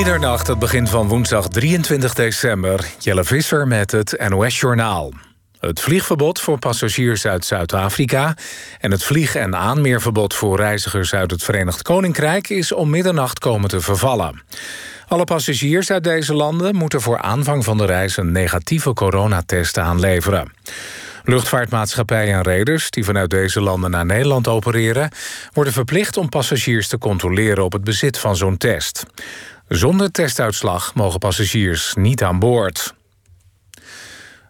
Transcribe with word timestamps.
Middernacht, 0.00 0.46
het 0.46 0.58
begin 0.58 0.86
van 0.86 1.08
woensdag 1.08 1.48
23 1.48 2.14
december. 2.14 2.86
Jelle 2.98 3.24
Visser 3.24 3.66
met 3.66 3.90
het 3.90 4.24
NOS-journaal. 4.28 5.12
Het 5.58 5.80
vliegverbod 5.80 6.40
voor 6.40 6.58
passagiers 6.58 7.26
uit 7.26 7.44
Zuid-Afrika... 7.44 8.34
en 8.78 8.90
het 8.90 9.04
vlieg- 9.04 9.34
en 9.34 9.56
aanmeerverbod 9.56 10.34
voor 10.34 10.56
reizigers 10.56 11.14
uit 11.14 11.30
het 11.30 11.42
Verenigd 11.42 11.82
Koninkrijk... 11.82 12.48
is 12.48 12.72
om 12.72 12.90
middernacht 12.90 13.38
komen 13.38 13.68
te 13.68 13.80
vervallen. 13.80 14.42
Alle 15.08 15.24
passagiers 15.24 15.90
uit 15.90 16.04
deze 16.04 16.34
landen 16.34 16.76
moeten 16.76 17.00
voor 17.00 17.18
aanvang 17.18 17.64
van 17.64 17.78
de 17.78 17.86
reis... 17.86 18.16
een 18.16 18.32
negatieve 18.32 18.92
coronatest 18.92 19.78
aanleveren. 19.78 20.52
Luchtvaartmaatschappijen 21.24 22.34
en 22.34 22.42
reders 22.42 22.90
die 22.90 23.04
vanuit 23.04 23.30
deze 23.30 23.60
landen 23.60 23.90
naar 23.90 24.06
Nederland 24.06 24.48
opereren... 24.48 25.10
worden 25.52 25.72
verplicht 25.72 26.16
om 26.16 26.28
passagiers 26.28 26.88
te 26.88 26.98
controleren 26.98 27.64
op 27.64 27.72
het 27.72 27.84
bezit 27.84 28.18
van 28.18 28.36
zo'n 28.36 28.56
test. 28.56 29.06
Zonder 29.70 30.10
testuitslag 30.10 30.94
mogen 30.94 31.18
passagiers 31.18 31.94
niet 31.94 32.22
aan 32.22 32.38
boord. 32.38 32.94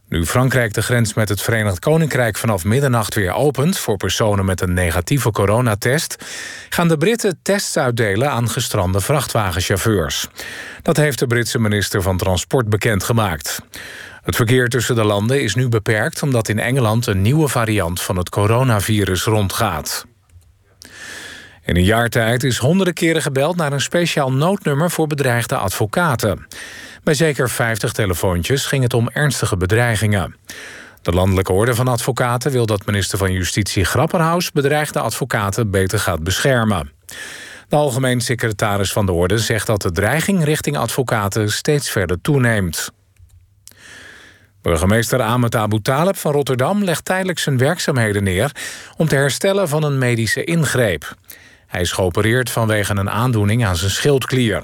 Nu 0.09 0.27
Frankrijk 0.27 0.75
de 0.75 0.83
grens 0.83 1.15
met 1.15 1.29
het 1.29 1.43
Verenigd 1.43 1.79
Koninkrijk 1.79 2.37
vanaf 2.37 2.65
middernacht 2.65 3.15
weer 3.15 3.33
opent 3.33 3.79
voor 3.79 3.97
personen 3.97 4.45
met 4.45 4.61
een 4.61 4.73
negatieve 4.73 5.31
coronatest, 5.31 6.25
gaan 6.69 6.89
de 6.89 6.97
Britten 6.97 7.39
tests 7.43 7.77
uitdelen 7.77 8.31
aan 8.31 8.51
gestrande 8.51 9.01
vrachtwagenchauffeurs. 9.01 10.27
Dat 10.83 10.97
heeft 10.97 11.19
de 11.19 11.27
Britse 11.27 11.59
minister 11.59 12.03
van 12.03 12.17
Transport 12.17 12.69
bekendgemaakt. 12.69 13.61
Het 14.23 14.37
verkeer 14.37 14.69
tussen 14.69 14.95
de 14.95 15.05
landen 15.05 15.43
is 15.43 15.55
nu 15.55 15.69
beperkt 15.69 16.23
omdat 16.23 16.49
in 16.49 16.59
Engeland 16.59 17.07
een 17.07 17.23
nieuwe 17.23 17.49
variant 17.49 18.01
van 18.01 18.17
het 18.17 18.29
coronavirus 18.29 19.25
rondgaat. 19.25 20.07
In 21.65 21.77
een 21.77 21.85
jaar 21.85 22.09
tijd 22.09 22.45
is 22.45 22.59
honderden 22.59 22.95
keren 22.95 23.23
gebeld 23.23 23.57
naar 23.57 23.73
een 23.73 23.81
speciaal 23.81 24.33
noodnummer 24.33 24.91
voor 24.91 25.07
bedreigde 25.07 25.57
advocaten. 25.57 26.47
Bij 27.03 27.15
zeker 27.15 27.51
50 27.51 27.93
telefoontjes 27.93 28.67
ging 28.67 28.83
het 28.83 28.95
om 28.95 29.09
ernstige 29.09 29.57
bedreigingen. 29.57 30.37
De 31.03 31.13
Landelijke 31.13 31.53
Orde 31.53 31.75
van 31.75 31.89
Advocaten 31.89 32.51
wil 32.51 32.67
dat 32.67 32.87
minister 32.87 33.19
van 33.19 33.33
Justitie 33.33 33.85
Grapperhaus 33.85 34.51
bedreigde 34.53 35.01
advocaten 35.01 35.71
beter 35.71 35.99
gaat 35.99 36.23
beschermen. 36.23 36.93
De 37.69 37.77
algemeen 37.77 38.21
secretaris 38.21 38.93
van 38.93 39.07
de 39.07 39.13
Orde 39.13 39.39
zegt 39.39 39.67
dat 39.67 39.83
de 39.83 39.93
dreiging 39.93 40.45
richting 40.45 40.77
advocaten 40.77 41.53
steeds 41.53 41.91
verder 41.91 42.21
toeneemt. 42.21 42.91
Burgemeester 44.63 45.21
Ahmed 45.21 45.55
Abu 45.55 45.81
Taleb 45.81 46.17
van 46.17 46.33
Rotterdam 46.33 46.85
legt 46.85 47.05
tijdelijk 47.05 47.39
zijn 47.39 47.59
werkzaamheden 47.59 48.23
neer 48.23 48.53
om 48.97 49.09
te 49.09 49.15
herstellen 49.15 49.69
van 49.69 49.83
een 49.83 49.99
medische 49.99 50.45
ingreep. 50.45 51.15
Hij 51.71 51.81
is 51.81 51.93
geopereerd 51.93 52.51
vanwege 52.51 52.97
een 52.97 53.11
aandoening 53.11 53.67
aan 53.67 53.77
zijn 53.77 53.91
schildklier. 53.91 54.63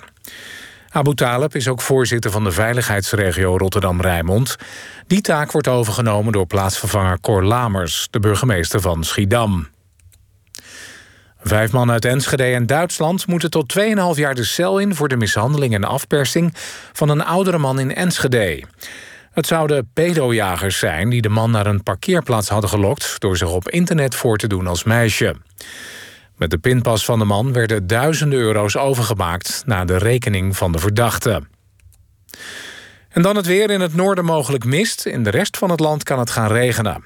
Abu 0.90 1.14
Taleb 1.14 1.54
is 1.54 1.68
ook 1.68 1.80
voorzitter 1.80 2.30
van 2.30 2.44
de 2.44 2.50
veiligheidsregio 2.50 3.56
Rotterdam-Rijnmond. 3.56 4.56
Die 5.06 5.20
taak 5.20 5.52
wordt 5.52 5.68
overgenomen 5.68 6.32
door 6.32 6.46
plaatsvervanger 6.46 7.20
Cor 7.20 7.44
Lamers, 7.44 8.08
de 8.10 8.20
burgemeester 8.20 8.80
van 8.80 9.04
Schiedam. 9.04 9.68
Vijf 11.42 11.72
mannen 11.72 11.94
uit 11.94 12.04
Enschede 12.04 12.44
en 12.44 12.66
Duitsland 12.66 13.26
moeten 13.26 13.50
tot 13.50 13.74
2,5 13.78 13.84
jaar 14.14 14.34
de 14.34 14.44
cel 14.44 14.78
in... 14.78 14.94
voor 14.94 15.08
de 15.08 15.16
mishandeling 15.16 15.74
en 15.74 15.84
afpersing 15.84 16.54
van 16.92 17.08
een 17.08 17.24
oudere 17.24 17.58
man 17.58 17.78
in 17.78 17.94
Enschede. 17.94 18.62
Het 19.30 19.46
zouden 19.46 19.90
pedojagers 19.92 20.78
zijn 20.78 21.08
die 21.08 21.22
de 21.22 21.28
man 21.28 21.50
naar 21.50 21.66
een 21.66 21.82
parkeerplaats 21.82 22.48
hadden 22.48 22.70
gelokt... 22.70 23.14
door 23.18 23.36
zich 23.36 23.50
op 23.50 23.68
internet 23.68 24.14
voor 24.14 24.36
te 24.36 24.46
doen 24.46 24.66
als 24.66 24.84
meisje. 24.84 25.36
Met 26.36 26.50
de 26.50 26.58
pinpas 26.58 27.04
van 27.04 27.18
de 27.18 27.24
man 27.24 27.52
werden 27.52 27.86
duizenden 27.86 28.38
euro's 28.38 28.76
overgemaakt... 28.76 29.62
naar 29.66 29.86
de 29.86 29.96
rekening 29.96 30.56
van 30.56 30.72
de 30.72 30.78
verdachte. 30.78 31.42
En 33.08 33.22
dan 33.22 33.36
het 33.36 33.46
weer 33.46 33.70
in 33.70 33.80
het 33.80 33.94
noorden 33.94 34.24
mogelijk 34.24 34.64
mist. 34.64 35.06
In 35.06 35.22
de 35.22 35.30
rest 35.30 35.56
van 35.56 35.70
het 35.70 35.80
land 35.80 36.02
kan 36.02 36.18
het 36.18 36.30
gaan 36.30 36.48
regenen. 36.48 37.04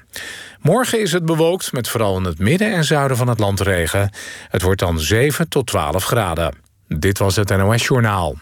Morgen 0.61 1.01
is 1.01 1.11
het 1.11 1.25
bewolkt 1.25 1.71
met 1.71 1.89
vooral 1.89 2.17
in 2.17 2.23
het 2.23 2.39
midden 2.39 2.73
en 2.73 2.83
zuiden 2.83 3.17
van 3.17 3.27
het 3.27 3.39
land 3.39 3.59
regen. 3.59 4.13
Het 4.49 4.61
wordt 4.61 4.79
dan 4.79 4.99
7 4.99 5.49
tot 5.49 5.67
12 5.67 6.03
graden. 6.03 6.55
Dit 6.87 7.17
was 7.17 7.35
het 7.35 7.57
NOS 7.57 7.85
Journaal. 7.85 8.35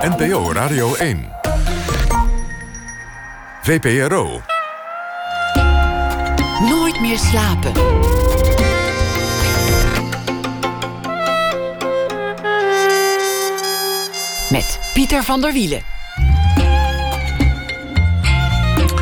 NPO 0.00 0.52
Radio 0.52 0.94
1. 0.94 1.28
VPRO. 3.62 4.40
Nooit 6.60 7.00
meer 7.00 7.18
slapen. 7.18 8.21
Met 14.52 14.80
Pieter 14.94 15.22
van 15.22 15.40
der 15.40 15.52
Wielen. 15.52 15.82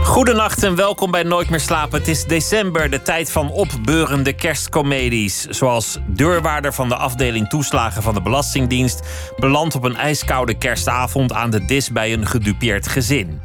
Goedenacht 0.03 0.63
en 0.63 0.75
welkom 0.75 1.11
bij 1.11 1.23
Nooit 1.23 1.51
meer 1.51 1.61
slapen. 1.61 1.99
Het 1.99 2.09
is 2.09 2.25
december, 2.25 2.91
de 2.91 3.03
tijd 3.03 3.33
van 3.33 3.51
opbeurende 3.51 4.33
kerstcomedies. 4.33 5.47
Zoals 5.47 5.99
deurwaarder 6.07 6.73
van 6.73 6.89
de 6.89 6.97
afdeling 6.97 7.49
toeslagen 7.49 8.03
van 8.03 8.15
de 8.15 8.23
Belastingdienst... 8.23 9.01
belandt 9.37 9.75
op 9.75 9.85
een 9.85 9.97
ijskoude 9.97 10.59
kerstavond 10.59 11.33
aan 11.33 11.51
de 11.51 11.65
dis 11.65 11.93
bij 11.93 12.13
een 12.13 12.27
gedupeerd 12.27 12.89
gezin. 12.89 13.41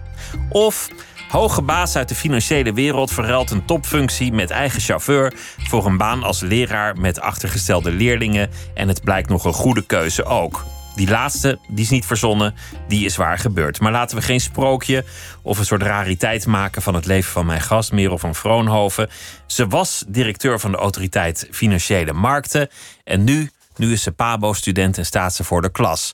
Of 0.49 0.89
hoge 1.29 1.61
baas 1.61 1.95
uit 1.95 2.09
de 2.09 2.15
financiële 2.15 2.73
wereld 2.73 3.11
verruilt 3.11 3.51
een 3.51 3.65
topfunctie 3.65 4.33
met 4.33 4.49
eigen 4.49 4.81
chauffeur... 4.81 5.33
voor 5.57 5.85
een 5.85 5.97
baan 5.97 6.23
als 6.23 6.41
leraar 6.41 6.97
met 6.97 7.19
achtergestelde 7.19 7.91
leerlingen... 7.91 8.49
en 8.73 8.88
het 8.88 9.03
blijkt 9.03 9.29
nog 9.29 9.45
een 9.45 9.53
goede 9.53 9.85
keuze 9.85 10.25
ook. 10.25 10.65
Die 10.95 11.09
laatste, 11.09 11.59
die 11.67 11.83
is 11.83 11.89
niet 11.89 12.06
verzonnen, 12.06 12.56
die 12.88 13.06
is 13.06 13.16
waar 13.16 13.38
gebeurd. 13.38 13.79
Maar 13.79 13.91
laten 13.91 14.17
we 14.17 14.23
geen 14.23 14.41
sprookje 14.41 15.03
of 15.41 15.57
een 15.59 15.66
soort 15.66 15.81
rariteit 15.81 16.45
maken 16.45 16.81
van 16.81 16.95
het 16.95 17.06
leven 17.06 17.31
van 17.31 17.45
mijn 17.45 17.61
gast, 17.61 17.91
Merel 17.91 18.17
van 18.17 18.35
Vroonhoven. 18.35 19.09
Ze 19.45 19.67
was 19.67 20.03
directeur 20.07 20.59
van 20.59 20.72
de 20.72 20.78
Autoriteit 20.78 21.47
Financiële 21.51 22.13
Markten. 22.13 22.69
En 23.03 23.23
nu, 23.23 23.50
nu 23.75 23.91
is 23.91 24.03
ze 24.03 24.11
PABO-student 24.11 24.97
en 24.97 25.06
staat 25.06 25.35
ze 25.35 25.44
voor 25.44 25.61
de 25.61 25.72
klas. 25.72 26.11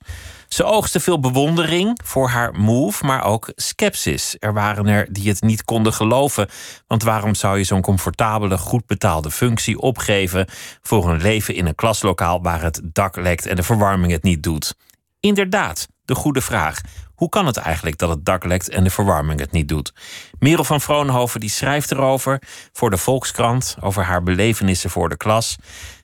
Ze 0.53 0.63
oogste 0.63 0.99
veel 0.99 1.19
bewondering 1.19 1.99
voor 2.03 2.29
haar 2.29 2.53
move, 2.53 3.05
maar 3.05 3.23
ook 3.23 3.51
sceptisch. 3.55 4.35
Er 4.39 4.53
waren 4.53 4.87
er 4.87 5.07
die 5.13 5.29
het 5.29 5.41
niet 5.41 5.63
konden 5.63 5.93
geloven. 5.93 6.47
Want 6.87 7.03
waarom 7.03 7.35
zou 7.35 7.57
je 7.57 7.63
zo'n 7.63 7.81
comfortabele, 7.81 8.57
goed 8.57 8.85
betaalde 8.85 9.31
functie 9.31 9.79
opgeven 9.79 10.45
voor 10.81 11.09
een 11.09 11.21
leven 11.21 11.55
in 11.55 11.65
een 11.65 11.75
klaslokaal 11.75 12.41
waar 12.41 12.61
het 12.61 12.81
dak 12.83 13.15
lekt 13.15 13.45
en 13.45 13.55
de 13.55 13.63
verwarming 13.63 14.11
het 14.11 14.23
niet 14.23 14.43
doet? 14.43 14.75
Inderdaad, 15.19 15.87
de 16.05 16.15
goede 16.15 16.41
vraag. 16.41 16.81
Hoe 17.21 17.29
kan 17.29 17.45
het 17.45 17.57
eigenlijk 17.57 17.97
dat 17.97 18.09
het 18.09 18.25
dak 18.25 18.43
lekt 18.43 18.69
en 18.69 18.83
de 18.83 18.89
verwarming 18.89 19.39
het 19.39 19.51
niet 19.51 19.67
doet? 19.67 19.93
Merel 20.39 20.63
van 20.63 20.81
Vroonhoven 20.81 21.39
die 21.39 21.49
schrijft 21.49 21.91
erover 21.91 22.41
voor 22.73 22.89
de 22.89 22.97
Volkskrant, 22.97 23.75
over 23.79 24.03
haar 24.03 24.23
belevenissen 24.23 24.89
voor 24.89 25.09
de 25.09 25.17
klas. 25.17 25.55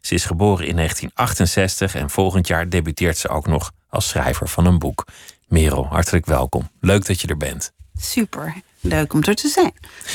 Ze 0.02 0.14
is 0.14 0.26
geboren 0.26 0.68
in 0.68 0.76
1968 0.76 1.96
en 1.96 2.10
volgend 2.10 2.48
jaar 2.48 2.70
debuteert 2.70 3.18
ze 3.18 3.30
ook 3.30 3.48
nog 3.48 3.72
als 3.90 4.08
schrijver 4.08 4.48
van 4.48 4.66
een 4.66 4.80
boek. 4.80 5.06
Merel, 5.48 5.88
hartelijk 5.88 6.26
welkom. 6.26 6.70
Leuk 6.80 7.06
dat 7.06 7.22
je 7.22 7.28
er 7.28 7.38
bent. 7.38 7.72
Super, 7.96 8.54
leuk 8.80 9.14
om 9.14 9.24
er 9.24 9.36
te 9.36 9.48
zijn. 9.48 9.74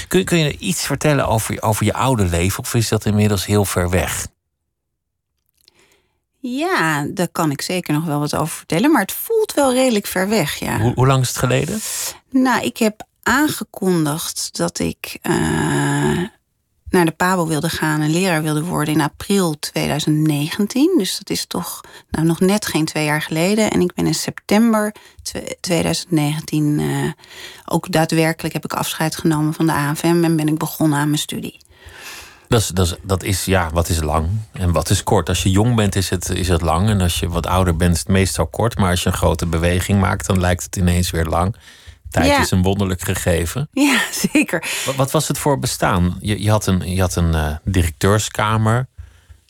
Kun, 0.08 0.24
kun 0.24 0.38
je 0.38 0.58
iets 0.58 0.86
vertellen 0.86 1.26
over, 1.26 1.62
over 1.62 1.84
je 1.84 1.94
oude 1.94 2.24
leven 2.24 2.62
of 2.62 2.74
is 2.74 2.88
dat 2.88 3.04
inmiddels 3.04 3.46
heel 3.46 3.64
ver 3.64 3.90
weg? 3.90 4.26
Ja, 6.44 7.06
daar 7.10 7.28
kan 7.28 7.50
ik 7.50 7.62
zeker 7.62 7.94
nog 7.94 8.04
wel 8.04 8.18
wat 8.18 8.34
over 8.34 8.56
vertellen, 8.56 8.90
maar 8.90 9.00
het 9.00 9.12
voelt 9.12 9.54
wel 9.54 9.72
redelijk 9.72 10.06
ver 10.06 10.28
weg. 10.28 10.54
Ja. 10.54 10.80
Hoe, 10.80 10.92
hoe 10.94 11.06
lang 11.06 11.22
is 11.22 11.28
het 11.28 11.36
geleden? 11.36 11.80
Nou, 12.30 12.64
ik 12.64 12.76
heb 12.76 13.06
aangekondigd 13.22 14.56
dat 14.56 14.78
ik 14.78 15.18
uh, 15.22 15.32
naar 16.88 17.04
de 17.04 17.14
PABO 17.16 17.46
wilde 17.46 17.68
gaan 17.68 18.00
en 18.00 18.10
leraar 18.10 18.42
wilde 18.42 18.64
worden 18.64 18.94
in 18.94 19.00
april 19.00 19.58
2019. 19.58 20.94
Dus 20.98 21.18
dat 21.18 21.30
is 21.30 21.46
toch 21.46 21.80
nou, 22.10 22.26
nog 22.26 22.40
net 22.40 22.66
geen 22.66 22.84
twee 22.84 23.04
jaar 23.04 23.22
geleden. 23.22 23.70
En 23.70 23.80
ik 23.80 23.94
ben 23.94 24.06
in 24.06 24.14
september 24.14 24.94
2019 25.60 26.78
uh, 26.78 27.04
eh, 27.04 27.12
ook 27.64 27.92
daadwerkelijk 27.92 28.54
heb 28.54 28.64
ik 28.64 28.72
afscheid 28.72 29.16
genomen 29.16 29.54
van 29.54 29.66
de 29.66 29.72
AFM 29.72 30.24
en 30.24 30.36
ben 30.36 30.48
ik 30.48 30.58
begonnen 30.58 30.98
aan 30.98 31.08
mijn 31.08 31.18
studie. 31.18 31.60
Dat 32.52 32.60
is, 32.60 32.68
dat, 32.68 32.86
is, 32.86 32.94
dat 33.02 33.22
is, 33.22 33.44
ja, 33.44 33.70
wat 33.70 33.88
is 33.88 34.00
lang 34.00 34.28
en 34.52 34.72
wat 34.72 34.90
is 34.90 35.02
kort? 35.02 35.28
Als 35.28 35.42
je 35.42 35.50
jong 35.50 35.76
bent, 35.76 35.96
is 35.96 36.10
het, 36.10 36.28
is 36.28 36.48
het 36.48 36.60
lang. 36.60 36.88
En 36.88 37.00
als 37.00 37.20
je 37.20 37.28
wat 37.28 37.46
ouder 37.46 37.76
bent, 37.76 37.92
is 37.92 37.98
het 37.98 38.08
meestal 38.08 38.46
kort. 38.46 38.78
Maar 38.78 38.90
als 38.90 39.02
je 39.02 39.08
een 39.08 39.16
grote 39.16 39.46
beweging 39.46 40.00
maakt, 40.00 40.26
dan 40.26 40.40
lijkt 40.40 40.62
het 40.62 40.76
ineens 40.76 41.10
weer 41.10 41.24
lang. 41.24 41.56
Tijd 42.10 42.38
is 42.38 42.50
een 42.50 42.62
wonderlijk 42.62 43.00
gegeven. 43.00 43.68
Ja, 43.72 44.00
zeker. 44.32 44.64
Wat, 44.84 44.94
wat 44.94 45.10
was 45.10 45.28
het 45.28 45.38
voor 45.38 45.58
bestaan? 45.58 46.18
Je, 46.20 46.42
je 46.42 46.50
had 46.50 46.66
een, 46.66 46.94
je 46.94 47.00
had 47.00 47.14
een 47.14 47.34
uh, 47.34 47.56
directeurskamer, 47.64 48.88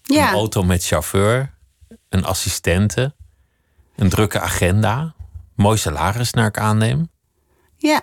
ja. 0.03 0.29
een 0.29 0.35
auto 0.35 0.63
met 0.63 0.85
chauffeur, 0.85 1.51
een 2.09 2.25
assistente, 2.25 3.15
een 3.97 4.09
drukke 4.09 4.41
agenda, 4.41 5.15
mooi 5.55 5.79
salaris 5.79 6.33
naar 6.33 6.47
ik 6.47 6.59
aanneem. 6.59 7.11
Ja, 7.77 8.03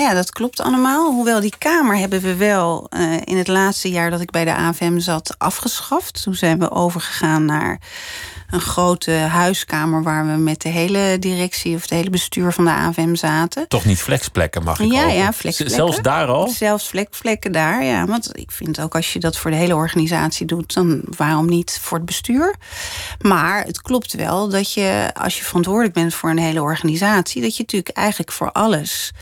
ja, 0.00 0.14
dat 0.14 0.30
klopt 0.30 0.60
allemaal. 0.60 1.12
Hoewel 1.12 1.40
die 1.40 1.54
kamer 1.58 1.96
hebben 1.96 2.20
we 2.20 2.36
wel 2.36 2.86
uh, 2.90 3.12
in 3.24 3.36
het 3.36 3.48
laatste 3.48 3.90
jaar 3.90 4.10
dat 4.10 4.20
ik 4.20 4.30
bij 4.30 4.44
de 4.44 4.54
AFM 4.54 4.98
zat 4.98 5.34
afgeschaft. 5.38 6.22
Toen 6.22 6.34
zijn 6.34 6.58
we 6.58 6.70
overgegaan 6.70 7.44
naar 7.44 7.80
een 8.50 8.60
grote 8.60 9.10
huiskamer 9.10 10.02
waar 10.02 10.26
we 10.26 10.32
met 10.32 10.62
de 10.62 10.68
hele 10.68 11.16
directie 11.18 11.74
of 11.74 11.80
het 11.80 11.90
hele 11.90 12.10
bestuur 12.10 12.52
van 12.52 12.64
de 12.64 12.70
AVM 12.70 13.14
zaten. 13.14 13.68
Toch 13.68 13.84
niet 13.84 14.02
flexplekken, 14.02 14.62
mag 14.62 14.80
ik 14.80 14.92
Ja, 14.92 15.08
ja, 15.08 15.32
flexplekken. 15.32 15.76
Zelfs 15.76 16.00
daar 16.00 16.26
al? 16.26 16.48
Zelfs 16.48 16.88
vlekplekken 16.88 17.52
daar, 17.52 17.84
ja. 17.84 18.06
Want 18.06 18.38
ik 18.38 18.50
vind 18.50 18.80
ook 18.80 18.94
als 18.94 19.12
je 19.12 19.18
dat 19.18 19.36
voor 19.36 19.50
de 19.50 19.56
hele 19.56 19.74
organisatie 19.74 20.46
doet, 20.46 20.74
dan 20.74 21.02
waarom 21.16 21.48
niet 21.48 21.78
voor 21.82 21.96
het 21.96 22.06
bestuur? 22.06 22.54
Maar 23.20 23.64
het 23.64 23.82
klopt 23.82 24.12
wel 24.12 24.48
dat 24.48 24.72
je, 24.72 25.10
als 25.14 25.38
je 25.38 25.44
verantwoordelijk 25.44 25.94
bent 25.94 26.14
voor 26.14 26.30
een 26.30 26.38
hele 26.38 26.62
organisatie, 26.62 27.42
dat 27.42 27.56
je 27.56 27.62
natuurlijk 27.62 27.96
eigenlijk 27.96 28.32
voor 28.32 28.52
alles. 28.52 29.12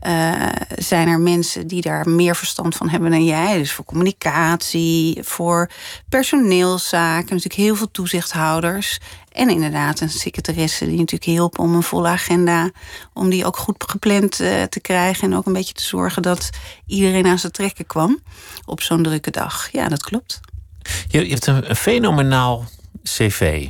Eh, 0.00 0.48
zijn 0.76 1.08
er 1.08 1.20
mensen 1.20 1.66
die 1.66 1.82
daar 1.82 2.08
meer 2.08 2.36
verstand 2.36 2.76
van 2.76 2.88
hebben 2.88 3.10
dan 3.10 3.24
jij. 3.24 3.58
Dus 3.58 3.72
voor 3.72 3.84
communicatie, 3.84 5.18
voor 5.22 5.70
personeelszaken, 6.08 7.34
natuurlijk 7.34 7.54
heel 7.54 7.76
veel 7.76 7.90
toezichthouders. 7.90 8.98
En 9.32 9.50
inderdaad 9.50 10.00
een 10.00 10.10
secretaresse 10.10 10.84
die 10.84 10.98
natuurlijk 10.98 11.30
hielp 11.30 11.58
om 11.58 11.74
een 11.74 11.82
volle 11.82 12.08
agenda, 12.08 12.70
om 13.12 13.30
die 13.30 13.44
ook 13.44 13.56
goed 13.56 13.84
gepland 13.86 14.40
eh, 14.40 14.62
te 14.62 14.80
krijgen. 14.80 15.30
En 15.30 15.36
ook 15.36 15.46
een 15.46 15.52
beetje 15.52 15.74
te 15.74 15.84
zorgen 15.84 16.22
dat 16.22 16.50
iedereen 16.86 17.26
aan 17.26 17.38
zijn 17.38 17.52
trekken 17.52 17.86
kwam 17.86 18.18
op 18.64 18.80
zo'n 18.80 19.02
drukke 19.02 19.30
dag. 19.30 19.68
Ja, 19.72 19.88
dat 19.88 20.02
klopt. 20.02 20.40
Je, 21.08 21.26
hebt 21.26 21.46
een 21.46 21.76
fenomenaal 21.76 22.64
cv. 23.02 23.68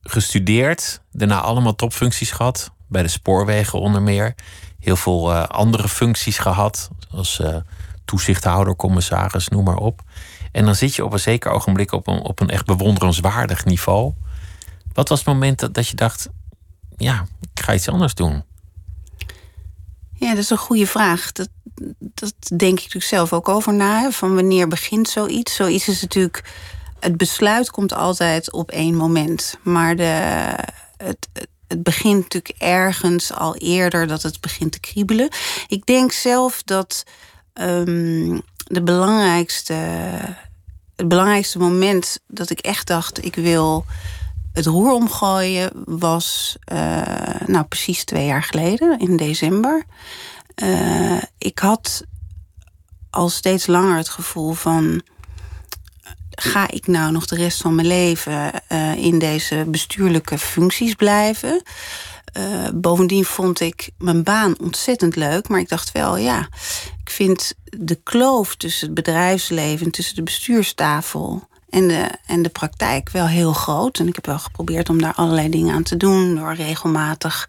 Gestudeerd, 0.00 1.00
daarna 1.12 1.40
allemaal 1.40 1.74
topfuncties 1.74 2.30
gehad. 2.30 2.70
Bij 2.88 3.02
de 3.02 3.08
spoorwegen 3.08 3.80
onder 3.80 4.02
meer. 4.02 4.34
Heel 4.86 4.96
veel 4.96 5.32
eh, 5.32 5.44
andere 5.44 5.88
functies 5.88 6.38
gehad. 6.38 6.88
Als 7.10 7.40
eh, 7.40 7.56
toezichthouder, 8.04 8.76
commissaris, 8.76 9.48
noem 9.48 9.64
maar 9.64 9.76
op. 9.76 10.02
En 10.52 10.64
dan 10.64 10.74
zit 10.74 10.94
je 10.94 11.04
op 11.04 11.12
een 11.12 11.20
zeker 11.20 11.50
ogenblik 11.50 11.92
op 11.92 12.06
een, 12.06 12.20
op 12.20 12.40
een 12.40 12.50
echt 12.50 12.66
bewonderenswaardig 12.66 13.64
niveau. 13.64 14.12
Wat 14.92 15.08
was 15.08 15.18
het 15.18 15.28
moment 15.28 15.74
dat, 15.74 15.88
je 15.88 15.94
dacht... 15.94 16.28
Ja, 16.96 17.26
ik 17.54 17.62
ga 17.62 17.74
iets 17.74 17.88
anders 17.88 18.14
doen. 18.14 18.44
Ja, 20.12 20.28
dat 20.28 20.38
is 20.38 20.50
een 20.50 20.56
goede 20.56 20.86
vraag. 20.86 21.32
Dat, 21.32 21.48
dat 21.98 22.34
denk 22.56 22.72
ik 22.72 22.84
natuurlijk 22.84 23.04
zelf 23.04 23.32
ook 23.32 23.48
over 23.48 23.74
na. 23.74 24.10
Van 24.10 24.34
wanneer 24.34 24.68
begint 24.68 25.08
zoiets? 25.08 25.54
Zoiets 25.54 25.88
is 25.88 26.02
natuurlijk. 26.02 26.52
Het 27.00 27.16
besluit 27.16 27.70
komt 27.70 27.92
altijd 27.92 28.52
op 28.52 28.70
één 28.70 28.94
moment. 28.94 29.58
Maar 29.62 29.96
de, 29.96 30.54
het, 30.96 31.28
het- 31.68 31.82
begint 31.82 32.22
natuurlijk 32.22 32.54
ergens 32.62 33.32
al 33.32 33.56
eerder 33.56 34.06
dat 34.06 34.22
het 34.22 34.40
begint 34.40 34.72
te 34.72 34.80
kriebelen. 34.80 35.28
Ik 35.68 35.86
denk 35.86 36.12
zelf 36.12 36.62
dat 36.62 37.04
ehm, 37.52 38.38
de 38.56 38.82
belangrijkste, 38.82 39.74
het 40.96 41.08
belangrijkste 41.08 41.58
moment 41.58 42.18
dat 42.26 42.50
ik 42.50 42.58
echt 42.58 42.86
dacht: 42.86 43.24
ik 43.24 43.34
wil 43.34 43.84
het 44.52 44.66
roer 44.66 44.92
omgooien 44.92 45.70
was 45.84 46.56
eh, 46.64 47.40
nou 47.46 47.64
precies 47.64 48.04
twee 48.04 48.26
jaar 48.26 48.42
geleden, 48.42 48.98
in 48.98 49.16
december. 49.16 49.84
Eh, 50.54 51.22
ik 51.38 51.58
had 51.58 52.02
al 53.10 53.28
steeds 53.28 53.66
langer 53.66 53.96
het 53.96 54.08
gevoel 54.08 54.52
van... 54.52 55.02
ga 56.36 56.70
ik 56.70 56.86
nou 56.86 57.12
nog 57.12 57.26
de 57.26 57.36
rest 57.36 57.60
van 57.60 57.74
mijn 57.74 57.86
leven 57.86 58.66
eh, 58.68 58.94
in 58.94 59.18
deze 59.18 59.64
bestuurlijke 59.68 60.38
functies 60.38 60.94
blijven? 60.94 61.62
Eh, 62.32 62.68
bovendien 62.74 63.24
vond 63.24 63.60
ik 63.60 63.90
mijn 63.98 64.22
baan 64.22 64.54
ontzettend 64.60 65.16
leuk, 65.16 65.48
maar 65.48 65.60
ik 65.60 65.68
dacht 65.68 65.92
wel, 65.92 66.16
ja, 66.16 66.48
ik 67.04 67.10
vind 67.10 67.54
de 67.62 68.00
kloof 68.02 68.56
tussen 68.56 68.86
het 68.86 68.94
bedrijfsleven, 68.94 69.90
tussen 69.90 70.14
de 70.14 70.22
bestuurstafel 70.22 71.48
en 71.70 71.88
de, 71.88 72.08
en 72.26 72.42
de 72.42 72.48
praktijk 72.48 73.10
wel 73.10 73.26
heel 73.26 73.52
groot. 73.52 73.98
En 73.98 74.08
ik 74.08 74.14
heb 74.14 74.26
wel 74.26 74.38
geprobeerd 74.38 74.88
om 74.88 75.00
daar 75.00 75.14
allerlei 75.14 75.48
dingen 75.48 75.74
aan 75.74 75.82
te 75.82 75.96
doen. 75.96 76.34
Door 76.34 76.54
regelmatig 76.54 77.48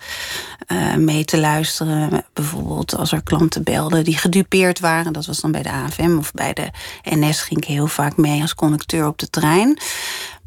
eh, 0.68 0.96
mee 0.96 1.25
te 1.25 1.40
luisteren. 1.40 2.25
Bijvoorbeeld 2.34 2.96
als 2.96 3.12
er 3.12 3.24
klanten 3.24 3.64
belden 3.64 4.04
die 4.04 4.18
gedupeerd 4.18 4.80
waren. 4.80 5.14
Dat 5.14 5.25
was 5.25 5.40
dan 5.40 5.52
bij 5.52 5.64
de 5.64 5.72
AFM 5.72 6.18
of 6.18 6.31
bij 6.31 6.54
de 6.54 6.69
NS 7.04 7.42
ging 7.42 7.62
ik 7.62 7.68
heel 7.68 7.88
vaak 7.88 8.18
mee 8.18 8.42
als 8.42 8.56
conducteur 8.56 9.08
op 9.08 9.18
de 9.18 9.30
trein. 9.30 9.80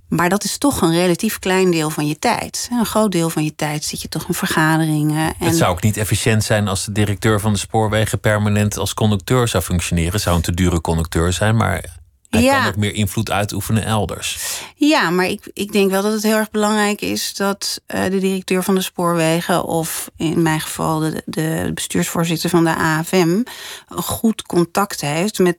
Maar 0.08 0.28
dat 0.28 0.44
is 0.44 0.58
toch 0.58 0.80
een 0.82 0.92
relatief 0.92 1.38
klein 1.38 1.70
deel 1.70 1.90
van 1.90 2.06
je 2.06 2.18
tijd. 2.18 2.68
Een 2.72 2.86
groot 2.86 3.12
deel 3.12 3.30
van 3.30 3.44
je 3.44 3.54
tijd 3.54 3.84
zit 3.84 4.02
je 4.02 4.08
toch 4.08 4.28
in 4.28 4.34
vergaderingen. 4.34 5.34
En 5.38 5.46
Het 5.46 5.56
zou 5.56 5.70
ook 5.70 5.82
niet 5.82 5.96
efficiënt 5.96 6.44
zijn 6.44 6.68
als 6.68 6.84
de 6.84 6.92
directeur 6.92 7.40
van 7.40 7.52
de 7.52 7.58
spoorwegen 7.58 8.20
permanent 8.20 8.78
als 8.78 8.94
conducteur 8.94 9.48
zou 9.48 9.62
functioneren. 9.62 10.20
Zou 10.20 10.36
een 10.36 10.42
te 10.42 10.54
dure 10.54 10.80
conducteur 10.80 11.32
zijn, 11.32 11.56
maar 11.56 11.99
hij 12.30 12.42
Ja. 12.42 12.58
kan 12.58 12.68
ook 12.68 12.76
meer 12.76 12.94
invloed 12.94 13.30
uitoefenen 13.30 13.84
elders. 13.84 14.60
Ja, 14.76 15.10
maar 15.10 15.26
ik, 15.26 15.50
ik 15.52 15.72
denk 15.72 15.90
wel 15.90 16.02
dat 16.02 16.12
het 16.12 16.22
heel 16.22 16.36
erg 16.36 16.50
belangrijk 16.50 17.00
is 17.00 17.34
dat 17.34 17.80
eh, 17.86 18.02
de 18.02 18.18
directeur 18.18 18.62
van 18.62 18.74
de 18.74 18.80
spoorwegen, 18.80 19.64
of 19.64 20.10
in 20.16 20.42
mijn 20.42 20.60
geval 20.60 20.98
de, 20.98 21.22
de 21.26 21.70
bestuursvoorzitter 21.74 22.50
van 22.50 22.64
de 22.64 22.74
AFM, 22.76 23.42
een 23.88 24.02
goed 24.02 24.42
contact 24.42 25.00
heeft 25.00 25.38
met, 25.38 25.58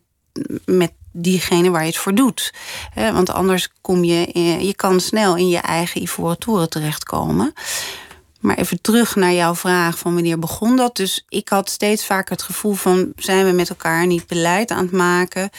met 0.65 0.91
diegene 1.13 1.69
waar 1.69 1.81
je 1.81 1.87
het 1.87 1.97
voor 1.97 2.15
doet. 2.15 2.53
Hè, 2.93 3.13
want 3.13 3.29
anders 3.29 3.69
kom 3.81 4.03
je, 4.03 4.25
in- 4.25 4.65
je 4.65 4.75
kan 4.75 4.99
snel 4.99 5.35
in 5.35 5.47
je 5.49 5.57
eigen 5.57 6.01
ivoren 6.01 6.37
toren 6.39 6.69
terechtkomen. 6.69 7.53
Maar 8.39 8.57
even 8.57 8.81
terug 8.81 9.15
naar 9.15 9.33
jouw 9.33 9.55
vraag 9.55 9.97
van 9.97 10.13
wanneer 10.13 10.39
begon 10.39 10.75
dat. 10.75 10.95
Dus 10.95 11.25
ik 11.29 11.49
had 11.49 11.69
steeds 11.69 12.05
vaker 12.05 12.31
het 12.31 12.41
gevoel 12.41 12.73
van... 12.73 13.11
zijn 13.15 13.45
we 13.45 13.51
met 13.51 13.69
elkaar 13.69 14.07
niet 14.07 14.27
beleid 14.27 14.71
aan 14.71 14.83
het 14.83 14.91
maken... 14.91 15.49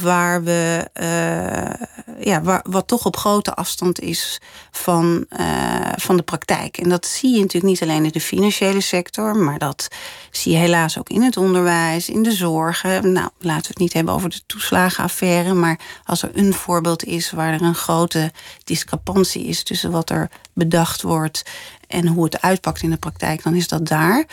waar 0.00 0.44
we, 0.44 0.88
eh, 0.92 1.86
ja, 2.20 2.62
wat 2.62 2.86
toch 2.86 3.04
op 3.04 3.16
grote 3.16 3.54
afstand 3.54 4.00
is 4.00 4.40
van, 4.70 5.26
eh, 5.28 5.92
van 5.96 6.16
de 6.16 6.22
praktijk. 6.22 6.78
En 6.78 6.88
dat 6.88 7.06
zie 7.06 7.34
je 7.34 7.40
natuurlijk 7.40 7.64
niet 7.64 7.82
alleen 7.82 8.04
in 8.04 8.10
de 8.10 8.20
financiële 8.20 8.80
sector... 8.80 9.36
maar 9.36 9.58
dat 9.58 9.88
zie 10.30 10.52
je 10.52 10.58
helaas 10.58 10.98
ook 10.98 11.08
in 11.08 11.22
het 11.22 11.36
onderwijs, 11.36 12.08
in 12.08 12.22
de 12.22 12.32
zorgen. 12.32 13.12
Nou, 13.12 13.28
laten 13.38 13.62
we 13.62 13.68
het 13.68 13.78
niet 13.78 13.92
hebben 13.92 14.14
over 14.14 14.30
de 14.30 14.40
toeslagenaffaire... 14.46 15.54
maar 15.54 15.80
als 16.04 16.22
er 16.22 16.30
een 16.34 16.54
voorbeeld 16.54 17.04
is 17.04 17.30
waar 17.30 17.52
er 17.52 17.62
een 17.62 17.74
grote 17.74 18.32
discrepantie 18.64 19.44
is... 19.44 19.62
tussen 19.62 19.90
wat 19.90 20.10
er 20.10 20.30
bedacht 20.52 21.02
wordt 21.02 21.42
en 21.88 22.06
hoe 22.06 22.24
het 22.24 22.42
uitpakt 22.42 22.82
in 22.82 22.90
de 22.90 22.96
praktijk, 22.96 23.42
dan 23.42 23.54
is 23.54 23.68
dat 23.68 23.86
daar. 23.86 24.26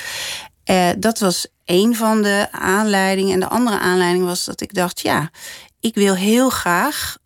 Eh, 0.64 0.90
dat 0.98 1.20
was 1.20 1.48
een 1.66 1.96
van 1.96 2.22
de 2.22 2.48
aanleidingen. 2.52 3.34
En 3.34 3.40
de 3.40 3.50
andere 3.50 3.80
aanleiding 3.80 4.26
was 4.26 4.46
dat 4.46 4.62
ik 4.62 4.74
dacht: 4.74 5.00
ja, 5.00 5.30
ik 5.80 5.96
wil 5.96 6.16
heel 6.16 6.50
graag 6.50 7.18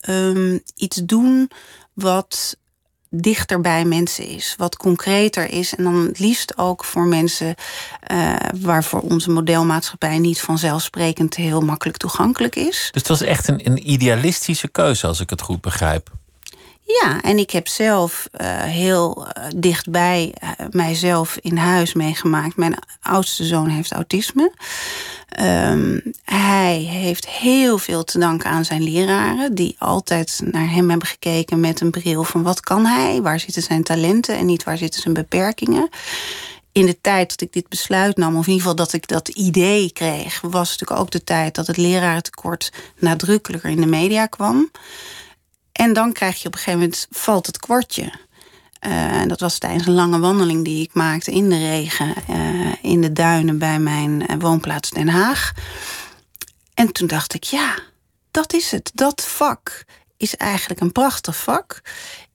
ehm, 0.00 0.58
iets 0.74 0.96
doen 0.96 1.50
wat 1.92 2.56
dichter 3.14 3.60
bij 3.60 3.84
mensen 3.84 4.26
is, 4.26 4.54
wat 4.58 4.76
concreter 4.76 5.50
is. 5.50 5.74
En 5.74 5.84
dan 5.84 5.94
het 5.94 6.18
liefst 6.18 6.58
ook 6.58 6.84
voor 6.84 7.06
mensen 7.06 7.54
eh, 8.00 8.34
waarvoor 8.60 9.00
onze 9.00 9.30
modelmaatschappij 9.30 10.18
niet 10.18 10.40
vanzelfsprekend 10.40 11.34
heel 11.34 11.60
makkelijk 11.60 11.96
toegankelijk 11.96 12.56
is. 12.56 12.88
Dus 12.92 13.02
het 13.02 13.08
was 13.08 13.20
echt 13.20 13.48
een, 13.48 13.66
een 13.66 13.90
idealistische 13.90 14.68
keuze, 14.68 15.06
als 15.06 15.20
ik 15.20 15.30
het 15.30 15.40
goed 15.40 15.60
begrijp. 15.60 16.10
Ja, 17.00 17.20
en 17.22 17.38
ik 17.38 17.50
heb 17.50 17.68
zelf 17.68 18.28
eh, 18.32 18.62
heel 18.62 19.26
eh, 19.26 19.44
dichtbij 19.56 20.34
eh, 20.34 20.50
mijzelf 20.70 21.38
in 21.40 21.56
huis 21.56 21.94
meegemaakt. 21.94 22.56
Mijn 22.56 22.76
oudste 23.02 23.44
zoon 23.44 23.68
heeft 23.68 23.92
autisme. 23.92 24.52
Ehm, 25.28 25.98
hij 26.24 26.76
heeft 26.78 27.28
heel 27.28 27.78
veel 27.78 28.04
te 28.04 28.18
danken 28.18 28.50
aan 28.50 28.64
zijn 28.64 28.82
leraren, 28.82 29.54
die 29.54 29.76
altijd 29.78 30.40
naar 30.44 30.70
hem 30.70 30.90
hebben 30.90 31.08
gekeken 31.08 31.60
met 31.60 31.80
een 31.80 31.90
bril 31.90 32.24
van 32.24 32.42
wat 32.42 32.60
kan 32.60 32.86
hij, 32.86 33.22
waar 33.22 33.40
zitten 33.40 33.62
zijn 33.62 33.82
talenten 33.82 34.36
en 34.36 34.46
niet 34.46 34.64
waar 34.64 34.78
zitten 34.78 35.00
zijn 35.00 35.14
beperkingen. 35.14 35.88
In 36.72 36.86
de 36.86 37.00
tijd 37.00 37.28
dat 37.28 37.40
ik 37.40 37.52
dit 37.52 37.68
besluit 37.68 38.16
nam, 38.16 38.36
of 38.36 38.46
in 38.46 38.52
ieder 38.52 38.68
geval 38.68 38.84
dat 38.84 38.92
ik 38.92 39.08
dat 39.08 39.28
idee 39.28 39.92
kreeg, 39.92 40.40
was 40.40 40.70
natuurlijk 40.70 41.00
ook 41.00 41.10
de 41.10 41.24
tijd 41.24 41.54
dat 41.54 41.66
het 41.66 41.76
lerarentekort 41.76 42.72
nadrukkelijker 42.98 43.70
in 43.70 43.80
de 43.80 43.86
media 43.86 44.26
kwam. 44.26 44.70
En 45.82 45.92
dan 45.92 46.12
krijg 46.12 46.42
je 46.42 46.46
op 46.46 46.52
een 46.52 46.58
gegeven 46.58 46.80
moment, 46.80 47.06
valt 47.10 47.46
het 47.46 47.58
kwartje. 47.58 48.12
Eh, 48.78 49.20
En 49.20 49.28
dat 49.28 49.40
was 49.40 49.58
tijdens 49.58 49.86
een 49.86 49.94
lange 49.94 50.18
wandeling 50.18 50.64
die 50.64 50.82
ik 50.82 50.94
maakte 50.94 51.30
in 51.30 51.48
de 51.48 51.58
regen, 51.58 52.14
eh, 52.28 52.72
in 52.82 53.00
de 53.00 53.12
duinen 53.12 53.58
bij 53.58 53.78
mijn 53.78 54.26
eh, 54.26 54.36
woonplaats 54.38 54.90
Den 54.90 55.08
Haag. 55.08 55.52
En 56.74 56.92
toen 56.92 57.06
dacht 57.06 57.34
ik, 57.34 57.44
ja, 57.44 57.78
dat 58.30 58.52
is 58.52 58.70
het. 58.70 58.90
Dat 58.94 59.22
vak 59.22 59.84
is 60.16 60.36
eigenlijk 60.36 60.80
een 60.80 60.92
prachtig 60.92 61.36
vak. 61.36 61.80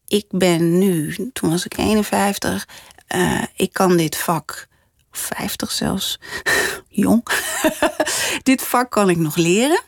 Ik 0.08 0.26
ben 0.30 0.78
nu, 0.78 1.16
toen 1.34 1.50
was 1.50 1.66
ik 1.66 1.78
51, 1.78 2.68
eh, 3.08 3.44
ik 3.56 3.74
kan 3.74 3.98
dit 3.98 4.18
vak, 4.18 4.68
50 5.12 5.72
zelfs, 5.72 6.20
jong, 6.90 7.24
dit 8.44 8.62
vak 8.62 8.92
kan 8.92 9.10
ik 9.10 9.18
nog 9.18 9.36
leren. 9.36 9.82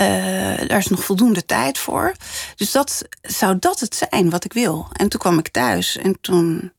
Eh, 0.00 0.68
daar 0.68 0.78
is 0.78 0.88
nog 0.88 1.04
voldoende 1.04 1.44
tijd 1.44 1.78
voor. 1.78 2.12
Dus 2.56 2.70
dat 2.70 3.02
zou 3.22 3.58
dat 3.58 3.80
het 3.80 4.06
zijn 4.08 4.30
wat 4.30 4.44
ik 4.44 4.52
wil. 4.52 4.88
En 4.92 5.08
toen 5.08 5.20
kwam 5.20 5.38
ik 5.38 5.48
thuis 5.48 5.96
en 5.96 6.20
toen. 6.20 6.72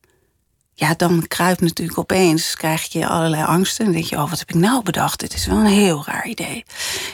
Ja, 0.73 0.93
dan 0.97 1.27
kruipt 1.27 1.61
natuurlijk 1.61 1.97
opeens, 1.97 2.55
krijg 2.55 2.91
je 2.91 3.07
allerlei 3.07 3.43
angsten. 3.43 3.85
En 3.85 3.91
denk 3.91 4.05
je, 4.05 4.15
oh, 4.15 4.29
wat 4.29 4.39
heb 4.39 4.49
ik 4.49 4.55
nou 4.55 4.83
bedacht? 4.83 5.19
Dit 5.19 5.33
is 5.33 5.45
wel 5.45 5.57
een 5.57 5.65
heel 5.65 6.03
raar 6.05 6.27
idee. 6.27 6.65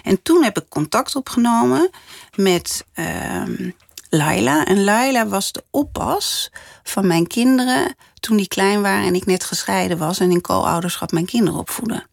En 0.03 0.21
toen 0.21 0.43
heb 0.43 0.57
ik 0.57 0.69
contact 0.69 1.15
opgenomen 1.15 1.89
met 2.35 2.85
ehm, 2.93 3.69
Laila. 4.09 4.65
En 4.65 4.83
Laila 4.83 5.27
was 5.27 5.51
de 5.51 5.63
oppas 5.71 6.51
van 6.83 7.07
mijn 7.07 7.27
kinderen 7.27 7.95
toen 8.19 8.37
die 8.37 8.47
klein 8.47 8.81
waren 8.81 9.07
en 9.07 9.15
ik 9.15 9.25
net 9.25 9.43
gescheiden 9.43 9.97
was 9.97 10.19
en 10.19 10.31
in 10.31 10.41
co-ouderschap 10.41 11.11
mijn 11.11 11.25
kinderen 11.25 11.59
opvoeden. 11.59 12.03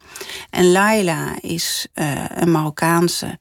En 0.50 0.72
Laila 0.72 1.36
is 1.40 1.86
uh, 1.94 2.24
een 2.28 2.50
Marokkaanse 2.50 3.38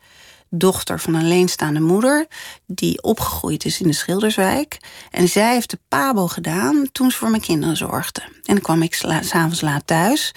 dochter 0.55 1.00
van 1.00 1.13
een 1.13 1.24
alleenstaande 1.24 1.79
moeder 1.79 2.27
die 2.65 3.03
opgegroeid 3.03 3.65
is 3.65 3.81
in 3.81 3.88
de 3.88 3.93
Schilderswijk. 3.93 4.77
En 5.12 5.27
zij 5.27 5.53
heeft 5.53 5.69
de 5.69 5.79
pabo 5.88 6.27
gedaan 6.27 6.88
toen 6.91 7.12
ze 7.12 7.17
voor 7.17 7.29
mijn 7.29 7.41
kinderen 7.41 7.77
zorgde. 7.77 8.22
En 8.22 8.53
dan 8.53 8.62
kwam 8.62 8.81
ik 8.81 8.93
s'avonds 9.22 9.62
laat 9.62 9.88
thuis. 9.88 10.31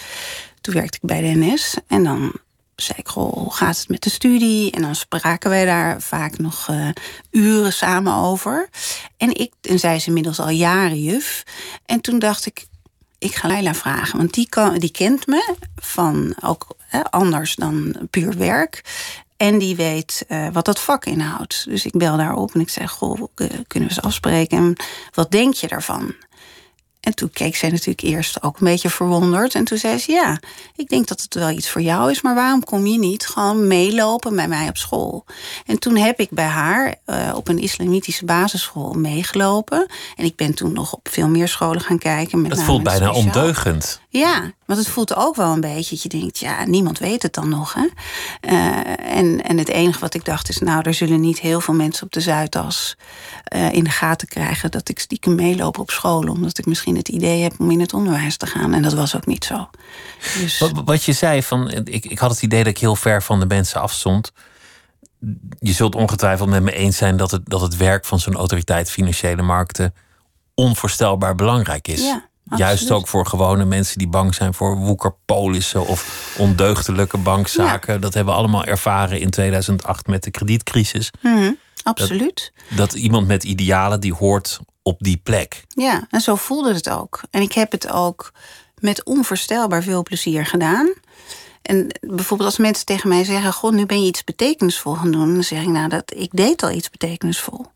Toen 0.61 0.75
werkte 0.75 0.99
ik 1.02 1.08
bij 1.08 1.20
de 1.20 1.38
NS 1.38 1.76
en 1.87 2.04
dan 2.04 2.32
zei 2.76 2.99
ik, 2.99 3.08
goh, 3.08 3.32
hoe 3.32 3.54
gaat 3.54 3.78
het 3.78 3.88
met 3.88 4.02
de 4.02 4.11
studie? 4.11 4.70
En 4.70 4.82
dan 4.82 4.94
spraken 4.94 5.50
wij 5.50 5.64
daar 5.64 6.02
vaak 6.02 6.38
nog 6.38 6.68
uh, 6.70 6.88
uren 7.30 7.73
samen 7.73 8.14
over. 8.14 8.68
En, 9.16 9.35
ik, 9.35 9.52
en 9.61 9.78
zij 9.78 9.96
is 9.96 10.06
inmiddels 10.06 10.40
al 10.40 10.49
jaren 10.49 11.02
juf. 11.02 11.42
En 11.87 12.00
toen 12.00 12.18
dacht 12.18 12.46
ik, 12.46 12.66
ik 13.18 13.35
ga 13.35 13.49
Leila 13.49 13.75
vragen. 13.75 14.18
Want 14.18 14.35
die, 14.35 14.49
kan, 14.49 14.78
die 14.78 14.90
kent 14.90 15.26
me 15.26 15.54
van 15.76 16.35
ook 16.42 16.66
anders 17.11 17.54
dan 17.54 17.96
puur 18.11 18.37
werk. 18.37 18.82
En 19.37 19.59
die 19.59 19.76
weet 19.76 20.25
uh, 20.28 20.49
wat 20.52 20.64
dat 20.64 20.81
vak 20.81 21.05
inhoudt. 21.05 21.64
Dus 21.69 21.85
ik 21.85 21.93
bel 21.93 22.16
daarop 22.16 22.55
en 22.55 22.61
ik 22.61 22.69
zeg: 22.69 22.90
Goh, 22.90 23.23
kunnen 23.35 23.88
we 23.88 23.95
eens 23.95 24.00
afspreken? 24.00 24.59
En 24.59 24.76
wat 25.14 25.31
denk 25.31 25.55
je 25.55 25.69
daarvan? 25.69 26.14
En 27.07 27.14
toen 27.14 27.31
keek 27.31 27.57
zij 27.57 27.71
natuurlijk 27.71 28.00
eerst 28.00 28.43
ook 28.43 28.59
een 28.59 28.66
beetje 28.66 28.90
verwonderd. 28.90 29.55
En 29.55 29.64
toen 29.64 29.78
zei 29.78 29.99
ze: 29.99 30.12
Ja, 30.12 30.40
ik 30.76 30.88
denk 30.88 31.09
dat 31.09 31.21
het 31.21 31.35
wel 31.35 31.50
iets 31.50 31.69
voor 31.69 31.81
jou 31.81 32.11
is, 32.11 32.21
maar 32.21 32.35
waarom 32.35 32.64
kom 32.64 32.87
je 32.87 32.99
niet 32.99 33.26
gewoon 33.26 33.66
meelopen 33.66 34.37
bij 34.37 34.49
mij 34.49 34.69
op 34.69 34.76
school? 34.76 35.25
En 35.66 35.78
toen 35.78 35.97
heb 35.97 36.21
ik 36.21 36.31
bij 36.31 36.45
haar 36.45 36.95
uh, 37.07 37.33
op 37.35 37.49
een 37.49 37.59
islamitische 37.59 38.25
basisschool 38.25 38.93
meegelopen. 38.93 39.87
En 40.16 40.25
ik 40.25 40.37
ben 40.37 40.55
toen 40.55 40.73
nog 40.73 40.93
op 40.93 41.09
veel 41.11 41.28
meer 41.28 41.49
scholen 41.49 41.81
gaan 41.81 41.99
kijken. 41.99 42.40
Met 42.40 42.50
dat 42.50 42.62
voelt 42.62 42.83
bijna 42.83 43.12
ondeugend. 43.12 44.00
Ja, 44.09 44.52
want 44.66 44.78
het 44.78 44.88
voelt 44.88 45.14
ook 45.14 45.37
wel 45.37 45.52
een 45.52 45.61
beetje 45.61 45.90
dat 45.90 46.02
je 46.02 46.08
denkt, 46.08 46.38
ja, 46.38 46.64
niemand 46.64 46.99
weet 46.99 47.23
het 47.23 47.35
dan 47.35 47.49
nog. 47.49 47.75
Hè? 47.75 47.87
Uh, 48.50 49.16
en, 49.16 49.42
en 49.42 49.58
het 49.58 49.68
enige 49.68 49.99
wat 49.99 50.14
ik 50.14 50.25
dacht 50.25 50.49
is, 50.49 50.58
nou, 50.58 50.82
er 50.82 50.94
zullen 50.94 51.20
niet 51.20 51.40
heel 51.40 51.61
veel 51.61 51.75
mensen 51.75 52.04
op 52.04 52.12
de 52.12 52.20
Zuidas 52.20 52.96
uh, 53.54 53.73
in 53.73 53.85
de 53.85 53.90
gaten 53.90 54.28
krijgen 54.28 54.70
dat 54.70 54.88
ik 54.88 54.99
stiekem 54.99 55.35
meeloop 55.35 55.78
op 55.78 55.90
school, 55.90 56.28
omdat 56.28 56.58
ik 56.58 56.66
misschien 56.66 56.96
het 56.96 57.08
idee 57.08 57.42
heb 57.42 57.52
om 57.58 57.70
in 57.70 57.80
het 57.80 57.94
onderwijs 57.94 58.37
te 58.37 58.46
gaan. 58.46 58.75
En 58.75 58.82
dat 58.82 58.94
was 58.94 59.16
ook 59.16 59.26
niet 59.26 59.44
zo. 59.44 59.70
Dus... 60.40 60.58
Wat, 60.58 60.73
wat 60.85 61.04
je 61.04 61.12
zei, 61.12 61.42
van, 61.42 61.70
ik, 61.70 62.04
ik 62.04 62.18
had 62.18 62.30
het 62.30 62.42
idee 62.42 62.64
dat 62.64 62.73
ik 62.73 62.78
heel 62.78 62.96
ver 62.96 63.23
van 63.23 63.40
de 63.40 63.46
mensen 63.46 63.80
afstond. 63.80 64.32
Je 65.58 65.73
zult 65.73 65.94
ongetwijfeld 65.94 66.49
met 66.49 66.62
me 66.62 66.73
eens 66.73 66.96
zijn 66.96 67.16
dat 67.16 67.30
het, 67.30 67.42
dat 67.44 67.61
het 67.61 67.76
werk 67.76 68.04
van 68.04 68.20
zo'n 68.20 68.37
autoriteit 68.37 68.90
financiële 68.90 69.42
markten 69.42 69.94
onvoorstelbaar 70.54 71.35
belangrijk 71.35 71.88
is. 71.88 72.00
Ja. 72.00 72.28
Juist 72.55 72.91
ook 72.91 73.09
voor 73.09 73.26
gewone 73.26 73.65
mensen 73.65 73.99
die 73.99 74.09
bang 74.09 74.35
zijn 74.35 74.55
voor 74.55 74.76
woekerpolissen 74.76 75.87
of 75.87 76.35
ondeugdelijke 76.38 77.19
bankzaken. 77.19 78.00
Dat 78.00 78.15
hebben 78.15 78.35
we 78.35 78.41
allemaal 78.41 78.65
ervaren 78.65 79.21
in 79.21 79.31
2008 79.31 80.07
met 80.07 80.23
de 80.23 80.31
kredietcrisis. 80.31 81.11
Mm, 81.21 81.59
absoluut. 81.83 82.53
Dat, 82.69 82.76
dat, 82.76 82.95
iemand 82.95 83.26
met 83.26 83.45
idealen 83.45 84.00
die 84.00 84.15
hoort 84.15 84.61
op 84.83 84.99
die 85.00 85.17
plek. 85.17 85.65
Ja, 85.69 86.07
en 86.11 86.21
zo 86.21 86.35
voelde 86.35 86.75
het 86.75 86.91
ook. 86.91 87.21
En 87.31 87.43
ik 87.43 87.53
heb 87.53 87.73
het 87.73 87.91
ook 87.91 88.33
met 88.79 89.05
onvoorstelbaar 89.05 89.83
veel 89.83 90.03
plezier 90.03 90.47
gedaan. 90.47 90.95
En 91.62 91.87
bijvoorbeeld 92.00 92.49
als 92.50 92.59
mensen 92.59 92.87
tegen 92.87 93.09
mij 93.09 93.25
zeggen: 93.25 93.53
Goh, 93.53 93.73
nu 93.73 93.87
ben 93.87 94.00
je 94.00 94.09
iets 94.09 94.25
betekenisvol 94.25 94.95
gaan 94.95 95.11
doen. 95.11 95.35
Dan 95.35 95.45
zeg 95.45 95.62
ik: 95.62 95.69
Nou, 95.69 95.88
dat, 95.88 96.12
ik 96.17 96.31
deed 96.33 96.62
al 96.62 96.71
iets 96.71 96.91
betekenisvol. 96.91 97.67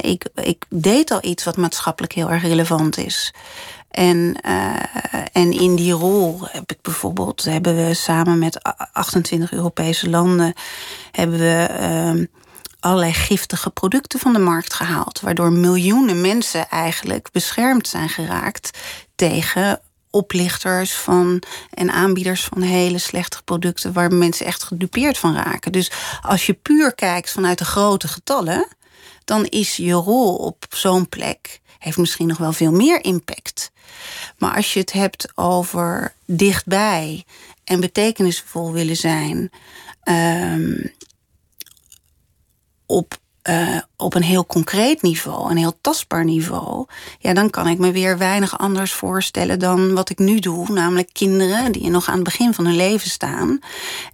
Ik, 0.00 0.28
ik 0.34 0.64
deed 0.68 1.10
al 1.10 1.18
iets 1.22 1.44
wat 1.44 1.56
maatschappelijk 1.56 2.12
heel 2.12 2.30
erg 2.30 2.42
relevant 2.42 2.98
is. 2.98 3.34
En, 3.92 4.36
uh, 4.46 4.76
en 5.32 5.52
in 5.52 5.76
die 5.76 5.92
rol 5.92 6.40
heb 6.42 6.70
ik 6.70 6.82
bijvoorbeeld, 6.82 7.44
hebben 7.44 7.86
we 7.86 7.94
samen 7.94 8.38
met 8.38 8.62
28 8.92 9.52
Europese 9.52 10.10
landen, 10.10 10.54
hebben 11.10 11.38
we 11.38 11.68
uh, 11.80 12.26
allerlei 12.80 13.12
giftige 13.12 13.70
producten 13.70 14.18
van 14.18 14.32
de 14.32 14.38
markt 14.38 14.74
gehaald. 14.74 15.20
Waardoor 15.20 15.52
miljoenen 15.52 16.20
mensen 16.20 16.68
eigenlijk 16.68 17.28
beschermd 17.32 17.88
zijn 17.88 18.08
geraakt 18.08 18.78
tegen 19.14 19.80
oplichters 20.10 20.92
van 20.92 21.42
en 21.70 21.90
aanbieders 21.90 22.44
van 22.44 22.62
hele 22.62 22.98
slechte 22.98 23.42
producten 23.44 23.92
waar 23.92 24.14
mensen 24.14 24.46
echt 24.46 24.62
gedupeerd 24.62 25.18
van 25.18 25.34
raken. 25.34 25.72
Dus 25.72 25.90
als 26.22 26.46
je 26.46 26.52
puur 26.52 26.94
kijkt 26.94 27.30
vanuit 27.30 27.58
de 27.58 27.64
grote 27.64 28.08
getallen, 28.08 28.68
dan 29.24 29.44
is 29.44 29.76
je 29.76 29.92
rol 29.92 30.36
op 30.36 30.64
zo'n 30.68 31.08
plek 31.08 31.60
heeft 31.82 31.96
misschien 31.96 32.26
nog 32.26 32.38
wel 32.38 32.52
veel 32.52 32.72
meer 32.72 33.04
impact. 33.04 33.70
Maar 34.38 34.54
als 34.54 34.72
je 34.72 34.80
het 34.80 34.92
hebt 34.92 35.32
over 35.34 36.14
dichtbij 36.26 37.24
en 37.64 37.80
betekenisvol 37.80 38.72
willen 38.72 38.96
zijn 38.96 39.50
um, 40.04 40.92
op 42.86 43.20
uh, 43.48 43.78
op 43.96 44.14
een 44.14 44.22
heel 44.22 44.46
concreet 44.46 45.02
niveau, 45.02 45.50
een 45.50 45.56
heel 45.56 45.78
tastbaar 45.80 46.24
niveau, 46.24 46.86
ja, 47.18 47.34
dan 47.34 47.50
kan 47.50 47.68
ik 47.68 47.78
me 47.78 47.92
weer 47.92 48.18
weinig 48.18 48.58
anders 48.58 48.92
voorstellen 48.92 49.58
dan 49.58 49.94
wat 49.94 50.10
ik 50.10 50.18
nu 50.18 50.38
doe. 50.38 50.72
Namelijk 50.72 51.08
kinderen 51.12 51.72
die 51.72 51.90
nog 51.90 52.08
aan 52.08 52.14
het 52.14 52.24
begin 52.24 52.54
van 52.54 52.64
hun 52.64 52.76
leven 52.76 53.10
staan 53.10 53.58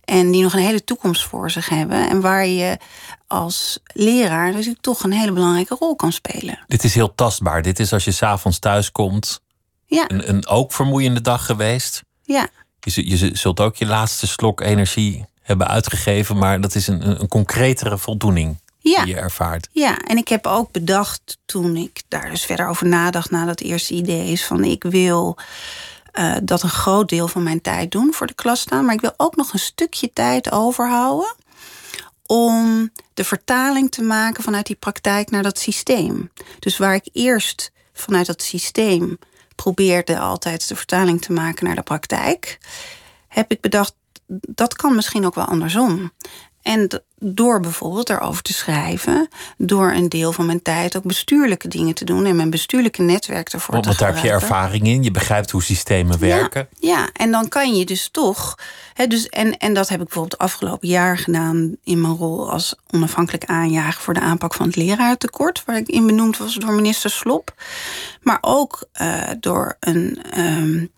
en 0.05 0.31
die 0.31 0.43
nog 0.43 0.53
een 0.53 0.59
hele 0.59 0.85
toekomst 0.85 1.23
voor 1.23 1.51
zich 1.51 1.69
hebben. 1.69 2.09
En 2.09 2.21
waar 2.21 2.47
je 2.47 2.79
als 3.27 3.79
leraar 3.93 4.53
dus 4.53 4.75
toch 4.81 5.03
een 5.03 5.13
hele 5.13 5.33
belangrijke 5.33 5.77
rol 5.79 5.97
kan 5.97 6.13
spelen. 6.13 6.59
Dit 6.67 6.85
is 6.85 6.95
heel 6.95 7.15
tastbaar. 7.15 7.63
Dit 7.63 7.79
is 7.79 7.93
als 7.93 8.05
je 8.05 8.13
s'avonds 8.13 8.59
thuis 8.59 8.93
komt. 8.93 9.41
Ja. 9.89 10.05
Een, 10.11 10.29
een 10.29 10.47
ook 10.47 10.73
vermoeiende 10.73 11.21
dag 11.21 11.47
geweest. 11.47 12.03
Ja. 12.23 12.49
Je, 12.81 13.09
je 13.09 13.37
zult 13.37 13.61
ook 13.61 13.77
je 13.77 13.87
laatste 13.87 14.27
slok 14.27 14.61
energie 14.61 15.27
hebben 15.43 15.69
uitgegeven, 15.69 16.39
maar 16.39 16.61
dat 16.61 16.75
is 16.75 16.87
een, 16.87 17.21
een 17.21 17.29
concretere 17.29 17.99
voldoening 17.99 18.57
ja. 18.79 19.05
die 19.05 19.15
je 19.15 19.21
ervaart. 19.21 19.69
Ja, 19.73 19.99
en 19.99 20.17
ik 20.17 20.29
heb 20.29 20.47
ook 20.47 20.73
bedacht 20.73 21.39
toen 21.47 21.77
ik 21.77 22.03
daar 22.09 22.31
dus 22.31 22.45
verder 22.45 22.69
over 22.69 22.87
nadacht 22.87 23.31
na 23.31 23.45
dat 23.45 23.61
eerste 23.61 23.95
idee 23.95 24.33
is 24.33 24.45
van 24.45 24.65
ik 24.65 24.83
wil 24.83 25.37
uh, 26.13 26.37
dat 26.43 26.63
een 26.63 26.69
groot 26.69 27.09
deel 27.09 27.29
van 27.29 27.43
mijn 27.43 27.61
tijd 27.61 27.91
doen 27.91 28.13
voor 28.15 28.27
de 28.27 28.35
klas 28.35 28.61
staan, 28.61 28.85
maar 28.85 28.95
ik 28.95 29.01
wil 29.01 29.15
ook 29.17 29.37
nog 29.37 29.53
een 29.53 29.59
stukje 29.59 30.13
tijd 30.13 30.53
overhouden 30.53 31.35
om 32.27 32.91
de 33.15 33.25
vertaling 33.25 33.91
te 33.91 34.03
maken 34.03 34.43
vanuit 34.43 34.67
die 34.67 34.77
praktijk 34.77 35.31
naar 35.31 35.43
dat 35.43 35.59
systeem. 35.59 36.31
Dus 36.59 36.79
waar 36.79 36.95
ik 36.95 37.09
eerst 37.13 37.73
vanuit 37.93 38.27
dat 38.27 38.43
systeem 38.43 39.19
probeerde 39.63 40.19
altijd 40.19 40.69
de 40.69 40.77
vertaling 40.77 41.23
te 41.23 41.33
maken 41.33 41.65
naar 41.65 41.75
de 41.75 41.83
praktijk, 41.83 42.59
heb 43.29 43.51
ik 43.51 43.61
bedacht 43.61 43.95
dat 44.31 44.75
kan 44.75 44.95
misschien 44.95 45.27
ook 45.27 45.35
wel 45.35 45.45
andersom. 45.45 46.13
En 46.69 47.03
door 47.19 47.61
bijvoorbeeld 47.61 48.11
erover 48.11 48.43
te 48.43 48.53
schrijven, 48.53 49.29
door 49.57 49.93
een 49.93 50.09
deel 50.09 50.33
van 50.33 50.47
mijn 50.47 50.63
tijd 50.63 50.97
ook 50.97 51.03
bestuurlijke 51.03 51.69
dingen 51.69 51.95
te 51.95 52.05
doen 52.05 52.27
en 52.27 52.37
mijn 52.37 52.51
bestuurlijke 52.51 53.03
netwerk 53.03 53.49
ervoor 53.49 53.75
Want, 53.75 53.83
te 53.83 53.89
Want 53.89 54.01
daar 54.01 54.15
heb 54.15 54.25
je 54.25 54.31
ervaring 54.31 54.87
in, 54.87 55.03
je 55.03 55.11
begrijpt 55.11 55.51
hoe 55.51 55.63
systemen 55.63 56.19
werken. 56.19 56.69
Ja, 56.79 57.09
en 57.13 57.31
dan 57.31 57.49
kan 57.49 57.75
je 57.75 57.85
dus 57.85 58.09
toch. 58.09 58.59
Hè, 58.95 59.07
dus, 59.07 59.29
en, 59.29 59.57
en 59.57 59.75
dat 59.75 59.89
heb 59.89 60.01
ik 60.01 60.07
bijvoorbeeld 60.07 60.41
afgelopen 60.41 60.89
jaar 60.89 61.19
gedaan 61.19 61.77
in 61.85 62.01
mijn 62.01 62.15
rol 62.15 62.51
als 62.51 62.75
onafhankelijk 62.91 63.45
aanjager 63.45 64.03
voor 64.03 64.15
de 64.15 64.21
aanpak 64.21 64.55
van 64.55 64.67
het 64.67 64.77
leraartekort, 64.77 65.63
waar 65.65 65.77
ik 65.77 65.89
in 65.89 66.07
benoemd 66.07 66.37
was 66.37 66.55
door 66.55 66.73
minister 66.73 67.11
Slop. 67.11 67.55
Maar 68.23 68.39
ook 68.41 68.89
uh, 69.03 69.23
door 69.41 69.77
een. 69.81 70.19
Um, 70.39 70.91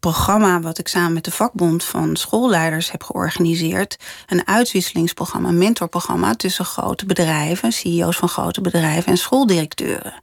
programma 0.00 0.60
wat 0.60 0.78
ik 0.78 0.88
samen 0.88 1.12
met 1.12 1.24
de 1.24 1.30
vakbond 1.30 1.84
van 1.84 2.16
schoolleiders 2.16 2.90
heb 2.90 3.02
georganiseerd. 3.02 3.96
Een 4.26 4.46
uitwisselingsprogramma, 4.46 5.48
een 5.48 5.58
mentorprogramma 5.58 6.34
tussen 6.34 6.64
grote 6.64 7.06
bedrijven, 7.06 7.72
CEO's 7.72 8.16
van 8.16 8.28
grote 8.28 8.60
bedrijven 8.60 9.12
en 9.12 9.18
schooldirecteuren. 9.18 10.14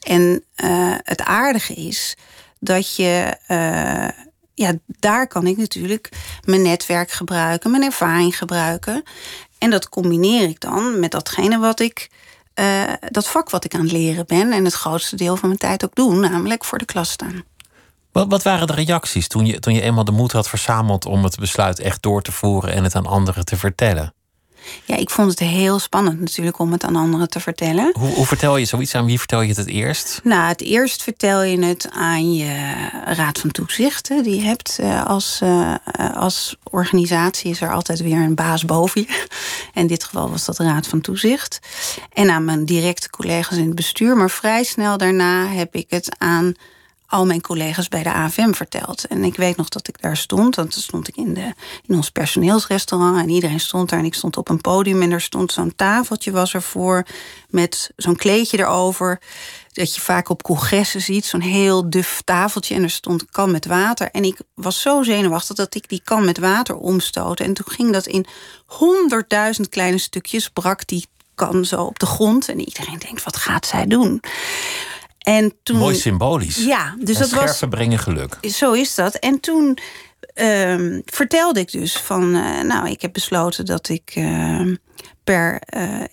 En 0.00 0.44
uh, 0.64 0.94
het 1.02 1.22
aardige 1.22 1.74
is 1.74 2.16
dat 2.60 2.96
je. 2.96 3.36
Uh, 3.48 4.26
ja, 4.54 4.72
daar 4.86 5.26
kan 5.26 5.46
ik 5.46 5.56
natuurlijk 5.56 6.08
mijn 6.44 6.62
netwerk 6.62 7.10
gebruiken, 7.10 7.70
mijn 7.70 7.82
ervaring 7.82 8.38
gebruiken. 8.38 9.02
En 9.58 9.70
dat 9.70 9.88
combineer 9.88 10.48
ik 10.48 10.60
dan 10.60 11.00
met 11.00 11.10
datgene 11.10 11.58
wat 11.58 11.80
ik. 11.80 12.10
Uh, 12.60 12.82
dat 13.10 13.28
vak 13.28 13.50
wat 13.50 13.64
ik 13.64 13.74
aan 13.74 13.80
het 13.80 13.92
leren 13.92 14.26
ben 14.26 14.52
en 14.52 14.64
het 14.64 14.74
grootste 14.74 15.16
deel 15.16 15.36
van 15.36 15.48
mijn 15.48 15.60
tijd 15.60 15.84
ook 15.84 15.94
doe, 15.94 16.14
namelijk 16.14 16.64
voor 16.64 16.78
de 16.78 16.84
klas 16.84 17.10
staan. 17.10 17.44
Wat, 18.12 18.26
wat 18.28 18.42
waren 18.42 18.66
de 18.66 18.74
reacties 18.74 19.28
toen 19.28 19.46
je, 19.46 19.58
toen 19.58 19.74
je 19.74 19.80
eenmaal 19.80 20.04
de 20.04 20.12
moed 20.12 20.32
had 20.32 20.48
verzameld 20.48 21.06
om 21.06 21.24
het 21.24 21.38
besluit 21.38 21.78
echt 21.78 22.02
door 22.02 22.22
te 22.22 22.32
voeren 22.32 22.72
en 22.72 22.84
het 22.84 22.94
aan 22.94 23.06
anderen 23.06 23.44
te 23.44 23.56
vertellen? 23.56 24.14
Ja, 24.84 24.96
ik 24.96 25.10
vond 25.10 25.30
het 25.30 25.38
heel 25.38 25.78
spannend 25.78 26.20
natuurlijk 26.20 26.58
om 26.58 26.72
het 26.72 26.84
aan 26.84 26.96
anderen 26.96 27.28
te 27.28 27.40
vertellen. 27.40 27.90
Hoe, 27.98 28.14
hoe 28.14 28.26
vertel 28.26 28.56
je 28.56 28.64
zoiets 28.64 28.94
aan 28.94 29.04
wie 29.04 29.18
vertel 29.18 29.40
je 29.40 29.48
het 29.48 29.56
het 29.56 29.68
eerst? 29.68 30.20
Nou, 30.24 30.48
het 30.48 30.60
eerst 30.60 31.02
vertel 31.02 31.42
je 31.42 31.64
het 31.64 31.88
aan 31.90 32.34
je 32.34 32.76
raad 33.04 33.38
van 33.38 33.50
toezicht. 33.50 34.08
Die 34.08 34.34
je 34.34 34.42
hebt 34.42 34.78
eh, 34.78 35.06
als, 35.06 35.40
uh, 35.42 35.74
als 36.14 36.56
organisatie 36.70 37.50
is 37.50 37.60
er 37.60 37.72
altijd 37.72 38.00
weer 38.02 38.16
een 38.16 38.34
baas 38.34 38.64
boven 38.64 39.00
je. 39.00 39.26
In 39.80 39.86
dit 39.86 40.04
geval 40.04 40.30
was 40.30 40.44
dat 40.44 40.56
de 40.56 40.64
raad 40.64 40.86
van 40.86 41.00
toezicht. 41.00 41.58
En 42.12 42.30
aan 42.30 42.44
mijn 42.44 42.64
directe 42.64 43.10
collega's 43.10 43.58
in 43.58 43.66
het 43.66 43.74
bestuur. 43.74 44.16
Maar 44.16 44.30
vrij 44.30 44.64
snel 44.64 44.96
daarna 44.96 45.46
heb 45.46 45.74
ik 45.74 45.86
het 45.90 46.14
aan 46.18 46.54
al 47.12 47.26
mijn 47.26 47.40
collega's 47.40 47.88
bij 47.88 48.02
de 48.02 48.12
AFM 48.12 48.52
verteld. 48.52 49.06
En 49.06 49.24
ik 49.24 49.36
weet 49.36 49.56
nog 49.56 49.68
dat 49.68 49.88
ik 49.88 50.00
daar 50.00 50.16
stond. 50.16 50.56
Want 50.56 50.72
dan 50.72 50.82
stond 50.82 51.08
ik 51.08 51.16
in, 51.16 51.34
de, 51.34 51.52
in 51.86 51.94
ons 51.94 52.10
personeelsrestaurant. 52.10 53.18
En 53.18 53.28
iedereen 53.28 53.60
stond 53.60 53.88
daar. 53.90 53.98
En 53.98 54.04
ik 54.04 54.14
stond 54.14 54.36
op 54.36 54.48
een 54.48 54.60
podium. 54.60 55.02
En 55.02 55.10
er 55.10 55.20
stond 55.20 55.52
zo'n 55.52 55.74
tafeltje 55.76 56.30
was 56.30 56.54
ervoor. 56.54 57.06
Met 57.48 57.90
zo'n 57.96 58.16
kleedje 58.16 58.58
erover. 58.58 59.20
Dat 59.72 59.94
je 59.94 60.00
vaak 60.00 60.28
op 60.28 60.42
congressen 60.42 61.00
ziet. 61.00 61.24
Zo'n 61.24 61.40
heel 61.40 61.90
duf 61.90 62.22
tafeltje. 62.24 62.74
En 62.74 62.82
er 62.82 62.90
stond 62.90 63.20
een 63.20 63.30
kan 63.30 63.50
met 63.50 63.66
water. 63.66 64.10
En 64.10 64.24
ik 64.24 64.38
was 64.54 64.80
zo 64.80 65.02
zenuwachtig 65.02 65.56
dat 65.56 65.74
ik 65.74 65.88
die 65.88 66.00
kan 66.04 66.24
met 66.24 66.38
water 66.38 66.76
omstootte. 66.76 67.44
En 67.44 67.54
toen 67.54 67.68
ging 67.68 67.92
dat 67.92 68.06
in 68.06 68.26
honderdduizend 68.66 69.68
kleine 69.68 69.98
stukjes. 69.98 70.48
Brak 70.48 70.86
die 70.86 71.06
kan 71.34 71.64
zo 71.64 71.82
op 71.82 71.98
de 71.98 72.06
grond. 72.06 72.48
En 72.48 72.58
iedereen 72.58 72.98
denkt, 72.98 73.22
wat 73.22 73.36
gaat 73.36 73.66
zij 73.66 73.86
doen? 73.86 74.20
En 75.22 75.52
toen, 75.62 75.76
Mooi 75.76 75.94
symbolisch. 75.94 76.56
Ja, 76.56 76.94
dus 76.98 77.14
en 77.16 77.20
dat 77.20 77.30
was. 77.30 77.62
brengen 77.70 77.98
geluk. 77.98 78.38
Zo 78.40 78.72
is 78.72 78.94
dat. 78.94 79.14
En 79.14 79.40
toen 79.40 79.78
uh, 80.34 81.00
vertelde 81.04 81.60
ik 81.60 81.72
dus 81.72 81.96
van, 81.96 82.34
uh, 82.34 82.60
nou, 82.60 82.88
ik 82.88 83.02
heb 83.02 83.12
besloten 83.12 83.64
dat 83.64 83.88
ik 83.88 84.14
uh, 84.16 84.76
per 85.24 85.62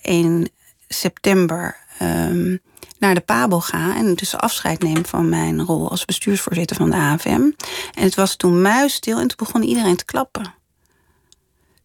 1 0.02 0.48
september 0.88 1.76
ehm, 1.98 2.56
naar 2.98 3.14
de 3.14 3.20
Pabel 3.20 3.60
ga 3.60 3.96
en 3.96 4.14
dus 4.14 4.36
afscheid 4.36 4.82
neem 4.82 5.06
van 5.06 5.28
mijn 5.28 5.64
rol 5.64 5.90
als 5.90 6.04
bestuursvoorzitter 6.04 6.76
van 6.76 6.90
de 6.90 6.96
AFM. 6.96 7.50
En 7.94 8.04
het 8.04 8.14
was 8.14 8.36
toen 8.36 8.62
muisstil 8.62 9.18
en 9.18 9.28
toen 9.28 9.46
begon 9.46 9.62
iedereen 9.62 9.96
te 9.96 10.04
klappen. 10.04 10.54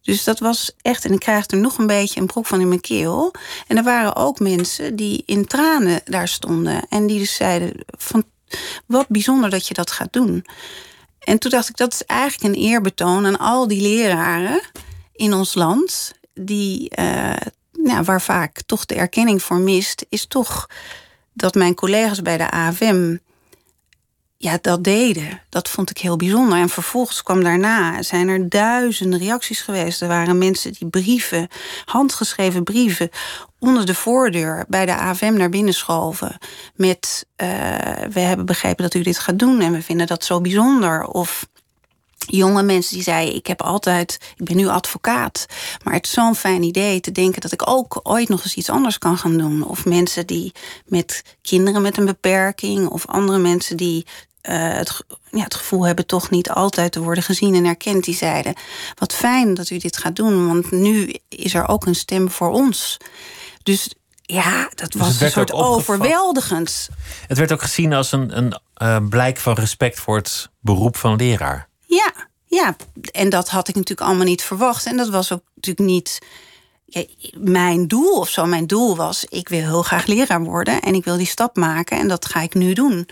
Dus 0.06 0.24
dat 0.24 0.38
was 0.38 0.72
echt, 0.82 1.04
en 1.04 1.12
ik 1.12 1.18
krijg 1.18 1.46
er 1.46 1.58
nog 1.58 1.78
een 1.78 1.86
beetje 1.86 2.20
een 2.20 2.26
broek 2.26 2.46
van 2.46 2.60
in 2.60 2.68
mijn 2.68 2.80
keel. 2.80 3.34
En 3.66 3.76
er 3.76 3.82
waren 3.82 4.16
ook 4.16 4.40
mensen 4.40 4.96
die 4.96 5.22
in 5.26 5.46
tranen 5.46 6.00
daar 6.04 6.28
stonden. 6.28 6.86
En 6.88 7.06
die 7.06 7.18
dus 7.18 7.34
zeiden 7.34 7.72
van, 7.86 8.24
wat 8.86 9.08
bijzonder 9.08 9.50
dat 9.50 9.68
je 9.68 9.74
dat 9.74 9.90
gaat 9.90 10.12
doen. 10.12 10.44
En 11.18 11.38
toen 11.38 11.50
dacht 11.50 11.68
ik, 11.68 11.76
dat 11.76 11.92
is 11.92 12.04
eigenlijk 12.04 12.54
een 12.54 12.62
eerbetoon 12.62 13.26
aan 13.26 13.38
al 13.38 13.68
die 13.68 13.82
leraren 13.82 14.60
in 15.12 15.34
ons 15.34 15.54
land. 15.54 16.12
Die, 16.34 16.92
uh, 16.98 17.32
nou, 17.72 18.04
waar 18.04 18.22
vaak 18.22 18.62
toch 18.66 18.86
de 18.86 18.94
erkenning 18.94 19.42
voor 19.42 19.58
mist, 19.58 20.06
is 20.08 20.26
toch 20.26 20.68
dat 21.32 21.54
mijn 21.54 21.74
collega's 21.74 22.22
bij 22.22 22.36
de 22.36 22.50
AFM 22.50 23.16
ja, 24.38 24.58
dat 24.60 24.84
deden. 24.84 25.42
Dat 25.48 25.68
vond 25.68 25.90
ik 25.90 25.98
heel 25.98 26.16
bijzonder. 26.16 26.58
En 26.58 26.68
vervolgens 26.68 27.22
kwam 27.22 27.42
daarna, 27.42 28.02
zijn 28.02 28.28
er 28.28 28.48
duizenden 28.48 29.18
reacties 29.18 29.60
geweest. 29.60 30.02
Er 30.02 30.08
waren 30.08 30.38
mensen 30.38 30.72
die 30.72 30.88
brieven, 30.88 31.48
handgeschreven 31.84 32.62
brieven, 32.62 33.10
onder 33.58 33.86
de 33.86 33.94
voordeur 33.94 34.64
bij 34.68 34.86
de 34.86 34.96
AFM 34.96 35.34
naar 35.34 35.48
binnen 35.48 35.74
schoven. 35.74 36.38
Met, 36.74 37.26
uh, 37.36 37.48
we 38.10 38.20
hebben 38.20 38.46
begrepen 38.46 38.82
dat 38.82 38.94
u 38.94 39.02
dit 39.02 39.18
gaat 39.18 39.38
doen 39.38 39.60
en 39.60 39.72
we 39.72 39.82
vinden 39.82 40.06
dat 40.06 40.24
zo 40.24 40.40
bijzonder. 40.40 41.06
Of 41.06 41.48
jonge 42.26 42.62
mensen 42.62 42.94
die 42.94 43.02
zeiden: 43.02 43.34
Ik 43.34 43.46
heb 43.46 43.62
altijd, 43.62 44.18
ik 44.36 44.44
ben 44.44 44.56
nu 44.56 44.68
advocaat. 44.68 45.46
Maar 45.84 45.94
het 45.94 46.06
is 46.06 46.12
zo'n 46.12 46.34
fijn 46.34 46.62
idee 46.62 47.00
te 47.00 47.12
denken 47.12 47.40
dat 47.40 47.52
ik 47.52 47.68
ook 47.68 48.00
ooit 48.02 48.28
nog 48.28 48.42
eens 48.42 48.54
iets 48.54 48.70
anders 48.70 48.98
kan 48.98 49.18
gaan 49.18 49.38
doen. 49.38 49.66
Of 49.66 49.84
mensen 49.84 50.26
die 50.26 50.52
met 50.86 51.22
kinderen 51.42 51.82
met 51.82 51.96
een 51.96 52.04
beperking, 52.04 52.88
of 52.88 53.06
andere 53.06 53.38
mensen 53.38 53.76
die 53.76 54.06
uh, 54.42 54.72
het, 54.72 55.04
ja, 55.30 55.42
het 55.42 55.54
gevoel 55.54 55.86
hebben 55.86 56.06
toch 56.06 56.30
niet 56.30 56.50
altijd 56.50 56.92
te 56.92 57.00
worden 57.00 57.22
gezien 57.22 57.54
en 57.54 57.64
erkend. 57.64 58.04
Die 58.04 58.16
zeiden: 58.16 58.54
Wat 58.94 59.14
fijn 59.14 59.54
dat 59.54 59.70
u 59.70 59.78
dit 59.78 59.96
gaat 59.96 60.16
doen, 60.16 60.46
want 60.46 60.70
nu 60.70 61.14
is 61.28 61.54
er 61.54 61.68
ook 61.68 61.86
een 61.86 61.94
stem 61.94 62.30
voor 62.30 62.50
ons. 62.50 62.96
Dus 63.62 63.94
ja, 64.22 64.70
dat 64.74 64.92
Dus 64.92 65.00
was 65.00 65.20
een 65.20 65.30
soort 65.30 65.52
overweldigend. 65.52 66.88
Het 67.26 67.38
werd 67.38 67.52
ook 67.52 67.62
gezien 67.62 67.92
als 67.92 68.12
een, 68.12 68.36
een 68.36 68.60
eh, 68.74 68.96
blijk 69.08 69.38
van 69.38 69.54
respect 69.54 70.00
voor 70.00 70.16
het 70.16 70.50
beroep 70.60 70.96
van 70.96 71.16
leraar. 71.16 71.68
Ja, 72.56 72.76
en 73.12 73.28
dat 73.28 73.48
had 73.48 73.68
ik 73.68 73.74
natuurlijk 73.74 74.08
allemaal 74.08 74.26
niet 74.26 74.42
verwacht. 74.42 74.86
En 74.86 74.96
dat 74.96 75.08
was 75.08 75.32
ook 75.32 75.42
natuurlijk 75.54 75.88
niet 75.88 76.18
mijn 77.38 77.88
doel 77.88 78.18
of 78.18 78.28
zo. 78.28 78.46
Mijn 78.46 78.66
doel 78.66 78.96
was, 78.96 79.24
ik 79.24 79.48
wil 79.48 79.60
heel 79.60 79.82
graag 79.82 80.06
leraar 80.06 80.42
worden 80.42 80.80
en 80.80 80.94
ik 80.94 81.04
wil 81.04 81.16
die 81.16 81.26
stap 81.26 81.56
maken 81.56 81.98
en 81.98 82.08
dat 82.08 82.26
ga 82.26 82.40
ik 82.40 82.54
nu 82.54 82.72
doen. 82.72 83.08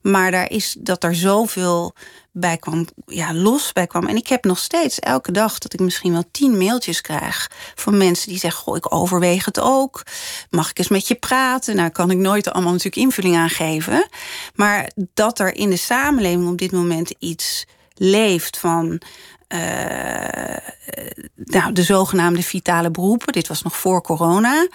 Maar 0.00 0.30
daar 0.30 0.50
is 0.50 0.76
dat 0.78 1.04
er 1.04 1.14
zoveel 1.14 1.94
bij 2.32 2.56
kwam, 2.56 2.86
ja, 3.06 3.34
los 3.34 3.72
bij 3.72 3.86
kwam. 3.86 4.06
En 4.06 4.16
ik 4.16 4.28
heb 4.28 4.44
nog 4.44 4.58
steeds 4.58 4.98
elke 4.98 5.32
dag 5.32 5.58
dat 5.58 5.72
ik 5.72 5.80
misschien 5.80 6.12
wel 6.12 6.24
tien 6.30 6.58
mailtjes 6.58 7.00
krijg 7.00 7.50
van 7.74 7.96
mensen 7.96 8.28
die 8.28 8.38
zeggen: 8.38 8.62
Goh, 8.62 8.76
ik 8.76 8.94
overweeg 8.94 9.44
het 9.44 9.60
ook. 9.60 10.02
Mag 10.50 10.70
ik 10.70 10.78
eens 10.78 10.88
met 10.88 11.08
je 11.08 11.14
praten? 11.14 11.76
Nou, 11.76 11.90
kan 11.90 12.10
ik 12.10 12.18
nooit 12.18 12.50
allemaal 12.50 12.72
natuurlijk 12.72 13.02
invulling 13.02 13.36
aan 13.36 13.50
geven. 13.50 14.08
Maar 14.54 14.90
dat 15.14 15.38
er 15.38 15.54
in 15.54 15.70
de 15.70 15.76
samenleving 15.76 16.48
op 16.48 16.58
dit 16.58 16.72
moment 16.72 17.14
iets 17.18 17.66
leeft 17.98 18.58
van. 18.58 19.00
eh, 19.48 20.56
nou, 21.34 21.72
de 21.72 21.82
zogenaamde 21.82 22.42
vitale 22.42 22.90
beroepen, 22.90 23.32
dit 23.32 23.48
was 23.48 23.62
nog 23.62 23.76
voor 23.76 24.02
corona, 24.02 24.68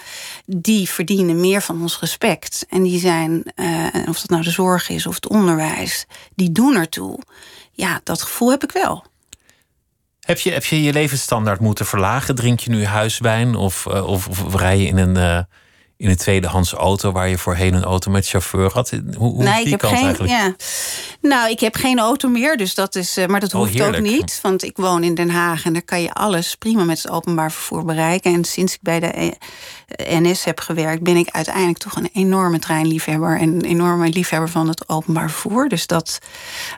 die 0.45 0.89
verdienen 0.89 1.39
meer 1.39 1.61
van 1.61 1.81
ons 1.81 1.99
respect. 1.99 2.65
En 2.69 2.83
die 2.83 2.99
zijn, 2.99 3.43
eh, 3.55 3.85
of 4.07 4.19
dat 4.19 4.29
nou 4.29 4.43
de 4.43 4.49
zorg 4.49 4.89
is 4.89 5.05
of 5.07 5.15
het 5.15 5.27
onderwijs, 5.27 6.05
die 6.35 6.51
doen 6.51 6.75
ertoe. 6.75 7.19
Ja, 7.71 8.01
dat 8.03 8.21
gevoel 8.21 8.49
heb 8.49 8.63
ik 8.63 8.71
wel. 8.71 9.05
Heb 10.19 10.39
je, 10.39 10.51
heb 10.51 10.65
je 10.65 10.81
je 10.83 10.93
levensstandaard 10.93 11.59
moeten 11.59 11.85
verlagen? 11.85 12.35
Drink 12.35 12.59
je 12.59 12.69
nu 12.69 12.85
huiswijn 12.85 13.55
of, 13.55 13.85
eh, 13.85 14.07
of, 14.07 14.27
of 14.27 14.55
rij 14.55 14.77
je 14.77 14.85
in 14.85 14.97
een, 14.97 15.47
in 15.97 16.09
een 16.09 16.17
tweedehands 16.17 16.71
auto 16.73 17.11
waar 17.11 17.27
je 17.29 17.37
voorheen 17.37 17.73
een 17.73 17.83
auto 17.83 18.11
met 18.11 18.27
chauffeur 18.27 18.71
had? 18.73 18.89
Hoe, 18.89 19.01
hoe 19.17 19.43
is 19.43 19.49
nee, 19.49 19.55
die 19.55 19.65
ik 19.65 19.69
heb 19.71 19.79
kant 19.79 19.93
geen. 19.93 20.03
eigenlijk? 20.05 20.33
Ja. 20.33 20.55
Nou, 21.21 21.49
ik 21.49 21.59
heb 21.59 21.75
geen 21.75 21.99
auto 21.99 22.29
meer, 22.29 22.57
dus 22.57 22.73
dat 22.75 22.95
is. 22.95 23.17
eh, 23.17 23.25
Maar 23.27 23.39
dat 23.39 23.53
Oh, 23.53 23.59
hoeft 23.59 23.81
ook 23.81 23.99
niet. 23.99 24.39
Want 24.41 24.63
ik 24.63 24.77
woon 24.77 25.03
in 25.03 25.15
Den 25.15 25.29
Haag 25.29 25.65
en 25.65 25.73
daar 25.73 25.81
kan 25.81 26.01
je 26.01 26.13
alles 26.13 26.55
prima 26.55 26.83
met 26.83 27.01
het 27.01 27.11
openbaar 27.11 27.51
vervoer 27.51 27.85
bereiken. 27.85 28.33
En 28.33 28.43
sinds 28.43 28.73
ik 28.73 28.79
bij 28.81 28.99
de 28.99 29.07
eh, 29.07 30.19
NS 30.19 30.43
heb 30.43 30.59
gewerkt, 30.59 31.03
ben 31.03 31.17
ik 31.17 31.29
uiteindelijk 31.31 31.77
toch 31.77 31.95
een 31.95 32.09
enorme 32.13 32.59
treinliefhebber. 32.59 33.39
En 33.39 33.49
een 33.49 33.65
enorme 33.65 34.09
liefhebber 34.09 34.49
van 34.49 34.67
het 34.67 34.89
openbaar 34.89 35.29
vervoer. 35.31 35.69
Dus 35.69 35.87
dat, 35.87 36.19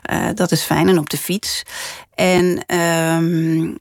eh, 0.02 0.26
dat 0.34 0.52
is 0.52 0.62
fijn. 0.62 0.88
En 0.88 0.98
op 0.98 1.10
de 1.10 1.18
fiets. 1.18 1.62
En. 2.14 2.64
ehm, 2.66 3.74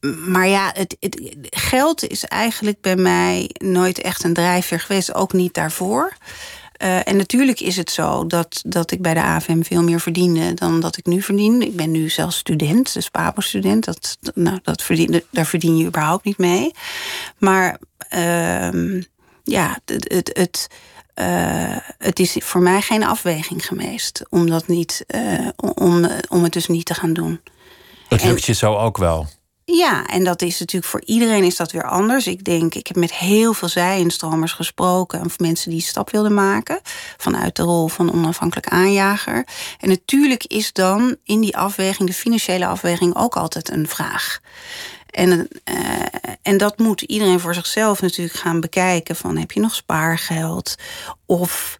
maar 0.00 0.48
ja, 0.48 0.70
het, 0.74 0.96
het, 1.00 1.20
geld 1.50 2.08
is 2.08 2.24
eigenlijk 2.24 2.80
bij 2.80 2.96
mij 2.96 3.50
nooit 3.58 4.00
echt 4.00 4.24
een 4.24 4.34
drijfveer 4.34 4.80
geweest. 4.80 5.14
Ook 5.14 5.32
niet 5.32 5.54
daarvoor. 5.54 6.16
Eh, 6.72 7.08
en 7.08 7.16
natuurlijk 7.16 7.60
is 7.60 7.76
het 7.76 7.90
zo 7.90 8.26
dat, 8.26 8.62
dat 8.66 8.90
ik 8.90 9.02
bij 9.02 9.14
de 9.14 9.22
AFM 9.22 9.62
veel 9.62 9.82
meer 9.82 10.00
verdiende 10.00 10.54
dan 10.54 10.80
dat 10.80 10.96
ik 10.96 11.06
nu 11.06 11.22
verdien. 11.22 11.62
Ik 11.62 11.76
ben 11.76 11.90
nu 11.90 12.08
zelfs 12.08 12.36
student, 12.36 12.92
dus 12.92 13.08
PABO-student. 13.08 13.84
Dat, 13.84 14.18
nou, 14.34 14.58
dat 14.62 14.82
verdien, 14.82 15.22
daar 15.30 15.46
verdien 15.46 15.76
je 15.76 15.86
überhaupt 15.86 16.24
niet 16.24 16.38
mee. 16.38 16.72
Maar 17.38 17.78
ehm, 18.08 19.02
ja, 19.44 19.78
het, 19.84 20.12
het, 20.12 20.30
het, 20.32 20.66
eh, 21.14 21.76
het 21.98 22.18
is 22.18 22.36
voor 22.38 22.60
mij 22.60 22.80
geen 22.80 23.04
afweging 23.04 23.66
geweest 23.66 24.22
om, 24.28 24.50
dat 24.50 24.66
niet, 24.66 25.04
eh, 25.06 25.48
om, 25.56 26.06
om 26.28 26.42
het 26.42 26.52
dus 26.52 26.66
niet 26.66 26.86
te 26.86 26.94
gaan 26.94 27.12
doen. 27.12 27.40
Het 28.08 28.24
lukt 28.24 28.44
je 28.44 28.54
zo 28.54 28.76
ook 28.76 28.96
wel. 28.96 29.26
Ja, 29.72 30.06
en 30.06 30.24
dat 30.24 30.42
is 30.42 30.58
natuurlijk 30.58 30.90
voor 30.92 31.02
iedereen 31.04 31.44
is 31.44 31.56
dat 31.56 31.72
weer 31.72 31.88
anders. 31.88 32.26
Ik 32.26 32.44
denk, 32.44 32.74
ik 32.74 32.86
heb 32.86 32.96
met 32.96 33.14
heel 33.14 33.52
veel 33.52 33.68
zij-instromers 33.68 34.52
gesproken. 34.52 35.24
Of 35.24 35.38
mensen 35.38 35.70
die 35.70 35.80
stap 35.80 36.10
wilden 36.10 36.34
maken. 36.34 36.80
Vanuit 37.16 37.56
de 37.56 37.62
rol 37.62 37.88
van 37.88 38.12
onafhankelijk 38.12 38.68
aanjager. 38.68 39.46
En 39.80 39.88
natuurlijk 39.88 40.44
is 40.44 40.72
dan 40.72 41.16
in 41.24 41.40
die 41.40 41.56
afweging, 41.56 42.08
de 42.08 42.14
financiële 42.14 42.66
afweging, 42.66 43.16
ook 43.16 43.36
altijd 43.36 43.70
een 43.70 43.88
vraag. 43.88 44.40
En, 45.10 45.48
eh, 45.64 45.74
en 46.42 46.56
dat 46.56 46.78
moet 46.78 47.02
iedereen 47.02 47.40
voor 47.40 47.54
zichzelf 47.54 48.00
natuurlijk 48.00 48.38
gaan 48.38 48.60
bekijken. 48.60 49.16
Van 49.16 49.36
heb 49.36 49.52
je 49.52 49.60
nog 49.60 49.74
spaargeld? 49.74 50.74
Of 51.26 51.79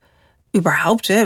überhaupt, 0.57 1.07
hè, 1.09 1.25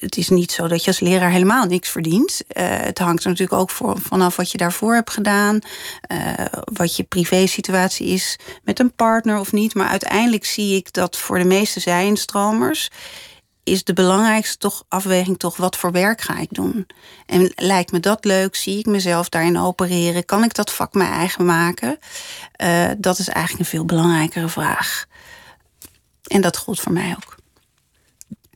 het 0.00 0.16
is 0.16 0.28
niet 0.28 0.52
zo 0.52 0.68
dat 0.68 0.80
je 0.80 0.86
als 0.86 1.00
leraar 1.00 1.30
helemaal 1.30 1.66
niks 1.66 1.88
verdient. 1.88 2.40
Eh, 2.48 2.64
het 2.68 2.98
hangt 2.98 3.24
er 3.24 3.30
natuurlijk 3.30 3.60
ook 3.60 3.70
vanaf 4.00 4.36
wat 4.36 4.50
je 4.50 4.58
daarvoor 4.58 4.94
hebt 4.94 5.10
gedaan. 5.10 5.58
eh, 6.00 6.44
wat 6.72 6.96
je 6.96 7.02
privésituatie 7.02 8.06
is 8.06 8.38
met 8.64 8.80
een 8.80 8.94
partner 8.94 9.38
of 9.38 9.52
niet. 9.52 9.74
Maar 9.74 9.88
uiteindelijk 9.88 10.44
zie 10.44 10.76
ik 10.76 10.92
dat 10.92 11.16
voor 11.16 11.38
de 11.38 11.44
meeste 11.44 11.80
zij-instromers 11.80 12.90
is 13.66 13.84
de 13.84 13.92
belangrijkste 13.92 14.58
toch, 14.58 14.84
afweging 14.88 15.38
toch 15.38 15.56
wat 15.56 15.76
voor 15.76 15.92
werk 15.92 16.20
ga 16.20 16.38
ik 16.38 16.48
doen. 16.50 16.86
En 17.26 17.52
lijkt 17.56 17.92
me 17.92 18.00
dat 18.00 18.24
leuk? 18.24 18.56
Zie 18.56 18.78
ik 18.78 18.86
mezelf 18.86 19.28
daarin 19.28 19.58
opereren? 19.58 20.24
Kan 20.24 20.44
ik 20.44 20.54
dat 20.54 20.72
vak 20.72 20.94
mijn 20.94 21.12
eigen 21.12 21.44
maken? 21.44 21.98
Uh, 22.62 22.90
dat 22.98 23.18
is 23.18 23.28
eigenlijk 23.28 23.58
een 23.58 23.70
veel 23.70 23.84
belangrijkere 23.84 24.48
vraag. 24.48 25.06
En 26.26 26.40
dat 26.40 26.56
gold 26.56 26.80
voor 26.80 26.92
mij 26.92 27.16
ook. 27.16 27.35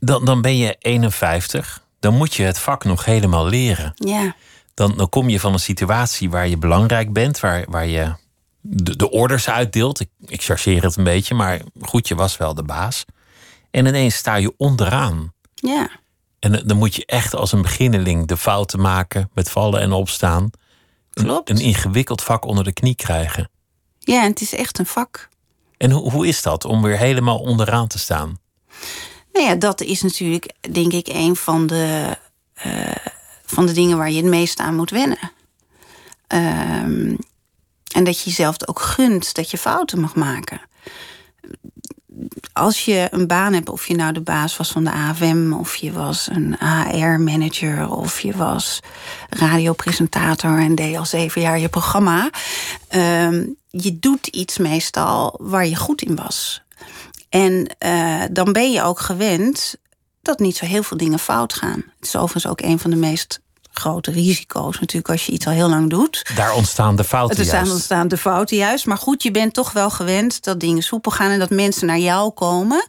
Dan, 0.03 0.25
dan 0.25 0.41
ben 0.41 0.57
je 0.57 0.75
51. 0.79 1.83
Dan 1.99 2.13
moet 2.13 2.33
je 2.33 2.43
het 2.43 2.59
vak 2.59 2.83
nog 2.83 3.05
helemaal 3.05 3.47
leren. 3.47 3.91
Ja. 3.95 4.35
Dan, 4.73 4.97
dan 4.97 5.09
kom 5.09 5.29
je 5.29 5.39
van 5.39 5.53
een 5.53 5.59
situatie 5.59 6.29
waar 6.29 6.47
je 6.47 6.57
belangrijk 6.57 7.13
bent, 7.13 7.39
waar, 7.39 7.65
waar 7.69 7.87
je 7.87 8.13
de, 8.61 8.95
de 8.95 9.09
orders 9.09 9.49
uitdeelt. 9.49 9.99
Ik, 9.99 10.09
ik 10.25 10.43
chargeer 10.43 10.83
het 10.83 10.95
een 10.95 11.03
beetje, 11.03 11.35
maar 11.35 11.61
goed, 11.81 12.07
je 12.07 12.15
was 12.15 12.37
wel 12.37 12.53
de 12.53 12.63
baas. 12.63 13.05
En 13.71 13.85
ineens 13.85 14.15
sta 14.15 14.35
je 14.35 14.53
onderaan. 14.57 15.33
Ja. 15.53 15.89
En 16.39 16.61
dan 16.65 16.77
moet 16.77 16.95
je 16.95 17.05
echt 17.05 17.35
als 17.35 17.51
een 17.51 17.61
beginneling 17.61 18.27
de 18.27 18.37
fouten 18.37 18.79
maken 18.81 19.29
met 19.33 19.49
vallen 19.49 19.81
en 19.81 19.91
opstaan. 19.91 20.49
Klopt. 21.13 21.49
Een, 21.49 21.55
een 21.55 21.61
ingewikkeld 21.61 22.23
vak 22.23 22.45
onder 22.45 22.63
de 22.63 22.73
knie 22.73 22.95
krijgen. 22.95 23.49
Ja, 23.99 24.23
en 24.23 24.29
het 24.29 24.41
is 24.41 24.53
echt 24.53 24.79
een 24.79 24.85
vak. 24.85 25.29
En 25.77 25.91
hoe, 25.91 26.11
hoe 26.11 26.27
is 26.27 26.41
dat 26.41 26.65
om 26.65 26.81
weer 26.81 26.97
helemaal 26.97 27.39
onderaan 27.39 27.87
te 27.87 27.99
staan? 27.99 28.39
Nou 29.33 29.45
ja, 29.45 29.55
dat 29.55 29.81
is 29.81 30.01
natuurlijk, 30.01 30.53
denk 30.71 30.93
ik, 30.93 31.07
een 31.07 31.35
van 31.35 31.67
de, 31.67 32.17
uh, 32.65 32.95
van 33.45 33.65
de 33.65 33.71
dingen 33.71 33.97
waar 33.97 34.11
je 34.11 34.21
het 34.21 34.25
meest 34.25 34.59
aan 34.59 34.75
moet 34.75 34.89
wennen. 34.89 35.31
Um, 36.27 37.17
en 37.91 38.03
dat 38.03 38.19
je 38.19 38.29
jezelf 38.29 38.67
ook 38.67 38.79
gunt 38.79 39.33
dat 39.33 39.51
je 39.51 39.57
fouten 39.57 39.99
mag 39.99 40.15
maken. 40.15 40.61
Als 42.53 42.85
je 42.85 43.07
een 43.11 43.27
baan 43.27 43.53
hebt, 43.53 43.69
of 43.69 43.87
je 43.87 43.95
nou 43.95 44.13
de 44.13 44.21
baas 44.21 44.57
was 44.57 44.71
van 44.71 44.83
de 44.83 44.91
AFM, 44.91 45.53
of 45.53 45.75
je 45.75 45.91
was 45.91 46.29
een 46.31 46.55
HR-manager, 46.59 47.89
of 47.89 48.19
je 48.19 48.37
was 48.37 48.79
radiopresentator 49.29 50.59
en 50.59 50.75
deed 50.75 50.97
al 50.97 51.05
zeven 51.05 51.41
jaar 51.41 51.59
je 51.59 51.69
programma. 51.69 52.29
Uh, 52.95 53.45
je 53.69 53.99
doet 53.99 54.27
iets 54.27 54.57
meestal 54.57 55.35
waar 55.41 55.67
je 55.67 55.75
goed 55.75 56.01
in 56.01 56.15
was. 56.15 56.61
En 57.31 57.75
uh, 57.85 58.23
dan 58.31 58.51
ben 58.51 58.71
je 58.71 58.81
ook 58.81 58.99
gewend 58.99 59.75
dat 60.21 60.39
niet 60.39 60.57
zo 60.57 60.65
heel 60.65 60.83
veel 60.83 60.97
dingen 60.97 61.19
fout 61.19 61.53
gaan. 61.53 61.83
Het 61.95 62.07
is 62.07 62.15
overigens 62.15 62.47
ook 62.47 62.61
een 62.61 62.79
van 62.79 62.89
de 62.89 62.95
meest 62.95 63.39
grote 63.71 64.11
risico's 64.11 64.79
natuurlijk 64.79 65.09
als 65.09 65.25
je 65.25 65.31
iets 65.31 65.47
al 65.47 65.53
heel 65.53 65.69
lang 65.69 65.89
doet. 65.89 66.31
Daar 66.35 66.53
ontstaan 66.53 66.95
de 66.95 67.03
fouten 67.03 67.45
juist. 67.45 67.71
ontstaan 67.71 68.07
de 68.07 68.17
fouten 68.17 68.57
juist. 68.57 68.85
Maar 68.85 68.97
goed, 68.97 69.23
je 69.23 69.31
bent 69.31 69.53
toch 69.53 69.71
wel 69.71 69.89
gewend 69.89 70.43
dat 70.43 70.59
dingen 70.59 70.83
soepel 70.83 71.11
gaan... 71.11 71.31
en 71.31 71.39
dat 71.39 71.49
mensen 71.49 71.87
naar 71.87 71.99
jou 71.99 72.31
komen 72.31 72.87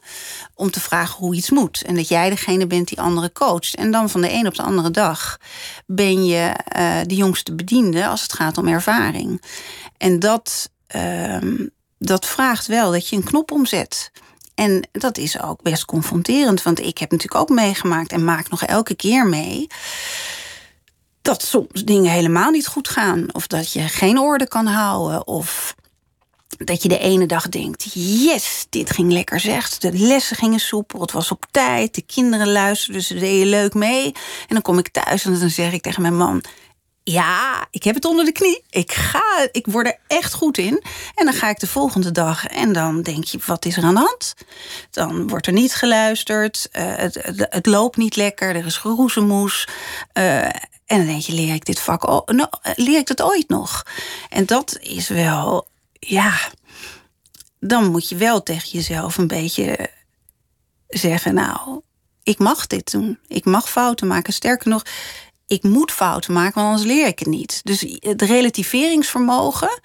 om 0.54 0.70
te 0.70 0.80
vragen 0.80 1.18
hoe 1.18 1.34
iets 1.34 1.50
moet. 1.50 1.82
En 1.82 1.94
dat 1.94 2.08
jij 2.08 2.30
degene 2.30 2.66
bent 2.66 2.88
die 2.88 3.00
anderen 3.00 3.32
coacht. 3.32 3.74
En 3.74 3.90
dan 3.90 4.10
van 4.10 4.20
de 4.20 4.32
een 4.32 4.46
op 4.46 4.54
de 4.54 4.62
andere 4.62 4.90
dag 4.90 5.38
ben 5.86 6.24
je 6.24 6.56
uh, 6.76 7.00
de 7.06 7.14
jongste 7.14 7.54
bediende... 7.54 8.06
als 8.06 8.22
het 8.22 8.32
gaat 8.32 8.58
om 8.58 8.68
ervaring. 8.68 9.42
En 9.96 10.18
dat, 10.18 10.70
uh, 10.96 11.36
dat 11.98 12.26
vraagt 12.26 12.66
wel 12.66 12.90
dat 12.90 13.08
je 13.08 13.16
een 13.16 13.24
knop 13.24 13.50
omzet... 13.50 14.10
En 14.62 14.88
dat 14.92 15.18
is 15.18 15.42
ook 15.42 15.62
best 15.62 15.84
confronterend, 15.84 16.62
want 16.62 16.80
ik 16.80 16.98
heb 16.98 17.10
natuurlijk 17.10 17.40
ook 17.40 17.56
meegemaakt 17.56 18.12
en 18.12 18.24
maak 18.24 18.50
nog 18.50 18.64
elke 18.64 18.94
keer 18.94 19.26
mee 19.26 19.66
dat 21.22 21.42
soms 21.42 21.84
dingen 21.84 22.12
helemaal 22.12 22.50
niet 22.50 22.66
goed 22.66 22.88
gaan. 22.88 23.26
Of 23.32 23.46
dat 23.46 23.72
je 23.72 23.80
geen 23.80 24.18
orde 24.18 24.48
kan 24.48 24.66
houden. 24.66 25.26
Of 25.26 25.74
dat 26.58 26.82
je 26.82 26.88
de 26.88 26.98
ene 26.98 27.26
dag 27.26 27.48
denkt: 27.48 27.86
yes, 27.94 28.66
dit 28.68 28.90
ging 28.90 29.12
lekker 29.12 29.40
zeg. 29.40 29.78
De 29.78 29.92
lessen 29.92 30.36
gingen 30.36 30.60
soepel, 30.60 31.00
het 31.00 31.12
was 31.12 31.30
op 31.30 31.46
tijd. 31.50 31.94
De 31.94 32.02
kinderen 32.02 32.52
luisterden, 32.52 33.02
ze 33.02 33.14
deden 33.14 33.46
leuk 33.46 33.74
mee. 33.74 34.04
En 34.04 34.48
dan 34.48 34.62
kom 34.62 34.78
ik 34.78 34.88
thuis 34.88 35.24
en 35.24 35.38
dan 35.38 35.50
zeg 35.50 35.72
ik 35.72 35.82
tegen 35.82 36.02
mijn 36.02 36.16
man: 36.16 36.42
ja, 37.04 37.66
ik 37.70 37.82
heb 37.82 37.94
het 37.94 38.04
onder 38.04 38.24
de 38.24 38.32
knie. 38.32 38.64
Ik 38.70 38.92
ga, 38.92 39.48
ik 39.52 39.66
word 39.66 39.86
er 39.86 39.98
echt 40.06 40.32
goed 40.32 40.58
in. 40.58 40.82
En 41.14 41.24
dan 41.24 41.34
ga 41.34 41.48
ik 41.48 41.60
de 41.60 41.66
volgende 41.66 42.12
dag 42.12 42.46
en 42.46 42.72
dan 42.72 43.02
denk 43.02 43.24
je, 43.24 43.38
wat 43.46 43.64
is 43.64 43.76
er 43.76 43.84
aan 43.84 43.94
de 43.94 44.00
hand? 44.00 44.34
Dan 44.90 45.28
wordt 45.28 45.46
er 45.46 45.52
niet 45.52 45.74
geluisterd, 45.74 46.68
uh, 46.72 46.82
het, 46.96 47.18
het, 47.50 47.66
loopt 47.66 47.96
niet 47.96 48.16
lekker, 48.16 48.56
er 48.56 48.66
is 48.66 48.76
geroezemoes. 48.76 49.68
Uh, 50.14 50.44
en 50.44 50.98
dan 50.98 51.06
denk 51.06 51.22
je, 51.22 51.32
leer 51.32 51.54
ik 51.54 51.64
dit 51.64 51.80
vak, 51.80 52.26
nou, 52.32 52.48
leer 52.74 52.98
ik 52.98 53.08
het 53.08 53.22
ooit 53.22 53.48
nog? 53.48 53.86
En 54.28 54.46
dat 54.46 54.78
is 54.80 55.08
wel, 55.08 55.68
ja, 55.98 56.34
dan 57.60 57.90
moet 57.90 58.08
je 58.08 58.16
wel 58.16 58.42
tegen 58.42 58.68
jezelf 58.68 59.18
een 59.18 59.26
beetje 59.26 59.90
zeggen, 60.88 61.34
nou, 61.34 61.80
ik 62.22 62.38
mag 62.38 62.66
dit 62.66 62.90
doen. 62.90 63.18
Ik 63.26 63.44
mag 63.44 63.70
fouten 63.70 64.06
maken. 64.06 64.32
Sterker 64.32 64.68
nog, 64.68 64.82
ik 65.52 65.62
moet 65.62 65.90
fouten 65.90 66.32
maken, 66.32 66.54
want 66.54 66.66
anders 66.66 66.86
leer 66.86 67.06
ik 67.06 67.18
het 67.18 67.28
niet. 67.28 67.60
Dus 67.64 67.80
het 67.98 68.22
relativeringsvermogen 68.22 69.80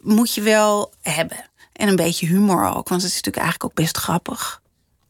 moet 0.00 0.34
je 0.34 0.40
wel 0.40 0.92
hebben. 1.02 1.50
En 1.72 1.88
een 1.88 1.96
beetje 1.96 2.26
humor 2.26 2.68
ook, 2.68 2.88
want 2.88 3.02
het 3.02 3.10
is 3.10 3.16
natuurlijk 3.16 3.44
eigenlijk 3.44 3.64
ook 3.64 3.84
best 3.84 3.96
grappig. 3.96 4.60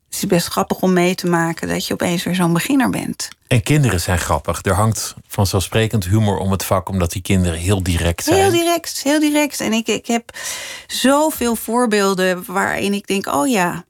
Het 0.04 0.14
is 0.14 0.26
best 0.26 0.46
grappig 0.46 0.80
om 0.80 0.92
mee 0.92 1.14
te 1.14 1.26
maken 1.26 1.68
dat 1.68 1.86
je 1.86 1.92
opeens 1.92 2.24
weer 2.24 2.34
zo'n 2.34 2.52
beginner 2.52 2.90
bent. 2.90 3.28
En 3.46 3.62
kinderen 3.62 4.00
zijn 4.00 4.18
grappig. 4.18 4.64
Er 4.64 4.74
hangt 4.74 5.14
vanzelfsprekend 5.26 6.04
humor 6.04 6.38
om 6.38 6.50
het 6.50 6.64
vak, 6.64 6.88
omdat 6.88 7.12
die 7.12 7.22
kinderen 7.22 7.58
heel 7.58 7.82
direct 7.82 8.24
zijn. 8.24 8.36
Heel 8.36 8.50
direct, 8.50 9.02
heel 9.02 9.20
direct. 9.20 9.60
En 9.60 9.72
ik, 9.72 9.86
ik 9.86 10.06
heb 10.06 10.36
zoveel 10.86 11.56
voorbeelden 11.56 12.44
waarin 12.46 12.92
ik 12.92 13.06
denk: 13.06 13.26
oh 13.26 13.48
ja. 13.48 13.84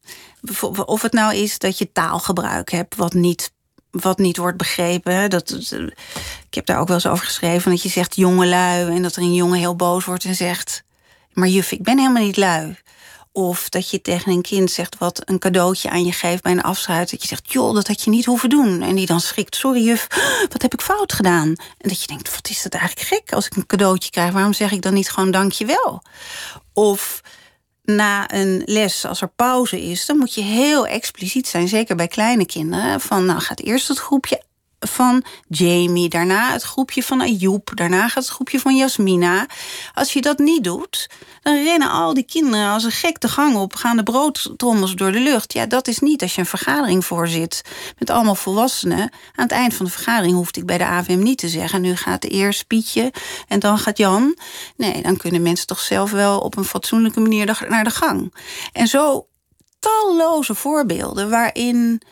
Of 0.84 1.02
het 1.02 1.12
nou 1.12 1.34
is 1.34 1.58
dat 1.58 1.78
je 1.78 1.92
taalgebruik 1.92 2.70
hebt 2.70 2.96
wat 2.96 3.12
niet 3.12 3.52
wat 4.00 4.18
niet 4.18 4.36
wordt 4.36 4.56
begrepen. 4.56 5.30
Dat, 5.30 5.50
ik 6.48 6.54
heb 6.54 6.66
daar 6.66 6.78
ook 6.78 6.86
wel 6.86 6.96
eens 6.96 7.06
over 7.06 7.24
geschreven. 7.24 7.70
Dat 7.70 7.82
je 7.82 7.88
zegt 7.88 8.16
jongelui. 8.16 8.94
En 8.94 9.02
dat 9.02 9.16
er 9.16 9.22
een 9.22 9.34
jongen 9.34 9.58
heel 9.58 9.76
boos 9.76 10.04
wordt 10.04 10.24
en 10.24 10.34
zegt. 10.34 10.84
Maar 11.32 11.48
juf, 11.48 11.72
ik 11.72 11.82
ben 11.82 11.98
helemaal 11.98 12.22
niet 12.22 12.36
lui. 12.36 12.76
Of 13.32 13.68
dat 13.68 13.90
je 13.90 14.00
tegen 14.00 14.32
een 14.32 14.42
kind 14.42 14.70
zegt 14.70 14.98
wat 14.98 15.22
een 15.24 15.38
cadeautje 15.38 15.90
aan 15.90 16.04
je 16.04 16.12
geeft 16.12 16.42
bij 16.42 16.52
een 16.52 16.62
afsluit. 16.62 17.10
Dat 17.10 17.22
je 17.22 17.28
zegt, 17.28 17.52
joh, 17.52 17.74
dat 17.74 17.86
had 17.86 18.02
je 18.02 18.10
niet 18.10 18.24
hoeven 18.24 18.48
doen. 18.48 18.82
En 18.82 18.94
die 18.94 19.06
dan 19.06 19.20
schrikt, 19.20 19.56
sorry 19.56 19.84
juf, 19.84 20.06
wat 20.52 20.62
heb 20.62 20.72
ik 20.72 20.80
fout 20.80 21.12
gedaan? 21.12 21.48
En 21.78 21.88
dat 21.88 22.00
je 22.00 22.06
denkt, 22.06 22.34
wat 22.34 22.48
is 22.48 22.62
dat 22.62 22.74
eigenlijk 22.74 23.08
gek 23.08 23.32
als 23.32 23.46
ik 23.46 23.56
een 23.56 23.66
cadeautje 23.66 24.10
krijg? 24.10 24.32
Waarom 24.32 24.52
zeg 24.52 24.72
ik 24.72 24.82
dan 24.82 24.94
niet 24.94 25.10
gewoon 25.10 25.30
dankjewel? 25.30 26.02
Of 26.72 27.22
na 27.86 28.34
een 28.34 28.62
les, 28.64 29.04
als 29.04 29.20
er 29.20 29.28
pauze 29.28 29.82
is, 29.82 30.06
dan 30.06 30.16
moet 30.18 30.34
je 30.34 30.42
heel 30.42 30.86
expliciet 30.86 31.48
zijn, 31.48 31.68
zeker 31.68 31.96
bij 31.96 32.08
kleine 32.08 32.46
kinderen. 32.46 33.00
Van 33.00 33.26
nou 33.26 33.40
gaat 33.40 33.60
eerst 33.60 33.88
het 33.88 33.98
groepje 33.98 34.42
van 34.78 35.24
Jamie, 35.48 36.08
daarna 36.08 36.52
het 36.52 36.62
groepje 36.62 37.02
van 37.02 37.20
Ayoub, 37.20 37.70
daarna 37.74 38.08
gaat 38.08 38.22
het 38.22 38.32
groepje 38.32 38.60
van 38.60 38.76
Jasmina. 38.76 39.46
Als 39.94 40.12
je 40.12 40.20
dat 40.20 40.38
niet 40.38 40.64
doet, 40.64 41.10
dan 41.42 41.54
rennen 41.54 41.90
al 41.90 42.14
die 42.14 42.24
kinderen 42.24 42.68
als 42.68 42.84
een 42.84 42.90
gek 42.90 43.20
de 43.20 43.28
gang 43.28 43.56
op, 43.56 43.74
gaan 43.74 43.96
de 43.96 44.02
broodtrommels 44.02 44.94
door 44.94 45.12
de 45.12 45.20
lucht. 45.20 45.52
Ja, 45.52 45.66
dat 45.66 45.88
is 45.88 45.98
niet 45.98 46.22
als 46.22 46.34
je 46.34 46.40
een 46.40 46.46
vergadering 46.46 47.04
voorzit 47.04 47.62
met 47.98 48.10
allemaal 48.10 48.34
volwassenen. 48.34 49.00
Aan 49.34 49.44
het 49.44 49.50
eind 49.50 49.74
van 49.74 49.86
de 49.86 49.92
vergadering 49.92 50.34
hoefde 50.34 50.60
ik 50.60 50.66
bij 50.66 50.78
de 50.78 50.84
AVM 50.84 51.22
niet 51.22 51.38
te 51.38 51.48
zeggen: 51.48 51.80
nu 51.80 51.96
gaat 51.96 52.24
eerst 52.24 52.66
Pietje 52.66 53.12
en 53.48 53.58
dan 53.58 53.78
gaat 53.78 53.98
Jan. 53.98 54.38
Nee, 54.76 55.02
dan 55.02 55.16
kunnen 55.16 55.42
mensen 55.42 55.66
toch 55.66 55.80
zelf 55.80 56.10
wel 56.10 56.38
op 56.40 56.56
een 56.56 56.64
fatsoenlijke 56.64 57.20
manier 57.20 57.66
naar 57.68 57.84
de 57.84 57.90
gang. 57.90 58.34
En 58.72 58.86
zo 58.86 59.26
talloze 59.78 60.54
voorbeelden 60.54 61.30
waarin 61.30 62.02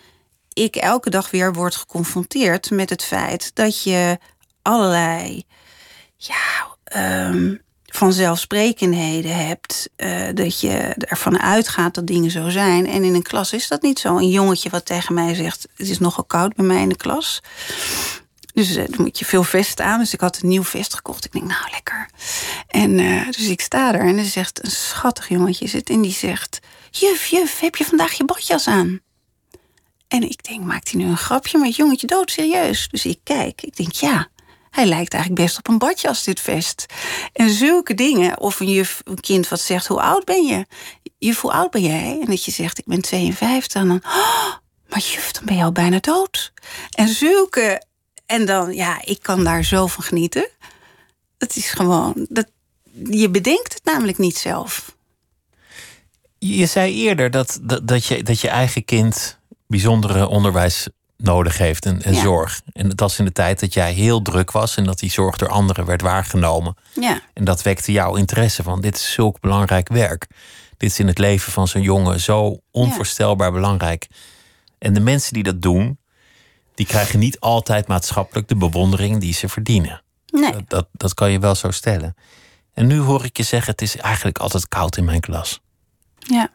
ik 0.55 0.77
elke 0.77 1.11
dag 1.11 1.31
weer 1.31 1.53
word 1.53 1.77
geconfronteerd 1.77 2.71
met 2.71 2.91
het 2.91 3.05
feit 3.05 3.51
dat 3.55 3.83
je 3.83 4.19
allerlei 4.63 5.45
ja, 6.17 6.77
um, 7.29 7.63
vanzelfsprekendheden 7.85 9.47
hebt. 9.47 9.89
Uh, 9.97 10.29
dat 10.35 10.61
je 10.61 10.77
ervan 10.99 11.41
uitgaat 11.41 11.95
dat 11.95 12.07
dingen 12.07 12.31
zo 12.31 12.49
zijn. 12.49 12.87
En 12.87 13.05
in 13.05 13.15
een 13.15 13.23
klas 13.23 13.53
is 13.53 13.69
dat 13.69 13.83
niet 13.83 13.99
zo. 13.99 14.17
Een 14.17 14.31
jongetje 14.31 14.71
wat 14.71 14.87
tegen 14.87 15.15
mij 15.15 15.35
zegt: 15.35 15.69
Het 15.77 15.89
is 15.89 15.99
nogal 15.99 16.25
koud 16.25 16.55
bij 16.55 16.65
mij 16.65 16.83
in 16.83 16.89
de 16.89 16.97
klas. 16.97 17.43
Dus 18.55 18.77
uh, 18.77 18.85
dan 18.89 19.01
moet 19.01 19.19
je 19.19 19.25
veel 19.25 19.43
vest 19.43 19.81
aan. 19.81 19.99
Dus 19.99 20.13
ik 20.13 20.21
had 20.21 20.39
een 20.43 20.49
nieuw 20.49 20.65
vest 20.65 20.95
gekocht. 20.95 21.25
Ik 21.25 21.33
denk, 21.33 21.45
nou 21.45 21.71
lekker. 21.71 22.09
En 22.69 22.99
uh, 22.99 23.27
dus 23.27 23.49
ik 23.49 23.61
sta 23.61 23.95
er 23.95 24.01
en 24.01 24.19
er 24.19 24.25
zegt 24.25 24.65
een 24.65 24.71
schattig 24.71 25.29
jongetje 25.29 25.67
zit. 25.67 25.91
En 25.91 26.01
die 26.01 26.13
zegt: 26.13 26.59
Juf, 26.91 27.27
juf, 27.27 27.61
heb 27.61 27.77
je 27.77 27.85
vandaag 27.85 28.13
je 28.13 28.25
badjas 28.25 28.67
aan? 28.67 29.01
En 30.15 30.23
ik 30.23 30.45
denk, 30.45 30.65
maakt 30.65 30.91
hij 30.91 31.01
nu 31.01 31.07
een 31.07 31.17
grapje? 31.17 31.59
Maar 31.59 31.67
het 31.67 31.77
jongetje 31.77 32.07
dood 32.07 32.31
serieus. 32.31 32.89
Dus 32.89 33.05
ik 33.05 33.19
kijk, 33.23 33.63
ik 33.63 33.77
denk, 33.77 33.93
ja, 33.93 34.29
hij 34.71 34.87
lijkt 34.87 35.13
eigenlijk 35.13 35.43
best 35.43 35.59
op 35.59 35.69
een 35.69 35.79
badjas, 35.79 36.25
dit 36.25 36.41
vest. 36.41 36.87
En 37.33 37.51
zulke 37.51 37.95
dingen. 37.95 38.41
Of 38.41 38.61
een, 38.61 38.71
juf, 38.71 39.01
een 39.05 39.21
kind 39.21 39.49
wat 39.49 39.61
zegt, 39.61 39.87
hoe 39.87 40.01
oud 40.01 40.25
ben 40.25 40.45
je? 40.47 40.67
Juf, 41.19 41.41
hoe 41.41 41.53
oud 41.53 41.71
ben 41.71 41.83
jij? 41.83 42.19
En 42.21 42.27
dat 42.27 42.45
je 42.45 42.51
zegt, 42.51 42.79
ik 42.79 42.85
ben 42.87 43.01
52. 43.01 43.83
En 43.83 43.91
oh, 43.91 44.53
maar 44.89 44.99
juf, 44.99 45.33
dan 45.33 45.45
ben 45.45 45.57
je 45.57 45.63
al 45.63 45.73
bijna 45.73 45.99
dood. 46.01 46.53
En 46.91 47.09
zulke... 47.09 47.83
En 48.27 48.47
dan, 48.47 48.73
ja, 48.73 49.05
ik 49.05 49.23
kan 49.23 49.45
daar 49.45 49.65
zo 49.65 49.87
van 49.87 50.05
genieten. 50.05 50.49
Het 51.39 51.57
is 51.57 51.71
gewoon... 51.71 52.27
Dat, 52.29 52.47
je 53.11 53.31
bedenkt 53.31 53.75
het 53.75 53.85
namelijk 53.85 54.19
niet 54.19 54.37
zelf. 54.37 54.97
Je 56.39 56.67
zei 56.67 56.95
eerder 56.95 57.31
dat, 57.31 57.59
dat, 57.63 57.89
dat, 57.89 58.07
je, 58.07 58.23
dat 58.23 58.41
je 58.41 58.49
eigen 58.49 58.85
kind 58.85 59.39
bijzondere 59.75 60.29
onderwijs 60.29 60.89
nodig 61.17 61.59
heeft 61.59 61.87
en, 61.87 62.03
en 62.03 62.15
zorg. 62.15 62.61
En 62.73 62.89
dat 62.89 63.01
was 63.01 63.19
in 63.19 63.25
de 63.25 63.33
tijd 63.33 63.61
dat 63.61 63.75
jij 63.75 63.93
heel 63.93 64.23
druk 64.23 64.51
was 64.51 64.77
en 64.77 64.85
dat 64.85 64.99
die 64.99 65.11
zorg 65.11 65.37
door 65.37 65.49
anderen 65.49 65.85
werd 65.85 66.03
waargenomen. 66.03 66.77
Ja. 67.01 67.21
En 67.33 67.45
dat 67.45 67.63
wekte 67.63 67.93
jouw 67.93 68.15
interesse 68.15 68.63
van 68.63 68.81
dit 68.81 68.97
is 68.97 69.13
zulk 69.13 69.41
belangrijk 69.41 69.89
werk. 69.89 70.27
Dit 70.77 70.91
is 70.91 70.99
in 70.99 71.07
het 71.07 71.19
leven 71.19 71.53
van 71.53 71.69
zo'n 71.69 71.83
jongen 71.83 72.21
zo 72.21 72.59
onvoorstelbaar 72.71 73.53
belangrijk. 73.53 74.07
En 74.79 74.95
de 74.95 75.01
mensen 75.01 75.33
die 75.33 75.43
dat 75.43 75.63
doen, 75.63 75.99
die 76.75 76.87
krijgen 76.87 77.19
niet 77.19 77.41
altijd 77.41 77.87
maatschappelijk 77.87 78.49
de 78.49 78.57
bewondering 78.57 79.21
die 79.21 79.33
ze 79.33 79.49
verdienen. 79.49 80.03
Nee. 80.27 80.53
Dat, 80.53 80.63
dat, 80.69 80.89
dat 80.93 81.15
kan 81.15 81.31
je 81.31 81.39
wel 81.39 81.55
zo 81.55 81.71
stellen. 81.71 82.15
En 82.73 82.87
nu 82.87 82.99
hoor 82.99 83.25
ik 83.25 83.37
je 83.37 83.43
zeggen, 83.43 83.71
het 83.71 83.83
is 83.83 83.97
eigenlijk 83.97 84.39
altijd 84.39 84.69
koud 84.69 84.97
in 84.97 85.05
mijn 85.05 85.21
klas. 85.21 85.61
Ja. 86.19 86.51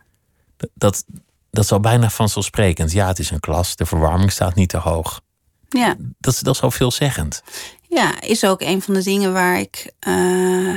Dat, 0.74 1.06
dat 1.52 1.64
is 1.64 1.72
al 1.72 1.80
bijna 1.80 2.10
vanzelfsprekend. 2.10 2.92
Ja, 2.92 3.08
het 3.08 3.20
is 3.20 3.32
een 3.32 3.40
klas, 3.40 3.76
de 3.76 3.86
verwarming 3.86 4.32
staat 4.32 4.56
niet 4.56 4.70
te 4.70 4.78
hoog. 4.78 5.22
Ja. 5.70 5.96
Dat, 6.20 6.34
is- 6.34 6.40
dat 6.40 6.56
is 6.56 6.62
al 6.62 6.72
veelzeggend. 6.72 7.44
Ja, 7.90 8.22
is 8.22 8.44
ook 8.46 8.62
een 8.62 8.82
van 8.82 8.94
de 8.94 9.04
dingen 9.04 9.34
waar 9.34 9.60
ik 9.60 9.92
eh, 10.00 10.76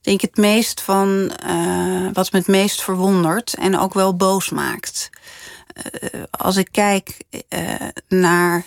denk 0.00 0.20
het 0.20 0.36
meest 0.36 0.80
van, 0.80 1.30
eh, 1.36 2.06
wat 2.12 2.32
me 2.32 2.38
het 2.38 2.46
meest 2.48 2.82
verwondert 2.82 3.54
en 3.54 3.78
ook 3.78 3.94
wel 3.94 4.16
boos 4.16 4.50
maakt. 4.50 5.10
Eh, 5.72 6.22
als 6.30 6.56
ik 6.56 6.68
kijk 6.70 7.24
naar 8.08 8.64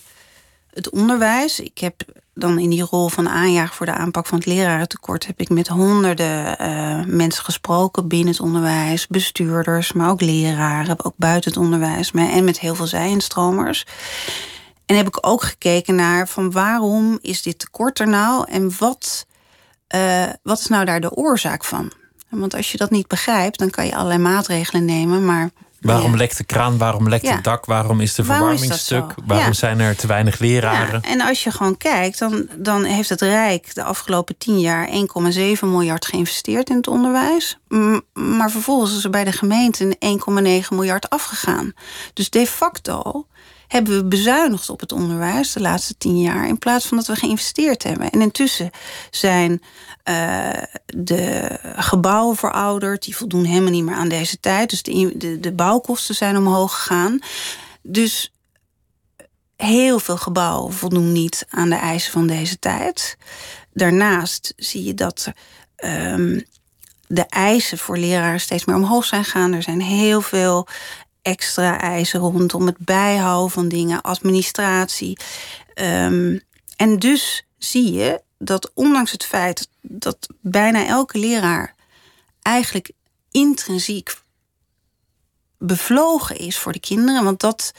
het 0.74 0.90
onderwijs, 0.90 1.60
ik 1.60 1.78
heb 1.78 2.02
dan 2.34 2.60
in 2.60 2.70
die 2.70 2.82
rol 2.82 3.08
van 3.08 3.30
aanjager 3.30 3.76
voor 3.76 3.86
de 3.86 3.92
aanpak 3.92 4.26
van 4.26 4.38
het 4.38 4.48
lerarentekort, 4.48 5.26
heb 5.26 5.40
ik 5.40 5.50
met 5.50 5.68
honderden 5.68 6.58
eh, 6.58 7.04
mensen 7.06 7.44
gesproken 7.44 8.08
binnen 8.08 8.28
het 8.28 8.40
onderwijs, 8.40 9.08
bestuurders, 9.08 9.94
maar 9.94 10.10
ook 10.10 10.22
leraren, 10.22 11.06
ook 11.06 11.14
buiten 11.16 11.52
het 11.52 11.60
onderwijs, 11.60 12.12
maar, 12.12 12.30
en 12.30 12.44
met 12.44 12.60
heel 12.60 12.76
veel 12.76 12.88
zij-instromers. 12.88 13.86
En 14.86 14.96
heb 14.96 15.08
ik 15.08 15.28
ook 15.28 15.44
gekeken 15.44 15.96
naar 15.96 16.28
van 16.28 16.52
waarom 16.52 17.18
is 17.22 17.42
dit 17.42 17.60
tekort 17.60 18.00
er 18.00 18.08
nou 18.08 18.46
en 18.50 18.72
wat, 18.80 19.26
eh, 19.88 20.26
wat 20.44 20.60
is 20.60 20.68
nou 20.68 20.86
daar 20.86 21.02
de 21.02 21.16
oorzaak 21.16 21.64
van? 21.64 21.92
Want 22.30 22.56
als 22.56 22.72
je 22.72 22.78
dat 22.78 22.90
niet 22.90 23.08
begrijpt, 23.08 23.60
dan 23.60 23.70
kan 23.70 23.86
je 23.86 23.96
allerlei 23.96 24.20
maatregelen 24.20 24.86
nemen, 24.86 25.26
maar 25.26 25.50
Waarom 25.84 26.12
ja. 26.12 26.18
lekt 26.18 26.38
de 26.38 26.44
kraan? 26.44 26.78
Waarom 26.78 27.10
lekt 27.10 27.26
Ja. 27.26 27.36
het 27.36 27.44
dak? 27.44 27.66
Waarom 27.66 28.00
is 28.02 28.16
de 28.16 28.24
Waarom 28.24 28.50
is 28.52 28.60
verwarming 28.60 28.72
dat 28.72 28.80
stuk? 29.14 29.26
Waarom 29.28 29.46
Ja. 29.48 29.54
zijn 29.54 29.80
er 29.80 29.96
te 29.96 30.08
weinig 30.08 30.40
leraren? 30.40 31.02
En 31.02 31.22
als 31.22 31.44
je 31.44 31.52
gewoon 31.52 31.78
kijkt, 31.78 32.20
dan, 32.20 32.48
dan 32.58 32.84
heeft 32.84 33.10
het 33.10 33.22
Rijk 33.22 33.76
de 33.76 33.84
afgelopen 33.84 34.38
tien 34.38 34.60
jaar 34.60 34.88
1,7 34.88 35.68
miljard 35.68 36.06
geïnvesteerd 36.06 36.70
in 36.70 36.76
het 36.76 36.88
onderwijs. 36.88 37.58
Maar 38.14 38.52
vervolgens 38.52 38.98
is 38.98 39.04
er 39.04 39.10
bij 39.10 39.24
de 39.24 39.32
gemeente 39.32 39.96
1,9 40.00 40.68
miljard 40.76 41.10
afgegaan. 41.10 41.74
Dus 42.14 42.30
de 42.30 42.48
facto 42.48 43.26
hebben 43.74 43.96
we 43.98 44.06
bezuinigd 44.06 44.70
op 44.70 44.80
het 44.80 44.92
onderwijs 44.92 45.54
de 45.54 45.60
laatste 45.60 45.98
tien 45.98 46.20
jaar... 46.20 46.48
in 46.48 46.58
plaats 46.58 46.86
van 46.86 46.98
dat 46.98 47.08
we 47.08 47.16
geïnvesteerd 47.16 47.84
hebben. 47.84 48.10
En 48.10 48.22
intussen 48.22 48.70
zijn 49.12 49.62
eh, 50.04 50.64
de 50.86 51.58
gebouwen 51.76 52.36
verouderd. 52.36 53.04
Die 53.04 53.16
voldoen 53.16 53.44
helemaal 53.44 53.72
niet 53.72 53.84
meer 53.84 53.96
aan 53.96 54.10
deze 54.10 54.40
tijd. 54.40 54.70
Dus 54.70 54.82
de, 54.82 55.18
de, 55.18 55.40
de 55.40 55.52
bouwkosten 55.52 56.16
zijn 56.16 56.38
omhoog 56.38 56.74
gegaan. 56.74 57.20
Dus 57.82 58.34
heel 59.56 60.00
veel 60.00 60.18
gebouwen 60.18 60.74
voldoen 60.74 61.12
niet 61.12 61.46
aan 61.50 61.70
de 61.70 61.76
eisen 61.76 62.12
van 62.12 62.28
deze 62.28 62.60
tijd. 62.60 63.18
Daarnaast 63.74 64.54
zie 64.56 64.84
je 64.84 64.94
dat 64.94 65.32
ehm, 65.76 66.40
de 67.08 67.26
eisen 67.26 67.78
voor 67.78 67.98
leraren 67.98 68.40
steeds 68.40 68.66
meer 68.66 68.76
omhoog 68.76 69.06
zijn 69.06 69.24
gegaan. 69.24 69.54
Er 69.54 69.64
zijn 69.64 69.82
heel 69.82 70.22
veel 70.22 70.68
extra 71.24 71.80
eisen 71.82 72.20
rondom 72.20 72.66
het 72.66 72.78
bijhouden 72.78 73.52
van 73.52 73.68
dingen, 73.68 74.02
administratie. 74.02 75.18
Ehm, 75.74 76.40
en 76.76 77.00
dus 77.00 77.46
zie 77.58 77.92
je 77.92 78.22
dat 78.38 78.72
ondanks 78.74 79.12
het 79.12 79.26
feit 79.26 79.70
dat 79.82 80.28
bijna 80.42 80.86
elke 80.86 81.18
leraar 81.18 81.76
eigenlijk 82.42 82.92
intrinsiek 83.32 84.22
bevlogen 85.58 86.38
is 86.38 86.58
voor 86.58 86.72
de 86.72 86.80
kinderen, 86.80 87.24
want 87.24 87.40
dat, 87.40 87.74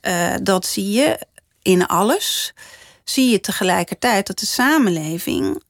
eh, 0.00 0.34
dat 0.42 0.66
zie 0.66 0.90
je 0.90 1.26
in 1.62 1.86
alles, 1.86 2.54
zie 3.04 3.30
je 3.30 3.40
tegelijkertijd 3.40 4.26
dat 4.26 4.38
de 4.38 4.46
samenleving 4.46 5.62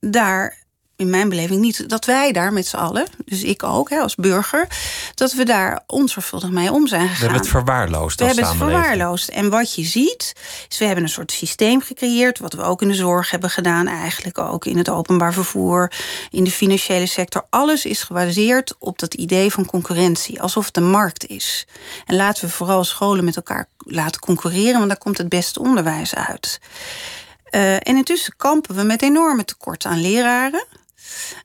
daar 0.00 0.63
in 0.96 1.10
mijn 1.10 1.28
beleving 1.28 1.60
niet 1.60 1.88
dat 1.88 2.04
wij 2.04 2.32
daar 2.32 2.52
met 2.52 2.66
z'n 2.66 2.76
allen, 2.76 3.06
dus 3.24 3.42
ik 3.42 3.62
ook 3.62 3.90
hè, 3.90 3.98
als 3.98 4.14
burger, 4.14 4.68
dat 5.14 5.32
we 5.32 5.44
daar 5.44 5.82
onzorgvuldig 5.86 6.50
mee 6.50 6.72
om 6.72 6.86
zijn 6.86 7.00
gegaan. 7.00 7.14
We 7.14 7.22
hebben 7.22 7.40
het 7.40 7.48
verwaarloosd 7.48 8.18
We 8.18 8.26
hebben 8.26 8.44
het 8.44 8.56
verwaarloosd. 8.56 9.28
En 9.28 9.50
wat 9.50 9.74
je 9.74 9.84
ziet, 9.84 10.32
is 10.68 10.78
we 10.78 10.84
hebben 10.84 11.04
een 11.04 11.10
soort 11.10 11.32
systeem 11.32 11.80
gecreëerd, 11.80 12.38
wat 12.38 12.52
we 12.52 12.62
ook 12.62 12.82
in 12.82 12.88
de 12.88 12.94
zorg 12.94 13.30
hebben 13.30 13.50
gedaan, 13.50 13.86
eigenlijk 13.86 14.38
ook 14.38 14.64
in 14.64 14.78
het 14.78 14.88
openbaar 14.88 15.32
vervoer, 15.32 15.92
in 16.30 16.44
de 16.44 16.50
financiële 16.50 17.06
sector. 17.06 17.46
Alles 17.50 17.84
is 17.84 18.02
gebaseerd 18.02 18.74
op 18.78 18.98
dat 18.98 19.14
idee 19.14 19.50
van 19.50 19.66
concurrentie, 19.66 20.42
alsof 20.42 20.66
het 20.66 20.76
een 20.76 20.90
markt 20.90 21.26
is. 21.26 21.66
En 22.06 22.16
laten 22.16 22.44
we 22.44 22.50
vooral 22.50 22.84
scholen 22.84 23.24
met 23.24 23.36
elkaar 23.36 23.68
laten 23.78 24.20
concurreren, 24.20 24.76
want 24.76 24.88
daar 24.88 24.98
komt 24.98 25.18
het 25.18 25.28
beste 25.28 25.60
onderwijs 25.60 26.14
uit. 26.14 26.60
Eh, 27.44 27.74
en 27.74 27.96
intussen 27.96 28.34
kampen 28.36 28.74
we 28.74 28.82
met 28.82 29.02
enorme 29.02 29.44
tekorten 29.44 29.90
aan 29.90 30.00
leraren. 30.00 30.64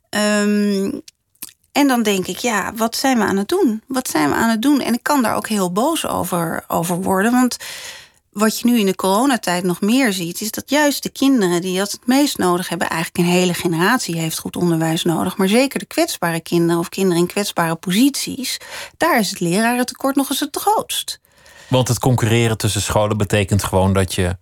Ehm, 0.10 0.92
en 1.72 1.88
dan 1.88 2.04
denk 2.04 2.28
ik, 2.28 2.38
ja, 2.38 2.74
wat 2.76 2.96
zijn 2.96 3.18
we 3.18 3.24
aan 3.24 3.38
het 3.38 3.48
doen? 3.48 3.82
Wat 3.88 4.08
zijn 4.08 4.30
we 4.30 4.36
aan 4.36 4.50
het 4.50 4.62
doen? 4.62 4.82
En 4.82 4.94
ik 4.94 5.04
kan 5.04 5.22
daar 5.22 5.36
ook 5.36 5.48
heel 5.48 5.72
boos 5.72 6.08
over, 6.08 6.64
over 6.68 7.02
worden. 7.02 7.32
Want 7.32 7.58
wat 8.32 8.60
je 8.60 8.68
nu 8.68 8.80
in 8.80 8.86
de 8.86 8.96
coronatijd 8.96 9.64
nog 9.64 9.82
meer 9.82 10.14
ziet, 10.14 10.42
is 10.42 10.52
dat 10.52 10.70
juist 10.70 11.04
de 11.04 11.10
kinderen 11.10 11.62
die 11.62 11.78
dat 11.78 11.92
het 11.92 12.08
meest 12.08 12.38
nodig 12.38 12.70
hebben, 12.70 12.90
eigenlijk 12.90 13.28
een 13.28 13.34
hele 13.34 13.54
generatie 13.54 14.18
heeft 14.18 14.40
goed 14.40 14.56
onderwijs 14.56 15.04
nodig. 15.04 15.38
Maar 15.38 15.48
zeker 15.48 15.80
de 15.80 15.86
kwetsbare 15.86 16.40
kinderen 16.40 16.80
of 16.80 16.90
kinderen 16.90 17.22
in 17.22 17.28
kwetsbare 17.28 17.76
posities, 17.76 18.58
daar 18.98 19.20
is 19.20 19.30
het 19.30 19.40
lerarentekort 19.40 20.16
nog 20.16 20.30
eens 20.30 20.40
het 20.40 20.58
grootst. 20.58 21.20
Want 21.68 21.88
het 21.88 22.00
concurreren 22.00 22.58
tussen 22.58 22.82
scholen 22.82 23.18
betekent 23.18 23.64
gewoon 23.64 23.94
dat 23.94 24.16
je 24.16 24.38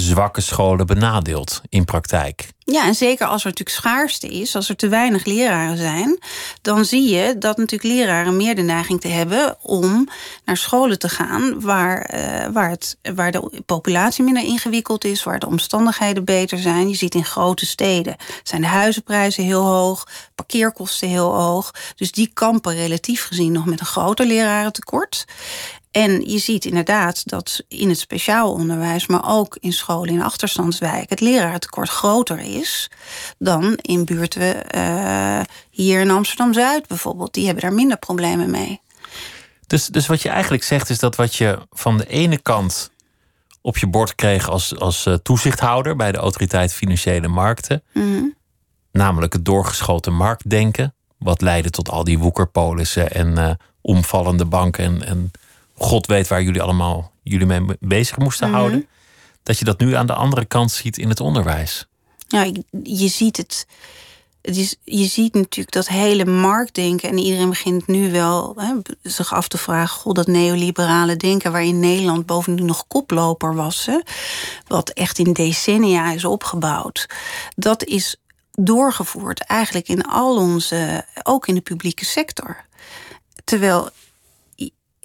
zwakke 0.00 0.40
scholen 0.40 0.86
benadeelt 0.86 1.60
in 1.68 1.84
praktijk. 1.84 2.54
Ja, 2.58 2.86
en 2.86 2.94
zeker 2.94 3.26
als 3.26 3.44
er 3.44 3.48
natuurlijk 3.48 3.76
schaarste 3.76 4.28
is, 4.28 4.56
als 4.56 4.68
er 4.68 4.76
te 4.76 4.88
weinig 4.88 5.24
leraren 5.24 5.76
zijn, 5.76 6.18
dan 6.62 6.84
zie 6.84 7.14
je 7.14 7.38
dat 7.38 7.56
natuurlijk 7.56 7.94
leraren 7.94 8.36
meer 8.36 8.54
de 8.54 8.62
neiging 8.62 9.00
te 9.00 9.08
hebben 9.08 9.56
om 9.62 10.08
naar 10.44 10.56
scholen 10.56 10.98
te 10.98 11.08
gaan 11.08 11.60
waar, 11.60 12.00
eh, 12.00 12.46
waar, 12.52 12.70
het, 12.70 12.98
waar 13.14 13.32
de 13.32 13.62
populatie 13.66 14.24
minder 14.24 14.42
ingewikkeld 14.42 15.04
is, 15.04 15.22
waar 15.22 15.38
de 15.38 15.46
omstandigheden 15.46 16.24
beter 16.24 16.58
zijn. 16.58 16.88
Je 16.88 16.96
ziet 16.96 17.14
in 17.14 17.24
grote 17.24 17.66
steden 17.66 18.16
zijn 18.42 18.60
de 18.60 18.66
huizenprijzen 18.66 19.44
heel 19.44 19.64
hoog, 19.64 20.06
parkeerkosten 20.34 21.08
heel 21.08 21.34
hoog. 21.34 21.74
Dus 21.96 22.12
die 22.12 22.30
kampen 22.32 22.74
relatief 22.74 23.26
gezien 23.26 23.52
nog 23.52 23.66
met 23.66 23.80
een 23.80 23.86
groter 23.86 24.26
lerarentekort. 24.26 25.24
En 25.90 26.20
je 26.30 26.38
ziet 26.38 26.64
inderdaad 26.64 27.28
dat 27.28 27.62
in 27.68 27.88
het 27.88 27.98
speciaal 27.98 28.52
onderwijs, 28.52 29.06
maar 29.06 29.28
ook 29.30 29.56
in 29.60 29.72
scholen 29.72 30.14
in 30.14 30.22
achterstandswijken, 30.22 31.08
het 31.08 31.20
lerarentekort 31.20 31.88
groter 31.88 32.38
is 32.38 32.90
dan 33.38 33.78
in 33.82 34.04
buurten 34.04 34.70
eh, 34.70 35.40
hier 35.70 36.00
in 36.00 36.10
Amsterdam 36.10 36.52
Zuid 36.52 36.86
bijvoorbeeld. 36.86 37.34
Die 37.34 37.44
hebben 37.44 37.62
daar 37.62 37.72
minder 37.72 37.98
problemen 37.98 38.50
mee. 38.50 38.80
Dus, 39.66 39.86
dus 39.86 40.06
wat 40.06 40.22
je 40.22 40.28
eigenlijk 40.28 40.62
zegt 40.62 40.90
is 40.90 40.98
dat 40.98 41.16
wat 41.16 41.34
je 41.34 41.58
van 41.70 41.96
de 41.96 42.06
ene 42.06 42.38
kant 42.38 42.90
op 43.60 43.78
je 43.78 43.86
bord 43.86 44.14
kreeg 44.14 44.48
als, 44.48 44.78
als 44.78 45.06
eh, 45.06 45.14
toezichthouder 45.14 45.96
bij 45.96 46.12
de 46.12 46.18
autoriteit 46.18 46.72
Financiële 46.72 47.28
Markten, 47.28 47.82
Mhm. 47.92 48.24
namelijk 48.92 49.32
het 49.32 49.44
doorgeschoten 49.44 50.14
marktdenken, 50.14 50.94
wat 51.18 51.40
leidde 51.40 51.70
tot 51.70 51.90
al 51.90 52.04
die 52.04 52.18
woekerpolissen 52.18 53.12
en 53.12 53.38
eh, 53.38 53.50
omvallende 53.80 54.44
banken 54.44 54.84
en, 54.84 55.06
en 55.06 55.30
God 55.76 56.06
weet 56.06 56.28
waar 56.28 56.42
jullie 56.42 56.62
allemaal 56.62 57.12
jullie 57.22 57.46
mee 57.46 57.60
bezig 57.80 58.18
moesten 58.18 58.48
Mhm. 58.48 58.56
houden, 58.56 58.86
dat 59.42 59.58
je 59.58 59.64
dat 59.64 59.78
nu 59.80 59.94
aan 59.94 60.06
de 60.06 60.14
andere 60.14 60.44
kant 60.44 60.70
ziet 60.70 60.98
in 60.98 61.08
het 61.08 61.20
onderwijs. 61.20 61.86
Ja, 62.28 62.42
ik- 62.42 62.62
je 62.82 63.08
ziet 63.08 63.36
het. 63.36 63.66
het 64.42 64.56
is, 64.56 64.76
je 64.84 65.06
ziet 65.06 65.34
natuurlijk 65.34 65.74
dat 65.74 65.88
hele 65.88 66.24
marktdenken. 66.24 67.08
En 67.08 67.18
iedereen 67.18 67.48
begint 67.48 67.86
nu 67.86 68.10
wel 68.10 68.54
hè, 68.56 68.74
zich 69.02 69.32
af 69.34 69.48
te 69.48 69.58
vragen: 69.58 69.96
goh, 70.00 70.12
dat 70.12 70.26
neoliberale 70.26 71.16
denken, 71.16 71.52
waarin 71.52 71.80
Nederland 71.80 72.26
bovendien 72.26 72.66
nog 72.66 72.86
koploper 72.86 73.54
was, 73.54 73.86
hè, 73.86 74.00
wat 74.66 74.88
echt 74.90 75.18
in 75.18 75.32
decennia 75.32 76.12
is 76.12 76.24
opgebouwd, 76.24 77.08
dat 77.56 77.84
is 77.84 78.16
doorgevoerd 78.52 79.40
eigenlijk 79.40 79.88
in 79.88 80.02
al 80.02 80.36
onze, 80.36 81.04
ook 81.22 81.46
in 81.46 81.54
de 81.54 81.60
publieke 81.60 82.04
sector. 82.04 82.64
Terwijl 83.44 83.88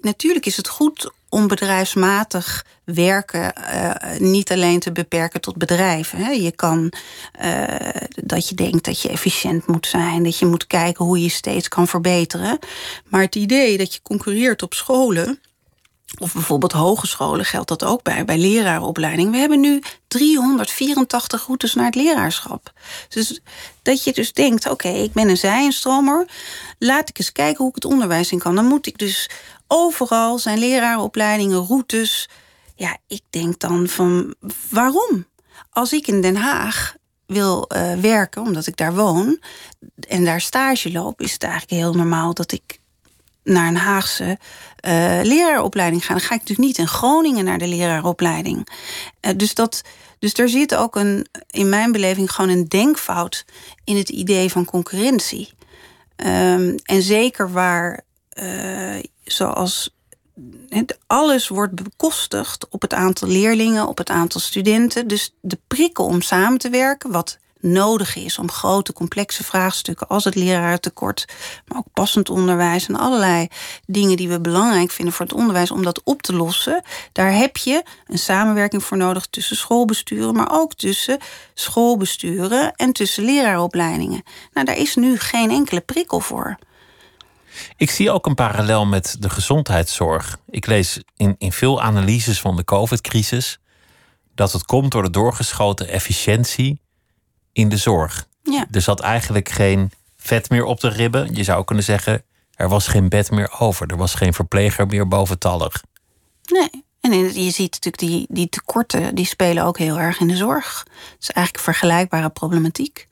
natuurlijk 0.02 0.46
is 0.46 0.58
het 0.58 0.68
goed 0.68 1.12
om 1.30 1.48
bedrijfsmatig 1.48 2.66
werken 2.84 3.56
eh, 3.56 4.20
niet 4.20 4.52
alleen 4.52 4.80
te 4.80 4.92
beperken 4.92 5.42
tot 5.42 5.56
bedrijven. 5.56 6.18
Hè. 6.18 6.32
Je 6.32 6.52
kan 6.52 6.94
eh, 7.32 7.90
dat 8.24 8.50
je 8.50 8.56
denkt 8.56 8.86
dat 8.86 9.02
je 9.02 9.10
efficiënt 9.10 9.68
moet 9.68 9.88
zijn, 9.88 10.24
dat 10.24 10.38
je 10.38 10.46
moet 10.46 10.68
kijken 10.68 11.06
hoe 11.06 11.22
je 11.22 11.30
steeds 11.30 11.68
kan 11.68 11.88
verbeteren. 11.88 12.60
Maar 13.06 13.22
het 13.22 13.36
idee 13.36 13.78
dat 13.78 13.94
je 13.94 14.02
concurreert 14.02 14.64
op 14.64 14.74
scholen 14.74 15.40
Of 16.20 16.34
bijvoorbeeld 16.34 16.72
hogescholen 16.72 17.46
geldt 17.46 17.68
dat 17.68 17.84
ook 17.84 18.04
bij, 18.04 18.26
bij 18.26 18.38
leraaropleiding. 18.38 19.32
We 19.32 19.38
hebben 19.38 19.60
nu 19.60 19.82
384 20.08 21.46
routes 21.46 21.74
naar 21.74 21.86
het 21.86 21.96
leraarschap. 21.96 22.74
Dus 23.10 23.42
dat 23.82 24.04
je 24.04 24.14
dus 24.14 24.34
denkt, 24.34 24.70
oké, 24.70 24.88
ik 24.90 25.14
ben 25.14 25.30
een 25.30 25.38
zijenstromer. 25.38 26.28
Laat 26.80 27.10
ik 27.10 27.20
eens 27.20 27.32
kijken 27.32 27.58
hoe 27.58 27.70
ik 27.70 27.76
het 27.76 27.86
onderwijs 27.86 28.32
in 28.32 28.40
kan. 28.40 28.56
Dan 28.56 28.66
moet 28.66 28.88
ik 28.88 28.98
dus 28.98 29.30
overal 29.74 30.40
zijn 30.40 30.60
leraaropleidingen, 30.60 31.66
routes. 31.66 32.30
Ja, 32.76 32.98
ik 33.08 33.22
denk 33.30 33.60
dan 33.60 33.88
van, 33.88 34.36
waarom? 34.70 35.26
Als 35.70 35.94
ik 35.94 36.08
in 36.08 36.22
Den 36.22 36.36
Haag 36.36 36.96
wil 37.26 37.70
uh, 37.76 37.94
werken, 37.94 38.42
omdat 38.42 38.68
ik 38.68 38.78
daar 38.78 38.96
woon... 38.96 39.42
en 40.08 40.26
daar 40.26 40.42
stage 40.42 40.92
loop, 40.92 41.22
is 41.22 41.34
het 41.34 41.44
eigenlijk 41.44 41.74
heel 41.74 41.94
normaal... 41.94 42.34
dat 42.34 42.52
ik 42.52 42.80
naar 43.44 43.68
een 43.68 43.78
Haagse 43.78 44.38
uh, 44.88 45.20
leraaropleiding 45.24 46.06
ga. 46.06 46.14
Dan 46.14 46.22
ga 46.22 46.34
ik 46.34 46.40
natuurlijk 46.40 46.68
niet 46.68 46.78
in 46.78 46.88
Groningen 46.88 47.46
naar 47.46 47.58
de 47.58 47.68
leraaropleiding. 47.68 48.68
Uh, 49.22 49.32
dus, 49.36 49.54
dat, 49.54 49.82
dus 50.20 50.34
er 50.34 50.50
zit 50.50 50.76
ook 50.76 50.96
een, 50.96 51.28
in 51.50 51.70
mijn 51.70 51.92
beleving 51.92 52.32
gewoon 52.32 52.50
een 52.50 52.68
denkfout 52.68 53.46
in 53.84 53.98
het 53.98 54.10
idee 54.10 54.52
van 54.52 54.66
concurrentie. 54.66 55.50
Um, 56.16 56.76
en 56.84 57.02
zeker 57.02 57.52
waar, 57.52 58.02
zoals 59.32 59.96
alles 61.08 61.48
wordt 61.48 61.76
bekostigd 61.76 62.68
op 62.70 62.82
het 62.82 62.94
aantal 62.94 63.28
leerlingen, 63.28 63.88
op 63.88 63.98
het 63.98 64.10
aantal 64.10 64.42
studenten. 64.42 65.08
Dus 65.08 65.36
de 65.42 65.58
prikkel 65.68 66.06
om 66.06 66.22
samen 66.22 66.60
te 66.60 66.70
werken, 66.70 67.12
wat 67.12 67.40
nodig 67.62 68.16
is 68.16 68.38
om 68.38 68.52
grote 68.52 68.94
complexe 68.94 69.44
vraagstukken 69.44 70.08
als 70.08 70.24
het 70.24 70.36
lerarentekort, 70.36 71.26
maar 71.68 71.78
ook 71.78 71.94
passend 71.94 72.30
onderwijs 72.30 72.88
en 72.88 72.96
allerlei 72.96 73.48
dingen 73.86 74.18
die 74.18 74.30
we 74.30 74.42
belangrijk 74.42 74.92
vinden 74.92 75.14
voor 75.14 75.26
het 75.26 75.36
onderwijs 75.36 75.72
om 75.72 75.84
dat 75.84 76.02
op 76.04 76.22
te 76.22 76.34
lossen. 76.34 76.84
Daar 77.12 77.34
heb 77.34 77.58
je 77.58 77.84
een 78.08 78.20
samenwerking 78.20 78.84
voor 78.84 78.98
nodig 78.98 79.26
tussen 79.26 79.56
schoolbesturen, 79.56 80.34
maar 80.34 80.52
ook 80.52 80.74
tussen 80.74 81.18
schoolbesturen 81.54 82.76
en 82.76 82.94
tussen 82.94 83.24
leraaropleidingen. 83.24 84.24
Nou, 84.54 84.66
daar 84.66 84.78
is 84.78 84.96
nu 84.96 85.18
geen 85.18 85.50
enkele 85.52 85.82
prikkel 85.82 86.20
voor. 86.20 86.58
Ik 87.76 87.90
zie 87.92 88.12
ook 88.12 88.26
een 88.26 88.36
parallel 88.36 88.86
met 88.86 89.16
de 89.20 89.30
gezondheidszorg. 89.30 90.38
Ik 90.50 90.66
lees 90.66 91.00
in, 91.16 91.36
in 91.38 91.52
veel 91.52 91.82
analyses 91.82 92.40
van 92.40 92.56
de 92.56 92.64
COVID-crisis 92.64 93.60
dat 94.36 94.52
het 94.52 94.66
komt 94.66 94.92
door 94.92 95.04
de 95.04 95.10
doorgeschoten 95.10 95.88
efficiëntie 95.88 96.82
in 97.54 97.70
de 97.70 97.78
zorg. 97.78 98.28
Ja. 98.44 98.66
Er 98.72 98.82
zat 98.82 99.00
eigenlijk 99.00 99.50
geen 99.50 99.92
vet 100.18 100.50
meer 100.50 100.64
op 100.64 100.80
de 100.80 100.90
ribben. 100.90 101.36
Je 101.36 101.44
zou 101.44 101.64
kunnen 101.64 101.84
zeggen, 101.84 102.24
er 102.56 102.70
was 102.70 102.88
geen 102.88 103.10
bed 103.10 103.32
meer 103.32 103.60
over. 103.60 103.88
Er 103.88 103.98
was 103.98 104.14
geen 104.14 104.34
verpleger 104.34 104.88
meer 104.88 105.08
boventallig. 105.08 105.84
Nee. 106.46 106.86
En 107.02 107.12
je 107.44 107.52
ziet 107.52 107.72
natuurlijk 107.72 107.98
die, 107.98 108.26
die 108.30 108.50
tekorten, 108.50 109.16
die 109.16 109.26
spelen 109.26 109.64
ook 109.64 109.78
heel 109.78 110.00
erg 110.00 110.20
in 110.20 110.28
de 110.28 110.36
zorg. 110.36 110.86
Het 110.88 111.22
is 111.22 111.30
eigenlijk 111.30 111.58
een 111.58 111.74
vergelijkbare 111.74 112.30
problematiek. 112.30 113.08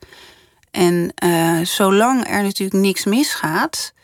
En 0.70 1.12
uh, 1.24 1.64
zolang 1.64 2.28
er 2.28 2.42
natuurlijk 2.42 2.82
niks 2.82 3.04
misgaat, 3.04 3.92
eh, 3.94 3.99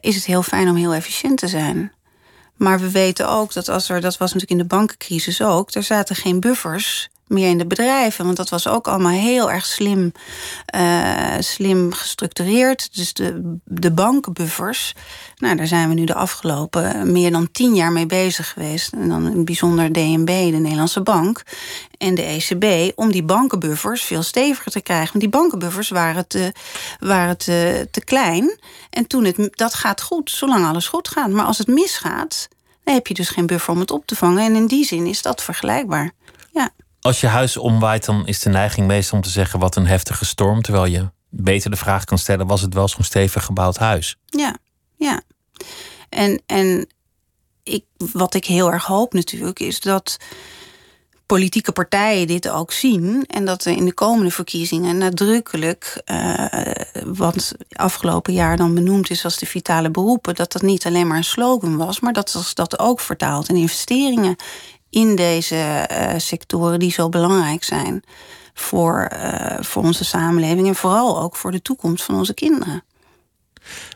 is 0.00 0.14
het 0.14 0.24
heel 0.24 0.42
fijn 0.42 0.68
om 0.68 0.76
heel 0.76 0.94
efficiënt 0.94 1.38
te 1.38 1.48
zijn. 1.48 1.92
Maar 2.56 2.80
we 2.80 2.90
weten 2.90 3.28
ook 3.28 3.52
dat 3.52 3.68
als 3.68 3.88
er, 3.88 4.00
dat 4.00 4.16
was 4.16 4.32
natuurlijk 4.32 4.60
in 4.60 4.68
de 4.68 4.74
bankencrisis 4.76 5.42
ook, 5.42 5.74
er 5.74 5.82
zaten 5.82 6.16
geen 6.16 6.40
buffers 6.40 7.08
meer 7.34 7.48
in 7.48 7.58
de 7.58 7.66
bedrijven. 7.66 8.24
Want 8.24 8.36
dat 8.36 8.48
was 8.48 8.68
ook 8.68 8.88
allemaal 8.88 9.12
heel 9.12 9.50
erg 9.50 9.66
slim, 9.66 10.12
uh, 10.74 11.34
slim 11.38 11.92
gestructureerd. 11.92 12.96
Dus 12.96 13.12
de, 13.12 13.58
de 13.64 13.90
bankenbuffers, 13.90 14.94
nou, 15.36 15.56
daar 15.56 15.66
zijn 15.66 15.88
we 15.88 15.94
nu 15.94 16.04
de 16.04 16.14
afgelopen 16.14 17.12
meer 17.12 17.30
dan 17.30 17.50
tien 17.52 17.74
jaar 17.74 17.92
mee 17.92 18.06
bezig 18.06 18.52
geweest. 18.52 18.92
En 18.92 19.08
dan 19.08 19.30
in 19.30 19.44
bijzonder 19.44 19.92
DNB, 19.92 20.26
de 20.26 20.58
Nederlandse 20.58 21.02
Bank, 21.02 21.42
en 21.98 22.14
de 22.14 22.22
ECB, 22.22 22.98
om 22.98 23.12
die 23.12 23.22
bankenbuffers 23.22 24.02
veel 24.02 24.22
steviger 24.22 24.72
te 24.72 24.80
krijgen. 24.80 25.08
Want 25.08 25.20
die 25.20 25.40
bankenbuffers 25.40 25.88
waren 25.88 26.26
te, 26.26 26.52
waren 27.00 27.36
te, 27.36 27.88
te 27.90 28.04
klein. 28.04 28.58
En 28.90 29.06
toen 29.06 29.24
het, 29.24 29.48
dat 29.50 29.74
gaat 29.74 30.02
goed, 30.02 30.30
zolang 30.30 30.66
alles 30.66 30.88
goed 30.88 31.08
gaat. 31.08 31.30
Maar 31.30 31.44
als 31.44 31.58
het 31.58 31.66
misgaat, 31.66 32.48
dan 32.84 32.94
heb 32.94 33.06
je 33.06 33.14
dus 33.14 33.28
geen 33.28 33.46
buffer 33.46 33.72
om 33.72 33.80
het 33.80 33.90
op 33.90 34.06
te 34.06 34.16
vangen. 34.16 34.44
En 34.44 34.54
in 34.54 34.66
die 34.66 34.84
zin 34.84 35.06
is 35.06 35.22
dat 35.22 35.42
vergelijkbaar. 35.42 36.12
Ja 36.52 36.70
als 37.04 37.20
je 37.20 37.26
huis 37.26 37.56
omwaait, 37.56 38.04
dan 38.04 38.26
is 38.26 38.40
de 38.40 38.50
neiging 38.50 38.86
meestal 38.86 39.18
om 39.18 39.24
te 39.24 39.30
zeggen 39.30 39.58
wat 39.58 39.76
een 39.76 39.86
heftige 39.86 40.24
storm. 40.24 40.62
Terwijl 40.62 40.84
je 40.84 41.10
beter 41.28 41.70
de 41.70 41.76
vraag 41.76 42.04
kan 42.04 42.18
stellen: 42.18 42.46
was 42.46 42.60
het 42.60 42.74
wel 42.74 42.88
zo'n 42.88 43.04
stevig 43.04 43.44
gebouwd 43.44 43.76
huis? 43.76 44.16
Ja, 44.26 44.56
ja. 44.96 45.22
En, 46.08 46.42
en 46.46 46.86
ik, 47.62 47.84
wat 48.12 48.34
ik 48.34 48.44
heel 48.44 48.72
erg 48.72 48.84
hoop 48.84 49.12
natuurlijk, 49.12 49.60
is 49.60 49.80
dat 49.80 50.16
politieke 51.26 51.72
partijen 51.72 52.26
dit 52.26 52.48
ook 52.48 52.72
zien. 52.72 53.24
En 53.26 53.44
dat 53.44 53.64
er 53.64 53.76
in 53.76 53.84
de 53.84 53.94
komende 53.94 54.30
verkiezingen 54.30 54.98
nadrukkelijk, 54.98 56.02
uh, 56.06 56.44
wat 57.04 57.54
afgelopen 57.72 58.32
jaar 58.32 58.56
dan 58.56 58.74
benoemd 58.74 59.10
is 59.10 59.24
als 59.24 59.38
de 59.38 59.46
vitale 59.46 59.90
beroepen, 59.90 60.34
dat 60.34 60.52
dat 60.52 60.62
niet 60.62 60.86
alleen 60.86 61.06
maar 61.06 61.16
een 61.16 61.24
slogan 61.24 61.76
was, 61.76 62.00
maar 62.00 62.12
dat 62.12 62.52
dat 62.54 62.78
ook 62.78 63.00
vertaalt 63.00 63.48
in 63.48 63.56
investeringen 63.56 64.36
in 64.94 65.16
deze 65.16 65.88
uh, 65.90 66.12
sectoren 66.16 66.78
die 66.78 66.90
zo 66.90 67.08
belangrijk 67.08 67.64
zijn 67.64 68.02
voor, 68.54 69.10
uh, 69.12 69.56
voor 69.60 69.82
onze 69.82 70.04
samenleving 70.04 70.68
en 70.68 70.74
vooral 70.74 71.20
ook 71.20 71.36
voor 71.36 71.50
de 71.50 71.62
toekomst 71.62 72.04
van 72.04 72.14
onze 72.14 72.34
kinderen. 72.34 72.84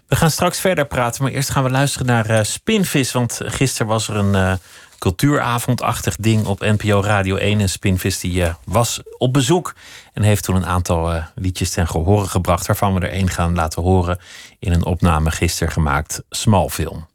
We 0.06 0.16
gaan 0.16 0.30
straks 0.30 0.60
verder 0.60 0.86
praten, 0.86 1.22
maar 1.22 1.32
eerst 1.32 1.50
gaan 1.50 1.64
we 1.64 1.70
luisteren 1.70 2.06
naar 2.06 2.30
uh, 2.30 2.42
Spinvis. 2.42 3.12
Want 3.12 3.40
gisteren 3.42 3.86
was 3.86 4.08
er 4.08 4.16
een 4.16 4.58
cultuuravondachtig 4.98 6.16
ding 6.16 6.46
op 6.46 6.60
NPO 6.60 7.00
Radio 7.00 7.36
1. 7.36 7.60
En 7.60 7.68
Spinvis 7.68 8.20
die, 8.20 8.44
was 8.64 9.00
op 9.18 9.32
bezoek 9.32 9.74
en 10.12 10.22
heeft 10.22 10.44
toen 10.44 10.56
een 10.56 10.66
aantal 10.66 11.22
liedjes 11.34 11.70
ten 11.70 11.86
gehore 11.86 12.26
gebracht... 12.26 12.66
waarvan 12.66 12.94
we 12.94 13.00
er 13.00 13.12
één 13.12 13.30
gaan 13.30 13.54
laten 13.54 13.82
horen 13.82 14.18
in 14.58 14.72
een 14.72 14.84
opname 14.84 15.30
gisteren 15.30 15.72
gemaakt, 15.72 16.22
Smalfilm. 16.30 17.06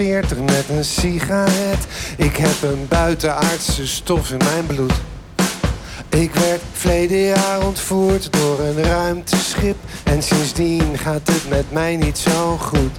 Met 0.00 0.64
een 0.68 0.84
sigaret. 0.84 1.86
Ik 2.16 2.36
heb 2.36 2.62
een 2.62 2.86
buitenaardse 2.88 3.86
stof 3.86 4.30
in 4.30 4.38
mijn 4.38 4.66
bloed. 4.66 4.92
Ik 6.08 6.34
werd 6.34 6.60
verleden 6.72 7.18
jaar 7.18 7.66
ontvoerd 7.66 8.32
door 8.32 8.60
een 8.60 8.82
ruimteschip. 8.82 9.76
En 10.04 10.22
sindsdien 10.22 10.98
gaat 10.98 11.28
het 11.28 11.48
met 11.48 11.72
mij 11.72 11.96
niet 11.96 12.18
zo 12.18 12.56
goed. 12.56 12.90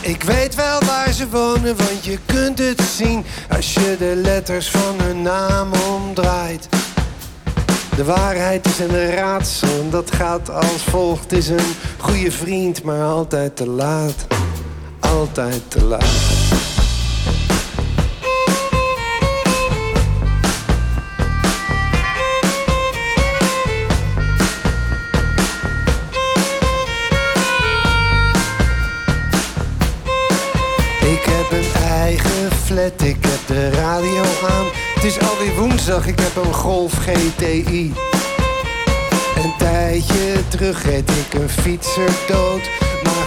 Ik 0.00 0.22
weet 0.22 0.54
wel 0.54 0.80
waar 0.80 1.12
ze 1.12 1.28
wonen, 1.28 1.76
want 1.76 2.04
je 2.04 2.18
kunt 2.26 2.58
het 2.58 2.80
zien 2.96 3.24
als 3.50 3.74
je 3.74 3.96
de 3.98 4.20
letters 4.22 4.70
van 4.70 5.00
hun 5.00 5.22
naam 5.22 5.70
omdraait. 5.90 6.68
De 7.96 8.04
waarheid 8.04 8.66
is 8.66 8.78
een 8.78 9.10
raadsel 9.10 9.80
en 9.80 9.90
dat 9.90 10.14
gaat 10.14 10.50
als 10.50 10.82
volgt. 10.82 11.32
Is 11.32 11.48
een 11.48 11.74
goede 11.98 12.30
vriend, 12.30 12.82
maar 12.82 13.02
altijd 13.02 13.56
te 13.56 13.66
laat 13.66 14.26
altijd 15.12 15.70
te 15.70 15.84
laat. 15.84 16.02
Ik 31.00 31.24
heb 31.24 31.50
een 31.50 31.82
eigen 31.82 32.52
flat, 32.64 33.02
ik 33.02 33.16
heb 33.20 33.46
de 33.46 33.70
radio 33.70 34.22
aan. 34.48 34.66
Het 34.94 35.04
is 35.04 35.18
alweer 35.18 35.54
woensdag, 35.54 36.06
ik 36.06 36.18
heb 36.18 36.44
een 36.44 36.54
Golf 36.54 36.92
GTI. 36.92 37.92
Een 39.36 39.52
tijdje 39.58 40.48
terug 40.48 40.84
reed 40.84 41.10
ik 41.10 41.40
een 41.40 41.48
fietser 41.48 42.10
dood 42.28 42.70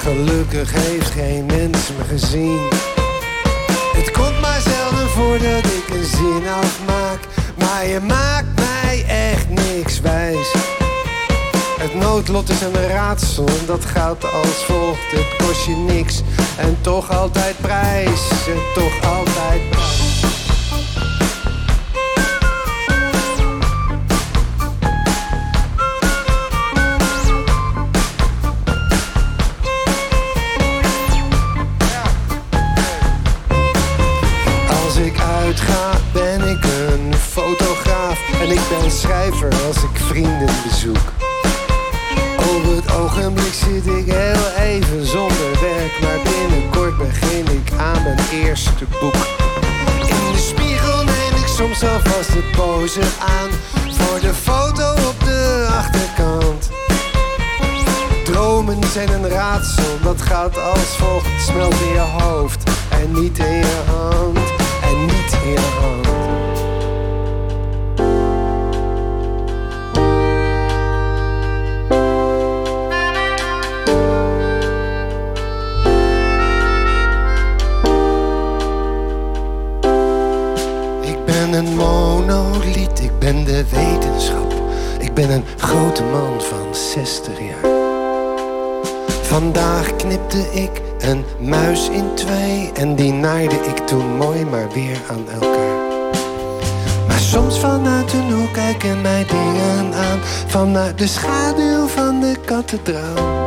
gelukkig 0.05 0.71
heeft 0.71 1.09
geen 1.09 1.45
mens 1.45 1.89
me 1.97 2.03
gezien. 2.07 2.59
Het 3.95 4.11
komt 4.11 4.41
maar 4.41 4.61
zelden 4.61 5.09
voor 5.09 5.37
dat 5.39 5.65
ik 5.65 5.89
een 5.89 6.03
zin 6.03 6.47
afmaak. 6.47 7.19
Maar 7.57 7.87
je 7.87 7.99
maakt 7.99 8.59
mij 8.59 9.05
echt 9.07 9.49
niks 9.49 9.99
wijs. 9.99 10.53
Het 11.79 11.95
noodlot 11.95 12.49
is 12.49 12.61
een 12.61 12.87
raadsel 12.87 13.47
en 13.47 13.65
dat 13.65 13.85
gaat 13.85 14.23
als 14.23 14.63
volgt. 14.65 15.11
Het 15.11 15.47
kost 15.47 15.65
je 15.65 15.75
niks 15.75 16.21
en 16.57 16.77
toch 16.81 17.11
altijd 17.11 17.55
prijs. 17.61 18.29
En 18.47 18.59
toch 18.73 19.13
altijd 19.13 19.69
prijs. 19.69 20.04
Zoek. 40.85 41.11
Op 42.37 42.63
het 42.75 42.95
ogenblik 42.95 43.53
zit 43.53 43.87
ik 43.87 44.05
heel 44.05 44.47
even 44.59 45.05
zonder 45.05 45.51
werk, 45.61 45.99
maar 46.01 46.19
binnenkort 46.23 46.97
begin 46.97 47.45
ik 47.47 47.71
aan 47.77 48.03
mijn 48.03 48.19
eerste 48.31 48.85
boek. 48.99 49.15
In 49.99 50.31
de 50.31 50.37
spiegel 50.37 51.03
neem 51.03 51.35
ik 51.41 51.47
soms 51.47 51.83
alvast 51.83 52.33
de 52.33 52.43
pose 52.57 53.01
aan 53.19 53.49
voor 53.89 54.19
de 54.19 54.33
foto 54.33 54.91
op 54.91 55.19
de 55.19 55.67
achterkant. 55.69 56.69
Dromen 58.23 58.83
zijn 58.93 59.09
een 59.09 59.29
raadsel, 59.29 59.99
dat 60.03 60.21
gaat 60.21 60.57
als 60.57 60.97
volgt. 60.97 61.27
Smelt 61.47 61.73
in 61.73 61.93
je 61.93 62.07
hoofd 62.19 62.63
en 62.89 63.11
niet 63.21 63.37
in 63.37 63.55
je 63.55 63.81
hand. 63.85 64.39
En 64.81 65.05
niet 65.05 65.37
in 65.43 65.51
je 65.51 65.59
hand. 65.79 66.44
Ben 85.15 85.29
een 85.29 85.45
grote 85.57 86.03
man 86.03 86.41
van 86.41 86.75
60 86.75 87.39
jaar. 87.39 87.71
Vandaag 89.21 89.95
knipte 89.95 90.47
ik 90.53 90.81
een 90.99 91.25
muis 91.39 91.89
in 91.89 92.13
twee 92.13 92.71
en 92.73 92.95
die 92.95 93.11
naaide 93.11 93.55
ik 93.55 93.77
toen 93.77 94.17
mooi 94.17 94.45
maar 94.45 94.69
weer 94.73 94.97
aan 95.09 95.29
elkaar. 95.41 95.75
Maar 97.07 97.19
soms 97.19 97.59
vanuit 97.59 98.13
een 98.13 98.31
hoek 98.31 98.53
kijken 98.53 99.01
mij 99.01 99.25
dingen 99.25 99.93
aan, 99.93 100.19
vanuit 100.47 100.97
de 100.97 101.07
schaduw 101.07 101.87
van 101.87 102.19
de 102.19 102.35
kathedraal. 102.45 103.43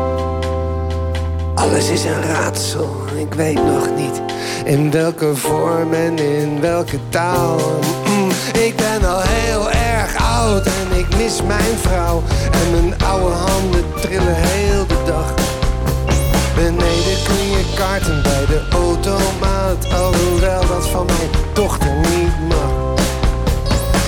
Alles 1.55 1.91
is 1.91 2.05
een 2.05 2.23
raadsel, 2.23 2.97
ik 3.16 3.35
weet 3.35 3.64
nog 3.64 3.89
niet 3.97 4.23
in 4.64 4.91
welke 4.91 5.37
vorm 5.37 5.93
en 5.93 6.19
in 6.19 6.61
welke 6.61 6.99
taal. 7.09 7.59
Mm, 8.07 8.31
ik 8.61 8.77
ben 8.77 9.09
al 9.09 9.21
heel 9.21 9.78
en 10.47 10.99
ik 10.99 11.16
mis 11.16 11.43
mijn 11.43 11.78
vrouw. 11.80 12.22
En 12.51 12.70
mijn 12.70 13.03
oude 13.03 13.34
handen 13.34 13.84
trillen 14.01 14.34
heel 14.34 14.86
de 14.86 15.03
dag. 15.07 15.34
Beneden 16.55 17.18
kun 17.24 17.51
je 17.51 17.72
kaarten 17.76 18.22
bij 18.22 18.47
de 18.47 18.62
automaat, 18.70 19.93
alhoewel 19.93 20.66
dat 20.66 20.89
van 20.89 21.07
mijn 21.07 21.30
dochter 21.53 21.95
niet 21.97 22.49
mag. 22.49 22.97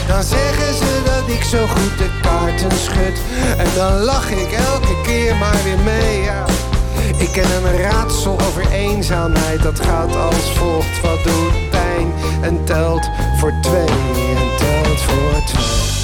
Dan 0.07 0.23
zeggen 0.23 0.75
ze 0.75 1.01
dat 1.05 1.35
ik 1.37 1.43
zo 1.43 1.67
goed 1.67 1.99
de 1.99 2.11
kaarten 2.23 2.79
schud. 2.79 3.19
En 3.59 3.69
dan 3.77 4.01
lach 4.01 4.31
ik 4.31 4.53
elke 4.53 5.01
keer 5.03 5.37
maar 5.37 5.61
weer 5.65 5.79
mee, 5.85 6.23
ja. 6.23 6.45
Ik 7.17 7.33
ken 7.33 7.51
een 7.65 7.81
raadsel 7.81 8.39
over 8.49 8.71
eenzaamheid, 8.73 9.63
dat 9.63 9.81
gaat 9.81 10.17
als 10.17 10.51
volgt. 10.55 11.01
Wat 11.03 11.25
doet 11.25 11.71
pijn 11.71 12.13
en 12.41 12.65
telt 12.65 13.09
voor 13.39 13.53
twee 13.63 13.89
en 14.37 14.57
telt 14.59 15.01
voor 15.01 15.45
twee. 15.47 16.00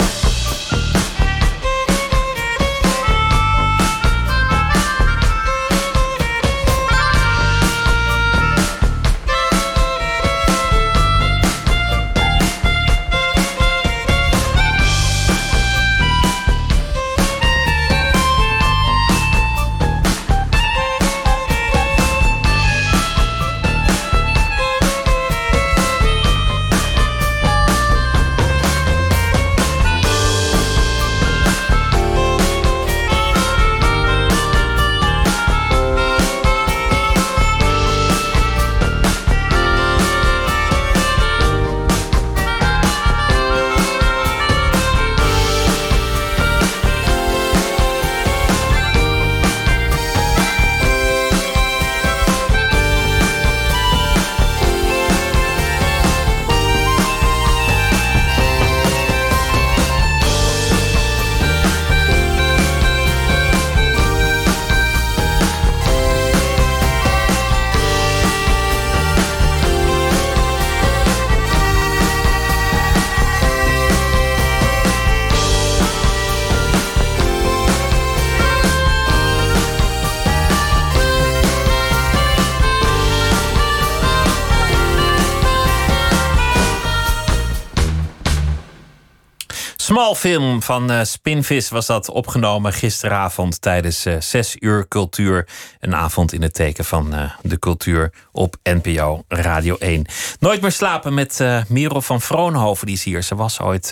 Small 89.97 90.15
film 90.15 90.63
van 90.63 90.91
uh, 90.91 91.01
Spinvis 91.03 91.69
was 91.69 91.87
dat 91.87 92.09
opgenomen 92.09 92.73
gisteravond 92.73 93.61
tijdens 93.61 94.07
uh, 94.07 94.21
6 94.21 94.57
uur 94.61 94.89
cultuur. 94.89 95.49
Een 95.81 95.95
avond 95.95 96.33
in 96.33 96.43
het 96.43 96.55
teken 96.55 96.85
van 96.85 97.15
uh, 97.15 97.31
de 97.43 97.59
cultuur 97.59 98.13
op 98.33 98.57
NPO 98.63 99.25
Radio 99.29 99.77
1. 99.77 100.07
Nooit 100.41 100.61
meer 100.61 100.73
slapen 100.73 101.15
met 101.15 101.45
Merel 101.69 102.03
van 102.03 102.21
Vroonhoven, 102.21 102.87
die 102.87 102.97
is 102.97 103.05
hier. 103.05 103.23
Ze 103.23 103.35
was 103.35 103.61
ooit 103.61 103.89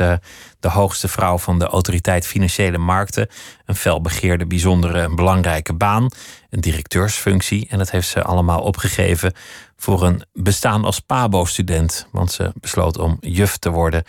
de 0.61 0.69
hoogste 0.69 1.09
vrouw 1.09 1.39
van 1.39 1.59
de 1.59 1.67
Autoriteit 1.67 2.27
Financiële 2.27 2.79
Markten. 2.79 3.29
Een 3.67 3.77
felbegeerde, 3.77 4.47
bijzondere 4.47 5.01
en 5.01 5.17
belangrijke 5.17 5.73
baan. 5.73 6.09
Een 6.51 6.61
directeursfunctie. 6.61 7.67
En 7.71 7.79
dat 7.79 7.91
heeft 7.91 8.09
ze 8.09 8.23
allemaal 8.23 8.61
opgegeven 8.61 9.33
voor 9.77 10.03
een 10.03 10.25
bestaan 10.33 10.85
als 10.85 11.01
PABO-student. 11.01 12.07
Want 12.11 12.33
ze 12.33 12.53
besloot 12.61 12.99
om 12.99 13.17
juf 13.21 13.57
te 13.57 13.71
worden 13.71 14.05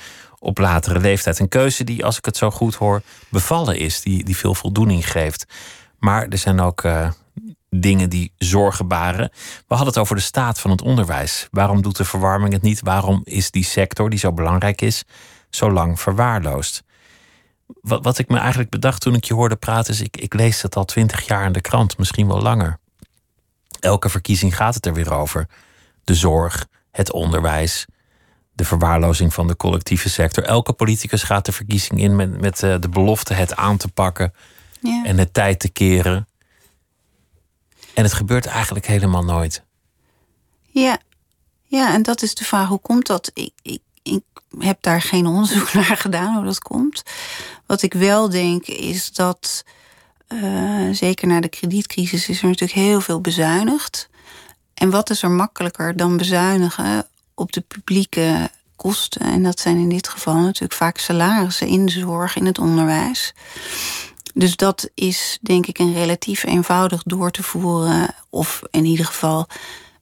op 0.45 0.57
latere 0.57 0.99
leeftijd. 0.99 1.39
Een 1.39 1.47
keuze 1.47 1.83
die, 1.83 2.05
als 2.05 2.17
ik 2.17 2.25
het 2.25 2.37
zo 2.37 2.51
goed 2.51 2.75
hoor, 2.75 3.01
bevallen 3.29 3.77
is, 3.77 4.01
die, 4.01 4.23
die 4.23 4.37
veel 4.37 4.55
voldoening 4.55 5.11
geeft. 5.11 5.45
Maar 5.99 6.27
er 6.27 6.37
zijn 6.37 6.59
ook 6.59 6.83
uh, 6.83 7.09
dingen 7.69 8.09
die 8.09 8.31
zorgen 8.37 8.87
baren. 8.87 9.29
We 9.67 9.75
hadden 9.75 9.87
het 9.87 9.97
over 9.97 10.15
de 10.15 10.21
staat 10.21 10.59
van 10.59 10.71
het 10.71 10.81
onderwijs. 10.81 11.47
Waarom 11.51 11.81
doet 11.81 11.97
de 11.97 12.05
verwarming 12.05 12.53
het 12.53 12.61
niet? 12.61 12.81
Waarom 12.81 13.21
is 13.23 13.51
die 13.51 13.63
sector, 13.63 14.09
die 14.09 14.19
zo 14.19 14.33
belangrijk 14.33 14.81
is, 14.81 15.03
zo 15.49 15.71
lang 15.71 15.99
verwaarloosd? 15.99 16.83
Wat, 17.81 18.03
wat 18.03 18.17
ik 18.17 18.27
me 18.27 18.37
eigenlijk 18.37 18.69
bedacht 18.69 19.01
toen 19.01 19.15
ik 19.15 19.23
je 19.23 19.33
hoorde 19.33 19.55
praten, 19.55 19.93
is: 19.93 20.01
ik, 20.01 20.17
ik 20.17 20.33
lees 20.33 20.61
het 20.61 20.75
al 20.75 20.85
twintig 20.85 21.27
jaar 21.27 21.45
in 21.45 21.51
de 21.51 21.61
krant, 21.61 21.97
misschien 21.97 22.27
wel 22.27 22.41
langer. 22.41 22.77
Elke 23.79 24.09
verkiezing 24.09 24.55
gaat 24.55 24.75
het 24.75 24.85
er 24.85 24.93
weer 24.93 25.13
over. 25.13 25.47
De 26.03 26.15
zorg, 26.15 26.67
het 26.91 27.11
onderwijs, 27.11 27.85
de 28.55 28.65
verwaarlozing 28.65 29.33
van 29.33 29.47
de 29.47 29.55
collectieve 29.55 30.09
sector. 30.09 30.43
Elke 30.43 30.73
politicus 30.73 31.23
gaat 31.23 31.45
de 31.45 31.51
verkiezing 31.51 31.99
in 31.99 32.15
met, 32.15 32.41
met 32.41 32.61
uh, 32.61 32.75
de 32.79 32.89
belofte 32.89 33.33
het 33.33 33.55
aan 33.55 33.77
te 33.77 33.87
pakken 33.87 34.33
Ja. 34.79 35.03
en 35.05 35.17
het 35.17 35.33
tijd 35.33 35.59
te 35.59 35.69
keren. 35.69 36.27
En 37.93 38.03
het 38.03 38.13
gebeurt 38.13 38.45
eigenlijk 38.45 38.85
helemaal 38.85 39.23
nooit. 39.23 39.63
Ja. 40.65 40.97
ja, 41.63 41.93
en 41.93 42.03
dat 42.03 42.21
is 42.21 42.35
de 42.35 42.43
vraag, 42.43 42.67
hoe 42.67 42.79
komt 42.79 43.07
dat? 43.07 43.31
Ik, 43.33 43.51
ik, 43.61 43.79
ik 44.03 44.23
heb 44.59 44.77
daar 44.81 45.01
geen 45.01 45.25
onderzoek 45.25 45.73
naar 45.73 45.97
gedaan 45.97 46.35
hoe 46.35 46.45
dat 46.45 46.59
komt. 46.59 47.03
Wat 47.65 47.81
ik 47.81 47.93
wel 47.93 48.29
denk 48.29 48.67
is 48.67 49.13
dat, 49.13 49.63
uh, 50.29 50.89
zeker 50.91 51.27
na 51.27 51.39
de 51.39 51.49
kredietcrisis, 51.49 52.29
is 52.29 52.41
er 52.41 52.47
natuurlijk 52.47 52.79
heel 52.79 53.01
veel 53.01 53.21
bezuinigd. 53.21 54.09
En 54.73 54.89
wat 54.89 55.09
is 55.09 55.23
er 55.23 55.31
makkelijker 55.31 55.97
dan 55.97 56.17
bezuinigen 56.17 57.07
op 57.35 57.51
de 57.51 57.61
publieke 57.61 58.49
kosten? 58.75 59.21
En 59.21 59.43
dat 59.43 59.59
zijn 59.59 59.77
in 59.77 59.89
dit 59.89 60.07
geval 60.07 60.35
natuurlijk 60.35 60.73
vaak 60.73 60.97
salarissen 60.97 61.67
in 61.67 61.85
de 61.85 61.91
zorg, 61.91 62.35
in 62.35 62.45
het 62.45 62.59
onderwijs. 62.59 63.33
Dus 64.33 64.55
dat 64.55 64.89
is 64.93 65.37
denk 65.41 65.65
ik 65.65 65.79
een 65.79 65.93
relatief 65.93 66.43
eenvoudig 66.43 67.03
door 67.03 67.31
te 67.31 67.43
voeren, 67.43 68.15
of 68.29 68.61
in 68.71 68.85
ieder 68.85 69.05
geval 69.05 69.47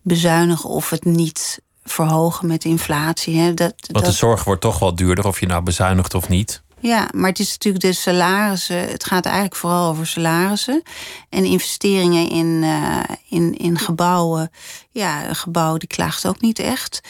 bezuinigen 0.02 0.70
of 0.70 0.90
het 0.90 1.06
niet 1.06 1.62
verhogen 1.84 2.48
met 2.48 2.66
inflatie. 2.66 3.40
Hè. 3.40 3.54
Dat, 3.54 3.74
Want 3.78 3.94
dat, 3.94 4.06
de 4.06 4.12
zorg 4.12 4.44
wordt 4.44 4.62
toch 4.62 4.80
wel 4.80 4.96
duurder, 4.96 5.28
of 5.28 5.40
je 5.40 5.46
nou 5.46 5.64
bezuinigt 5.64 6.14
of 6.14 6.30
niet. 6.30 6.62
Ja, 6.84 7.10
maar 7.16 7.30
het 7.30 7.40
is 7.40 7.52
natuurlijk 7.52 7.84
de 7.84 7.94
salarissen. 7.94 8.90
Het 8.90 9.06
gaat 9.06 9.26
eigenlijk 9.26 9.56
vooral 9.56 9.90
over 9.90 10.08
salarissen. 10.08 10.82
En 11.30 11.46
investeringen 11.46 12.30
in, 12.30 12.46
uh, 12.64 13.00
in, 13.30 13.58
in 13.58 13.80
gebouwen. 13.80 14.52
Ja, 14.92 15.28
een 15.28 15.36
gebouw 15.36 15.78
die 15.78 15.88
klaagt 15.88 16.28
ook 16.28 16.42
niet 16.42 16.60
echt. 16.60 17.02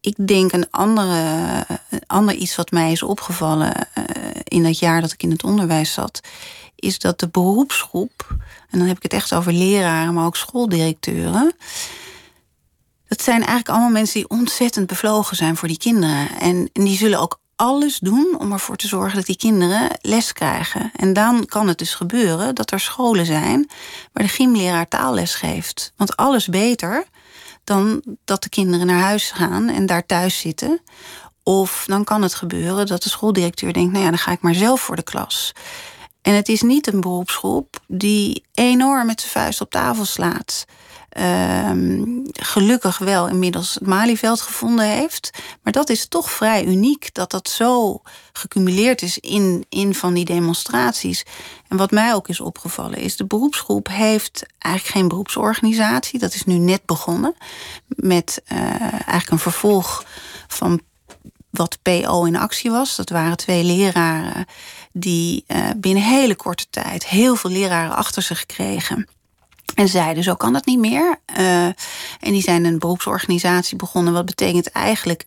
Ik 0.00 0.26
denk 0.26 0.52
een 0.52 0.70
andere, 0.70 1.66
ander 2.06 2.34
iets 2.34 2.56
wat 2.56 2.70
mij 2.70 2.92
is 2.92 3.02
opgevallen 3.02 3.74
uh, 3.98 4.04
in 4.44 4.62
dat 4.62 4.78
jaar 4.78 5.00
dat 5.00 5.12
ik 5.12 5.22
in 5.22 5.30
het 5.30 5.44
onderwijs 5.44 5.92
zat, 5.92 6.20
is 6.74 6.98
dat 6.98 7.20
de 7.20 7.28
beroepsgroep, 7.28 8.26
en 8.70 8.78
dan 8.78 8.88
heb 8.88 8.96
ik 8.96 9.02
het 9.02 9.12
echt 9.12 9.34
over 9.34 9.52
leraren, 9.52 10.14
maar 10.14 10.26
ook 10.26 10.36
schooldirecteuren. 10.36 11.52
Dat 13.08 13.22
zijn 13.22 13.38
eigenlijk 13.38 13.68
allemaal 13.68 13.90
mensen 13.90 14.20
die 14.20 14.30
ontzettend 14.30 14.86
bevlogen 14.86 15.36
zijn 15.36 15.56
voor 15.56 15.68
die 15.68 15.78
kinderen. 15.78 16.28
En, 16.40 16.70
en 16.72 16.84
die 16.84 16.96
zullen 16.96 17.20
ook 17.20 17.40
alles 17.58 17.98
doen 17.98 18.36
om 18.38 18.52
ervoor 18.52 18.76
te 18.76 18.88
zorgen 18.88 19.16
dat 19.16 19.26
die 19.26 19.36
kinderen 19.36 19.98
les 20.00 20.32
krijgen. 20.32 20.90
En 20.96 21.12
dan 21.12 21.46
kan 21.46 21.68
het 21.68 21.78
dus 21.78 21.94
gebeuren 21.94 22.54
dat 22.54 22.70
er 22.70 22.80
scholen 22.80 23.26
zijn 23.26 23.70
waar 24.12 24.24
de 24.24 24.32
gymleraar 24.32 24.88
taalles 24.88 25.34
geeft. 25.34 25.92
Want 25.96 26.16
alles 26.16 26.46
beter 26.46 27.04
dan 27.64 28.02
dat 28.24 28.42
de 28.42 28.48
kinderen 28.48 28.86
naar 28.86 29.00
huis 29.00 29.30
gaan 29.30 29.68
en 29.68 29.86
daar 29.86 30.06
thuis 30.06 30.38
zitten. 30.38 30.80
Of 31.42 31.84
dan 31.86 32.04
kan 32.04 32.22
het 32.22 32.34
gebeuren 32.34 32.86
dat 32.86 33.02
de 33.02 33.08
schooldirecteur 33.08 33.72
denkt: 33.72 33.92
nou 33.92 34.04
ja, 34.04 34.10
dan 34.10 34.18
ga 34.18 34.32
ik 34.32 34.40
maar 34.40 34.54
zelf 34.54 34.80
voor 34.80 34.96
de 34.96 35.02
klas. 35.02 35.52
En 36.22 36.34
het 36.34 36.48
is 36.48 36.62
niet 36.62 36.86
een 36.86 37.00
beroepsgroep 37.00 37.80
die 37.86 38.44
enorm 38.54 39.06
met 39.06 39.20
zijn 39.20 39.32
vuist 39.32 39.60
op 39.60 39.70
tafel 39.70 40.04
slaat. 40.04 40.64
Ehm, 41.18 42.02
gelukkig 42.32 42.98
wel 42.98 43.28
inmiddels 43.28 43.74
het 43.74 43.86
Malieveld 43.86 44.40
gevonden 44.40 44.86
heeft. 44.86 45.30
Maar 45.62 45.72
dat 45.72 45.88
is 45.88 46.08
toch 46.08 46.30
vrij 46.30 46.64
uniek 46.64 47.14
dat 47.14 47.30
dat 47.30 47.48
zo 47.48 48.02
gecumuleerd 48.32 49.02
is 49.02 49.18
in, 49.18 49.66
in 49.68 49.94
van 49.94 50.14
die 50.14 50.24
demonstraties. 50.24 51.24
En 51.68 51.76
wat 51.76 51.90
mij 51.90 52.14
ook 52.14 52.28
is 52.28 52.40
opgevallen 52.40 52.98
is, 52.98 53.16
de 53.16 53.26
beroepsgroep 53.26 53.88
heeft 53.88 54.46
eigenlijk 54.58 54.94
geen 54.94 55.08
beroepsorganisatie. 55.08 56.18
Dat 56.18 56.34
is 56.34 56.44
nu 56.44 56.54
net 56.54 56.84
begonnen 56.84 57.34
met 57.86 58.42
uh, 58.52 58.58
eigenlijk 58.92 59.30
een 59.30 59.38
vervolg 59.38 60.04
van 60.48 60.80
wat 61.50 61.78
PO 61.82 62.24
in 62.24 62.36
actie 62.36 62.70
was. 62.70 62.96
Dat 62.96 63.10
waren 63.10 63.36
twee 63.36 63.64
leraren 63.64 64.46
die 64.92 65.44
uh, 65.46 65.70
binnen 65.76 66.02
hele 66.02 66.36
korte 66.36 66.66
tijd 66.70 67.06
heel 67.06 67.36
veel 67.36 67.50
leraren 67.50 67.96
achter 67.96 68.22
zich 68.22 68.46
kregen. 68.46 69.08
En 69.78 69.88
zeiden, 69.88 70.22
zo 70.22 70.34
kan 70.34 70.52
dat 70.52 70.66
niet 70.66 70.78
meer. 70.78 71.20
Uh, 71.38 71.64
en 71.64 71.74
die 72.20 72.42
zijn 72.42 72.64
een 72.64 72.78
beroepsorganisatie 72.78 73.76
begonnen. 73.76 74.12
Wat 74.12 74.24
betekent 74.24 74.70
eigenlijk 74.70 75.24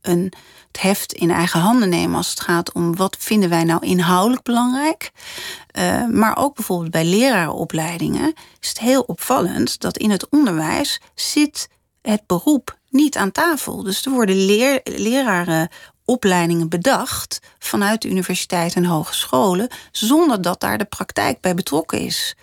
een, 0.00 0.32
het 0.66 0.80
heft 0.80 1.12
in 1.12 1.30
eigen 1.30 1.60
handen 1.60 1.88
nemen 1.88 2.16
als 2.16 2.30
het 2.30 2.40
gaat 2.40 2.72
om 2.72 2.96
wat 2.96 3.16
vinden 3.18 3.48
wij 3.48 3.64
nou 3.64 3.86
inhoudelijk 3.86 4.42
belangrijk. 4.42 5.12
Uh, 5.78 6.06
maar 6.06 6.36
ook 6.36 6.54
bijvoorbeeld 6.54 6.90
bij 6.90 7.04
lerarenopleidingen 7.04 8.34
is 8.60 8.68
het 8.68 8.78
heel 8.78 9.02
opvallend 9.02 9.80
dat 9.80 9.98
in 9.98 10.10
het 10.10 10.28
onderwijs 10.28 11.00
zit 11.14 11.68
het 12.00 12.26
beroep 12.26 12.78
niet 12.90 13.16
aan 13.16 13.32
tafel. 13.32 13.82
Dus 13.82 14.04
er 14.04 14.12
worden 14.12 14.36
lerarenopleidingen 14.84 16.68
bedacht 16.68 17.38
vanuit 17.58 18.02
de 18.02 18.08
universiteit 18.08 18.74
en 18.74 18.84
hogescholen, 18.84 19.68
zonder 19.92 20.42
dat 20.42 20.60
daar 20.60 20.78
de 20.78 20.84
praktijk 20.84 21.40
bij 21.40 21.54
betrokken 21.54 21.98
is. 21.98 22.36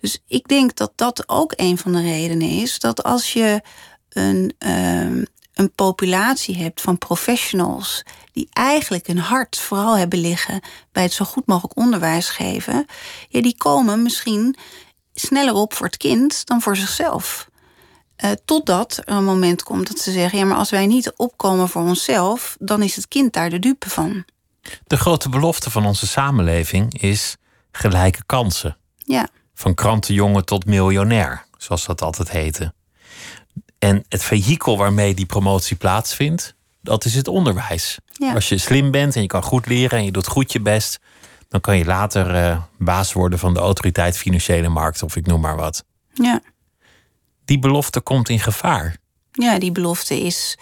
Dus 0.00 0.22
ik 0.26 0.48
denk 0.48 0.76
dat 0.76 0.92
dat 0.94 1.28
ook 1.28 1.52
een 1.56 1.78
van 1.78 1.92
de 1.92 2.00
redenen 2.00 2.48
is 2.48 2.78
dat 2.78 3.02
als 3.02 3.32
je 3.32 3.62
een, 4.08 4.54
um, 4.58 5.26
een 5.54 5.72
populatie 5.74 6.56
hebt 6.56 6.80
van 6.80 6.98
professionals 6.98 8.02
die 8.32 8.48
eigenlijk 8.52 9.06
hun 9.06 9.18
hart 9.18 9.58
vooral 9.58 9.96
hebben 9.96 10.18
liggen 10.18 10.60
bij 10.92 11.02
het 11.02 11.12
zo 11.12 11.24
goed 11.24 11.46
mogelijk 11.46 11.76
onderwijs 11.76 12.28
geven, 12.28 12.86
ja, 13.28 13.42
die 13.42 13.56
komen 13.56 14.02
misschien 14.02 14.56
sneller 15.14 15.54
op 15.54 15.74
voor 15.74 15.86
het 15.86 15.96
kind 15.96 16.46
dan 16.46 16.60
voor 16.60 16.76
zichzelf. 16.76 17.48
Uh, 18.24 18.30
totdat 18.44 19.02
er 19.04 19.14
een 19.14 19.24
moment 19.24 19.62
komt 19.62 19.88
dat 19.88 19.98
ze 19.98 20.12
zeggen: 20.12 20.38
ja, 20.38 20.44
maar 20.44 20.56
als 20.56 20.70
wij 20.70 20.86
niet 20.86 21.12
opkomen 21.16 21.68
voor 21.68 21.82
onszelf, 21.82 22.56
dan 22.58 22.82
is 22.82 22.96
het 22.96 23.08
kind 23.08 23.32
daar 23.32 23.50
de 23.50 23.58
dupe 23.58 23.90
van. 23.90 24.24
De 24.86 24.96
grote 24.96 25.28
belofte 25.28 25.70
van 25.70 25.86
onze 25.86 26.06
samenleving 26.06 27.00
is 27.00 27.36
gelijke 27.72 28.22
kansen. 28.26 28.76
Ja. 28.96 29.28
Van 29.60 29.74
krantenjongen 29.74 30.44
tot 30.44 30.66
miljonair, 30.66 31.44
zoals 31.56 31.86
dat 31.86 32.02
altijd 32.02 32.30
heette. 32.30 32.72
En 33.78 34.04
het 34.08 34.22
vehikel 34.22 34.76
waarmee 34.76 35.14
die 35.14 35.26
promotie 35.26 35.76
plaatsvindt, 35.76 36.54
dat 36.80 37.04
is 37.04 37.14
het 37.14 37.28
onderwijs. 37.28 37.98
Ja. 38.12 38.34
Als 38.34 38.48
je 38.48 38.58
slim 38.58 38.90
bent 38.90 39.14
en 39.14 39.20
je 39.20 39.26
kan 39.26 39.42
goed 39.42 39.66
leren 39.66 39.98
en 39.98 40.04
je 40.04 40.12
doet 40.12 40.26
goed 40.26 40.52
je 40.52 40.60
best, 40.60 41.00
dan 41.48 41.60
kan 41.60 41.78
je 41.78 41.84
later 41.84 42.34
uh, 42.34 42.62
baas 42.78 43.12
worden 43.12 43.38
van 43.38 43.54
de 43.54 43.60
autoriteit 43.60 44.16
financiële 44.16 44.68
markt 44.68 45.02
of 45.02 45.16
ik 45.16 45.26
noem 45.26 45.40
maar 45.40 45.56
wat. 45.56 45.84
Ja. 46.12 46.40
Die 47.44 47.58
belofte 47.58 48.00
komt 48.00 48.28
in 48.28 48.40
gevaar. 48.40 48.96
Ja, 49.32 49.58
die 49.58 49.72
belofte 49.72 50.20
is, 50.20 50.58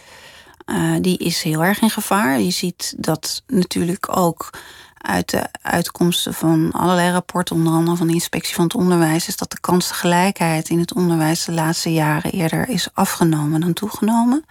uh, 0.66 0.96
die 1.00 1.18
is 1.18 1.42
heel 1.42 1.64
erg 1.64 1.80
in 1.80 1.90
gevaar. 1.90 2.40
Je 2.40 2.50
ziet 2.50 2.94
dat 2.96 3.42
natuurlijk 3.46 4.16
ook 4.16 4.50
uit 4.98 5.30
de 5.30 5.46
uitkomsten 5.62 6.34
van 6.34 6.72
allerlei 6.72 7.10
rapporten, 7.10 7.56
onder 7.56 7.72
andere 7.72 7.96
van 7.96 8.06
de 8.06 8.12
inspectie 8.12 8.54
van 8.54 8.64
het 8.64 8.74
onderwijs, 8.74 9.28
is 9.28 9.36
dat 9.36 9.50
de 9.50 9.60
kansengelijkheid 9.60 10.68
in 10.68 10.78
het 10.78 10.94
onderwijs 10.94 11.44
de 11.44 11.52
laatste 11.52 11.92
jaren 11.92 12.32
eerder 12.32 12.68
is 12.68 12.88
afgenomen 12.92 13.60
dan 13.60 13.72
toegenomen. 13.72 14.44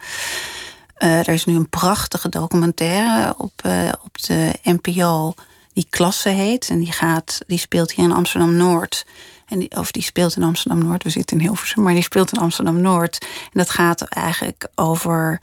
Uh, 1.00 1.20
er 1.20 1.30
is 1.30 1.46
nu 1.46 1.56
een 1.56 1.70
prachtige 1.70 2.30
documentaire 2.30 3.34
op, 3.38 3.62
uh, 3.66 3.92
op 4.04 4.22
de 4.22 4.54
NPO 4.64 5.34
die 5.74 5.88
Klasse 5.90 6.30
heet. 6.30 6.70
En 6.70 6.80
die, 6.80 6.92
gaat, 6.92 7.40
die 7.48 7.60
speelt 7.60 7.92
hier 7.92 8.06
in 8.06 8.12
Amsterdam 8.12 8.56
Noord. 8.56 9.06
En 9.48 9.78
of 9.78 9.92
die 9.92 10.04
speelt 10.04 10.36
in 10.36 10.44
Amsterdam 10.44 10.84
Noord. 10.84 11.04
We 11.04 11.10
zitten 11.10 11.38
in 11.38 11.44
Hilversum, 11.44 11.84
maar 11.84 11.94
die 11.94 12.04
speelt 12.04 12.32
in 12.32 12.40
Amsterdam 12.40 12.82
Noord. 12.82 13.18
En 13.22 13.60
dat 13.60 13.70
gaat 13.70 14.02
eigenlijk 14.02 14.68
over 14.76 15.42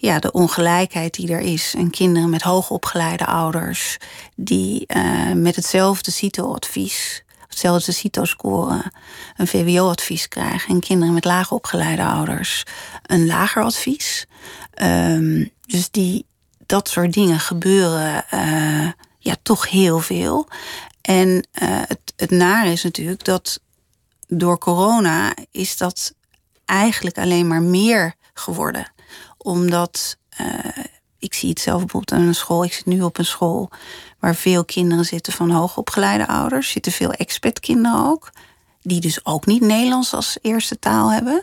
ja, 0.00 0.18
de 0.18 0.32
ongelijkheid 0.32 1.14
die 1.14 1.32
er 1.32 1.40
is. 1.40 1.74
En 1.76 1.90
kinderen 1.90 2.30
met 2.30 2.42
hoogopgeleide 2.42 3.26
ouders 3.26 3.96
die 4.36 4.84
uh, 4.86 5.32
met 5.32 5.56
hetzelfde 5.56 6.10
CITO-advies, 6.10 7.24
hetzelfde 7.48 7.92
CITO-score, 7.92 8.92
een 9.36 9.46
VWO-advies 9.46 10.28
krijgen. 10.28 10.74
En 10.74 10.80
kinderen 10.80 11.14
met 11.14 11.24
laag 11.24 11.52
opgeleide 11.52 12.04
ouders 12.04 12.62
een 13.02 13.26
lager 13.26 13.62
advies. 13.62 14.26
Um, 14.82 15.50
dus 15.66 15.90
die, 15.90 16.26
dat 16.66 16.88
soort 16.88 17.12
dingen 17.12 17.40
gebeuren 17.40 18.24
uh, 18.34 18.88
ja, 19.18 19.36
toch 19.42 19.70
heel 19.70 19.98
veel. 19.98 20.48
En 21.00 21.28
uh, 21.28 21.40
het, 21.86 22.12
het 22.16 22.30
nare 22.30 22.72
is 22.72 22.82
natuurlijk 22.82 23.24
dat 23.24 23.60
door 24.28 24.58
corona 24.58 25.34
is 25.50 25.76
dat 25.76 26.14
eigenlijk 26.64 27.18
alleen 27.18 27.46
maar 27.46 27.62
meer 27.62 28.14
geworden 28.34 28.92
omdat 29.42 30.16
uh, 30.40 30.84
ik 31.18 31.34
zie 31.34 31.48
het 31.48 31.60
zelf 31.60 31.78
bijvoorbeeld 31.78 32.20
aan 32.20 32.26
een 32.26 32.34
school. 32.34 32.64
Ik 32.64 32.72
zit 32.72 32.86
nu 32.86 33.02
op 33.02 33.18
een 33.18 33.24
school 33.24 33.70
waar 34.18 34.34
veel 34.34 34.64
kinderen 34.64 35.04
zitten 35.04 35.32
van 35.32 35.50
hoogopgeleide 35.50 36.26
ouders. 36.26 36.70
Zitten 36.70 36.92
veel 36.92 37.12
expertkinderen 37.12 38.06
ook. 38.06 38.32
Die 38.82 39.00
dus 39.00 39.24
ook 39.24 39.46
niet 39.46 39.60
Nederlands 39.60 40.14
als 40.14 40.38
eerste 40.42 40.78
taal 40.78 41.12
hebben. 41.12 41.42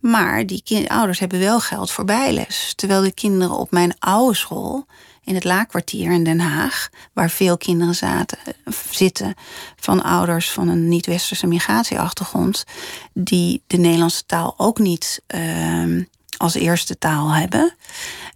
Maar 0.00 0.46
die 0.46 0.90
ouders 0.90 1.18
hebben 1.18 1.38
wel 1.38 1.60
geld 1.60 1.90
voor 1.90 2.04
bijles. 2.04 2.72
Terwijl 2.76 3.02
de 3.02 3.12
kinderen 3.12 3.56
op 3.56 3.70
mijn 3.70 3.94
oude 3.98 4.36
school 4.36 4.86
in 5.24 5.34
het 5.34 5.44
Laakkwartier 5.44 6.12
in 6.12 6.24
Den 6.24 6.40
Haag, 6.40 6.88
waar 7.12 7.30
veel 7.30 7.56
kinderen 7.56 7.94
zaten, 7.94 8.38
zitten 8.90 9.34
van 9.76 10.02
ouders 10.02 10.50
van 10.50 10.68
een 10.68 10.88
niet-westerse 10.88 11.46
migratieachtergrond, 11.46 12.64
die 13.12 13.62
de 13.66 13.76
Nederlandse 13.76 14.26
taal 14.26 14.54
ook 14.56 14.78
niet 14.78 15.22
uh, 15.34 16.04
als 16.36 16.54
eerste 16.54 16.98
taal 16.98 17.34
hebben. 17.34 17.74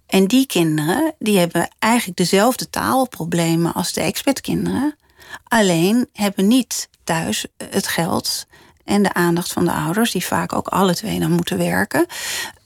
En 0.05 0.27
die 0.27 0.45
kinderen 0.45 1.13
die 1.19 1.39
hebben 1.39 1.69
eigenlijk 1.79 2.17
dezelfde 2.17 2.69
taalproblemen 2.69 3.73
als 3.73 3.93
de 3.93 4.01
expertkinderen. 4.01 4.95
Alleen 5.43 6.07
hebben 6.13 6.47
niet 6.47 6.89
thuis 7.03 7.45
het 7.69 7.87
geld 7.87 8.45
en 8.83 9.03
de 9.03 9.13
aandacht 9.13 9.53
van 9.53 9.65
de 9.65 9.71
ouders, 9.71 10.11
die 10.11 10.25
vaak 10.25 10.53
ook 10.53 10.67
alle 10.67 10.95
twee 10.95 11.19
dan 11.19 11.31
moeten 11.31 11.57
werken, 11.57 12.05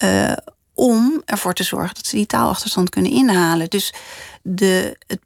uh, 0.04 0.32
om 0.74 1.22
ervoor 1.26 1.54
te 1.54 1.64
zorgen 1.64 1.96
dat 1.96 2.06
ze 2.06 2.16
die 2.16 2.26
taalachterstand 2.26 2.90
kunnen 2.90 3.12
inhalen. 3.12 3.70
Dus 3.70 3.94
de, 4.42 4.98
het, 5.08 5.20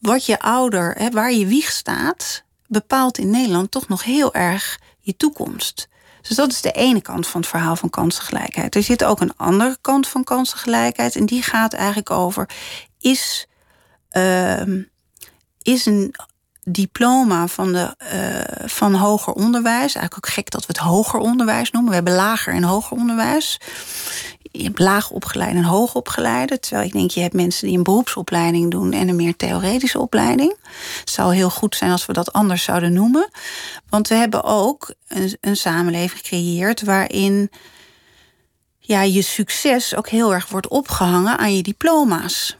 wat 0.00 0.26
je 0.26 0.40
ouder, 0.40 0.94
hè, 0.98 1.10
waar 1.10 1.32
je 1.32 1.46
wieg 1.46 1.70
staat, 1.70 2.42
bepaalt 2.66 3.18
in 3.18 3.30
Nederland 3.30 3.70
toch 3.70 3.88
nog 3.88 4.04
heel 4.04 4.34
erg 4.34 4.80
je 5.00 5.16
toekomst. 5.16 5.88
Dus 6.22 6.36
dat 6.36 6.50
is 6.50 6.60
de 6.60 6.72
ene 6.72 7.00
kant 7.00 7.26
van 7.26 7.40
het 7.40 7.50
verhaal 7.50 7.76
van 7.76 7.90
kansengelijkheid. 7.90 8.74
Er 8.74 8.82
zit 8.82 9.04
ook 9.04 9.20
een 9.20 9.36
andere 9.36 9.78
kant 9.80 10.08
van 10.08 10.24
kansengelijkheid. 10.24 11.16
En 11.16 11.26
die 11.26 11.42
gaat 11.42 11.72
eigenlijk 11.72 12.10
over: 12.10 12.48
is, 13.00 13.46
uh, 14.12 14.84
is 15.62 15.86
een 15.86 16.14
diploma 16.64 17.46
van, 17.46 17.72
de, 17.72 17.96
uh, 18.12 18.68
van 18.68 18.94
hoger 18.94 19.32
onderwijs. 19.32 19.94
Eigenlijk 19.94 20.16
ook 20.16 20.28
gek 20.28 20.50
dat 20.50 20.60
we 20.60 20.72
het 20.72 20.82
hoger 20.82 21.20
onderwijs 21.20 21.70
noemen. 21.70 21.90
We 21.90 21.96
hebben 21.96 22.14
lager 22.14 22.54
en 22.54 22.62
hoger 22.62 22.96
onderwijs. 22.96 23.60
Je 24.58 24.64
hebt 24.64 24.78
laag 24.78 25.10
opgeleide 25.10 25.58
en 25.58 25.64
hoog 25.64 25.94
opgeleide. 25.94 26.60
Terwijl 26.60 26.86
ik 26.86 26.92
denk, 26.92 27.10
je 27.10 27.20
hebt 27.20 27.34
mensen 27.34 27.66
die 27.66 27.76
een 27.76 27.82
beroepsopleiding 27.82 28.70
doen 28.70 28.92
en 28.92 29.08
een 29.08 29.16
meer 29.16 29.36
theoretische 29.36 29.98
opleiding. 29.98 30.54
Het 31.00 31.10
zou 31.10 31.34
heel 31.34 31.50
goed 31.50 31.76
zijn 31.76 31.90
als 31.90 32.06
we 32.06 32.12
dat 32.12 32.32
anders 32.32 32.62
zouden 32.62 32.92
noemen. 32.92 33.28
Want 33.88 34.08
we 34.08 34.14
hebben 34.14 34.44
ook 34.44 34.94
een, 35.40 35.56
samenleving 35.56 36.20
gecreëerd 36.20 36.82
waarin 36.82 37.50
ja, 38.78 39.02
je 39.02 39.22
succes 39.22 39.94
ook 39.94 40.08
heel 40.08 40.34
erg 40.34 40.48
wordt 40.48 40.68
opgehangen 40.68 41.38
aan 41.38 41.56
je 41.56 41.62
diploma's. 41.62 42.56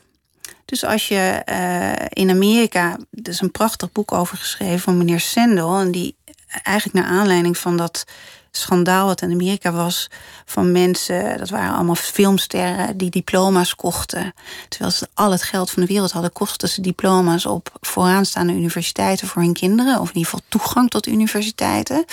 Dus 0.65 0.85
als 0.85 1.09
je 1.09 1.43
uh, 1.51 2.07
in 2.09 2.31
Amerika, 2.31 2.99
er 3.23 3.29
is 3.29 3.41
een 3.41 3.51
prachtig 3.51 3.93
boek 3.93 4.13
over 4.13 4.37
geschreven 4.37 4.81
van 4.81 4.99
meneer 4.99 5.21
Sandel, 5.21 5.79
en 5.79 5.91
die 5.91 6.18
eigenlijk 6.49 7.07
naar 7.07 7.19
aanleiding 7.19 7.59
van 7.59 7.77
dat 7.77 8.05
schandaal 8.51 9.07
wat 9.07 9.23
in 9.23 9.33
Amerika 9.33 9.73
was 9.73 10.09
van 10.45 10.73
mensen, 10.73 11.39
dat 11.39 11.49
waren 11.49 11.75
allemaal 11.75 11.95
filmsterren 11.95 12.97
die 12.97 13.11
diploma's 13.11 13.75
kochten. 13.75 14.35
Terwijl 14.69 14.91
ze 14.91 15.09
al 15.15 15.31
het 15.31 15.43
geld 15.43 15.71
van 15.71 15.83
de 15.83 15.89
wereld 15.89 16.13
hadden, 16.13 16.33
kochten 16.33 16.69
ze 16.69 16.81
diploma's 16.81 17.47
op 17.47 17.71
vooraanstaande 17.81 18.53
universiteiten 18.53 19.27
voor 19.27 19.43
hun 19.43 19.53
kinderen, 19.53 20.01
of 20.01 20.09
in 20.09 20.17
ieder 20.17 20.31
geval 20.31 20.47
toegang 20.49 20.91
tot 20.91 21.07
universiteiten. 21.07 22.05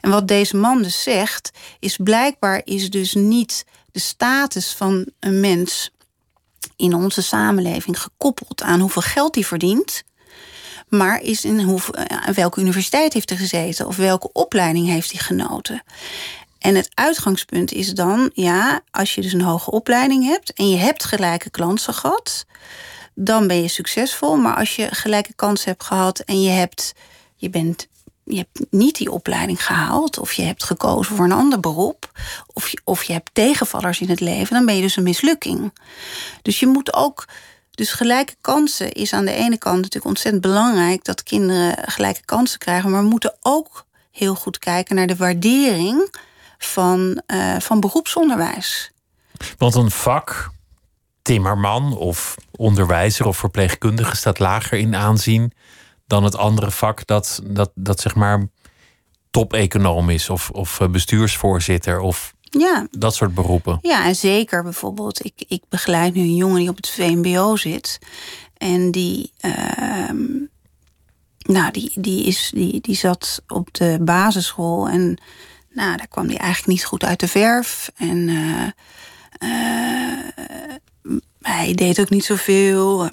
En 0.00 0.10
wat 0.10 0.28
deze 0.28 0.56
man 0.56 0.82
dus 0.82 1.02
zegt, 1.02 1.50
is 1.78 1.96
blijkbaar 1.96 2.60
is 2.64 2.90
dus 2.90 3.14
niet 3.14 3.64
de 3.92 4.00
status 4.00 4.72
van 4.72 5.06
een 5.20 5.40
mens 5.40 5.90
in 6.76 6.94
onze 6.94 7.22
samenleving 7.22 8.02
gekoppeld 8.02 8.62
aan 8.62 8.80
hoeveel 8.80 9.02
geld 9.02 9.34
hij 9.34 9.44
verdient. 9.44 10.02
Maar 10.90 11.22
is 11.22 11.44
in 11.44 11.58
eh, 11.58 12.28
welke 12.34 12.60
universiteit 12.60 13.12
heeft 13.12 13.28
hij 13.28 13.38
gezeten 13.38 13.86
of 13.86 13.96
welke 13.96 14.32
opleiding 14.32 14.88
heeft 14.88 15.10
hij 15.10 15.20
genoten. 15.20 15.82
En 16.58 16.74
het 16.74 16.90
uitgangspunt 16.94 17.72
is 17.72 17.94
dan, 17.94 18.30
ja, 18.34 18.80
als 18.90 19.14
je 19.14 19.20
dus 19.20 19.32
een 19.32 19.40
hoge 19.40 19.70
opleiding 19.70 20.24
hebt 20.24 20.52
en 20.52 20.70
je 20.70 20.76
hebt 20.76 21.04
gelijke 21.04 21.50
klanten 21.50 21.94
gehad, 21.94 22.46
dan 23.14 23.46
ben 23.46 23.62
je 23.62 23.68
succesvol. 23.68 24.36
Maar 24.36 24.56
als 24.56 24.76
je 24.76 24.88
gelijke 24.90 25.34
kansen 25.34 25.70
hebt 25.70 25.84
gehad 25.84 26.18
en 26.18 26.42
je, 26.42 26.50
hebt, 26.50 26.94
je 27.36 27.50
bent 27.50 27.88
je 28.24 28.36
hebt 28.36 28.72
niet 28.72 28.96
die 28.96 29.12
opleiding 29.12 29.66
gehaald, 29.66 30.18
of 30.18 30.32
je 30.32 30.42
hebt 30.42 30.64
gekozen 30.64 31.16
voor 31.16 31.24
een 31.24 31.32
ander 31.32 31.60
beroep, 31.60 32.20
of 32.52 32.72
of 32.84 33.02
je 33.02 33.12
hebt 33.12 33.30
tegenvallers 33.32 34.00
in 34.00 34.08
het 34.08 34.20
leven, 34.20 34.54
dan 34.54 34.66
ben 34.66 34.76
je 34.76 34.82
dus 34.82 34.96
een 34.96 35.02
mislukking. 35.02 35.72
Dus 36.42 36.60
je 36.60 36.66
moet 36.66 36.94
ook. 36.94 37.24
Dus 37.70 37.92
gelijke 37.92 38.34
kansen 38.40 38.92
is 38.92 39.12
aan 39.12 39.24
de 39.24 39.32
ene 39.32 39.58
kant 39.58 39.76
natuurlijk 39.76 40.04
ontzettend 40.04 40.42
belangrijk 40.42 41.04
dat 41.04 41.22
kinderen 41.22 41.88
gelijke 41.88 42.24
kansen 42.24 42.58
krijgen, 42.58 42.90
maar 42.90 43.02
we 43.02 43.08
moeten 43.08 43.36
ook 43.40 43.84
heel 44.10 44.34
goed 44.34 44.58
kijken 44.58 44.96
naar 44.96 45.06
de 45.06 45.16
waardering 45.16 46.14
van, 46.58 47.22
uh, 47.26 47.58
van 47.58 47.80
beroepsonderwijs. 47.80 48.92
Want 49.58 49.74
een 49.74 49.90
vak, 49.90 50.50
timmerman 51.22 51.96
of 51.96 52.34
onderwijzer 52.50 53.26
of 53.26 53.36
verpleegkundige, 53.36 54.16
staat 54.16 54.38
lager 54.38 54.78
in 54.78 54.94
aanzien 54.94 55.52
dan 56.06 56.24
het 56.24 56.36
andere 56.36 56.70
vak 56.70 57.06
dat, 57.06 57.40
dat, 57.44 57.70
dat 57.74 58.00
zeg 58.00 58.14
maar 58.14 58.48
top-econoom 59.30 60.10
is 60.10 60.30
of, 60.30 60.50
of 60.50 60.80
eh, 60.80 60.88
bestuursvoorzitter 60.88 62.00
of 62.00 62.34
ja. 62.50 62.86
dat 62.90 63.14
soort 63.14 63.34
beroepen. 63.34 63.78
Ja, 63.82 64.04
en 64.04 64.16
zeker 64.16 64.62
bijvoorbeeld. 64.62 65.24
Ik, 65.24 65.32
ik 65.48 65.62
begeleid 65.68 66.14
nu 66.14 66.20
een 66.20 66.36
jongen 66.36 66.58
die 66.60 66.68
op 66.68 66.76
het 66.76 66.88
VMBO 66.88 67.56
zit. 67.56 67.98
En 68.56 68.90
die, 68.90 69.32
uh, 69.40 70.10
nou, 71.38 71.70
die, 71.70 71.92
die, 71.94 72.24
is, 72.24 72.50
die, 72.54 72.80
die 72.80 72.96
zat 72.96 73.42
op 73.48 73.74
de 73.74 73.98
basisschool. 74.00 74.88
En 74.88 75.18
nou, 75.70 75.96
daar 75.96 76.08
kwam 76.08 76.26
hij 76.26 76.36
eigenlijk 76.36 76.68
niet 76.68 76.84
goed 76.84 77.04
uit 77.04 77.20
de 77.20 77.28
verf. 77.28 77.90
En 77.96 78.16
uh, 78.28 78.66
uh, 79.42 81.18
hij 81.40 81.74
deed 81.74 82.00
ook 82.00 82.10
niet 82.10 82.24
zoveel 82.24 83.10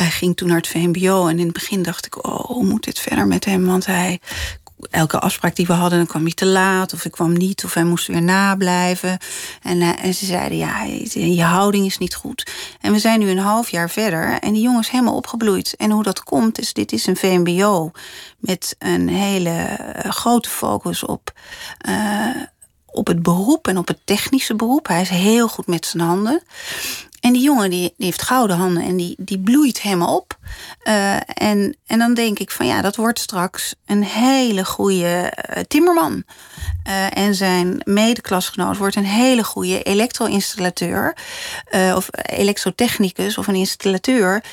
hij 0.00 0.10
ging 0.10 0.36
toen 0.36 0.48
naar 0.48 0.56
het 0.56 0.68
VMBO. 0.68 1.26
En 1.26 1.38
in 1.38 1.44
het 1.44 1.52
begin 1.52 1.82
dacht 1.82 2.06
ik, 2.06 2.26
oh, 2.26 2.44
hoe 2.44 2.64
moet 2.64 2.84
dit 2.84 2.98
verder 2.98 3.26
met 3.26 3.44
hem? 3.44 3.66
Want 3.66 3.86
hij, 3.86 4.20
elke 4.90 5.18
afspraak 5.18 5.56
die 5.56 5.66
we 5.66 5.72
hadden, 5.72 5.98
dan 5.98 6.06
kwam 6.06 6.22
hij 6.22 6.32
te 6.32 6.46
laat. 6.46 6.92
Of 6.92 7.04
ik 7.04 7.10
kwam 7.10 7.32
niet, 7.32 7.64
of 7.64 7.74
hij 7.74 7.84
moest 7.84 8.06
weer 8.06 8.22
nablijven. 8.22 9.18
En, 9.62 9.80
uh, 9.80 10.04
en 10.04 10.14
ze 10.14 10.26
zeiden, 10.26 10.58
ja, 10.58 10.82
je 11.12 11.42
houding 11.42 11.86
is 11.86 11.98
niet 11.98 12.14
goed. 12.14 12.50
En 12.80 12.92
we 12.92 12.98
zijn 12.98 13.20
nu 13.20 13.30
een 13.30 13.38
half 13.38 13.68
jaar 13.68 13.90
verder. 13.90 14.38
En 14.38 14.52
die 14.52 14.62
jongen 14.62 14.80
is 14.80 14.88
helemaal 14.88 15.16
opgebloeid. 15.16 15.74
En 15.76 15.90
hoe 15.90 16.02
dat 16.02 16.22
komt, 16.22 16.58
is 16.60 16.72
dit 16.72 16.92
is 16.92 17.06
een 17.06 17.16
VMBO. 17.16 17.90
Met 18.38 18.76
een 18.78 19.08
hele 19.08 19.50
eh, 19.50 20.10
grote 20.10 20.48
focus 20.48 21.04
op... 21.04 21.32
Uh, 21.88 22.36
op 22.92 23.06
het 23.06 23.22
beroep 23.22 23.68
en 23.68 23.78
op 23.78 23.88
het 23.88 23.98
technische 24.04 24.54
beroep. 24.54 24.88
Hij 24.88 25.00
is 25.00 25.08
heel 25.08 25.48
goed 25.48 25.66
met 25.66 25.86
zijn 25.86 26.02
handen. 26.02 26.42
En 27.20 27.32
die 27.32 27.42
jongen 27.42 27.70
die, 27.70 27.94
heeft 27.96 28.22
gouden 28.22 28.56
handen 28.56 28.82
en 28.82 28.96
die, 28.96 29.14
die 29.18 29.38
bloeit 29.38 29.80
helemaal 29.80 30.16
op. 30.16 30.38
Uh, 30.84 31.14
en, 31.34 31.76
en 31.86 31.98
dan 31.98 32.14
denk 32.14 32.38
ik 32.38 32.50
van 32.50 32.66
ja, 32.66 32.82
dat 32.82 32.96
wordt 32.96 33.18
straks 33.18 33.74
een 33.86 34.04
hele 34.04 34.64
goede 34.64 35.32
uh, 35.50 35.62
timmerman. 35.68 36.24
Uh, 36.86 37.16
en 37.16 37.34
zijn 37.34 37.80
medeklasgenoot 37.84 38.76
wordt 38.76 38.96
een 38.96 39.04
hele 39.04 39.44
goede 39.44 39.82
elektro-installateur. 39.82 41.16
of 41.94 42.08
elektrotechnicus 42.12 43.38
of 43.38 43.46
een 43.46 43.54
installateur. 43.54 44.44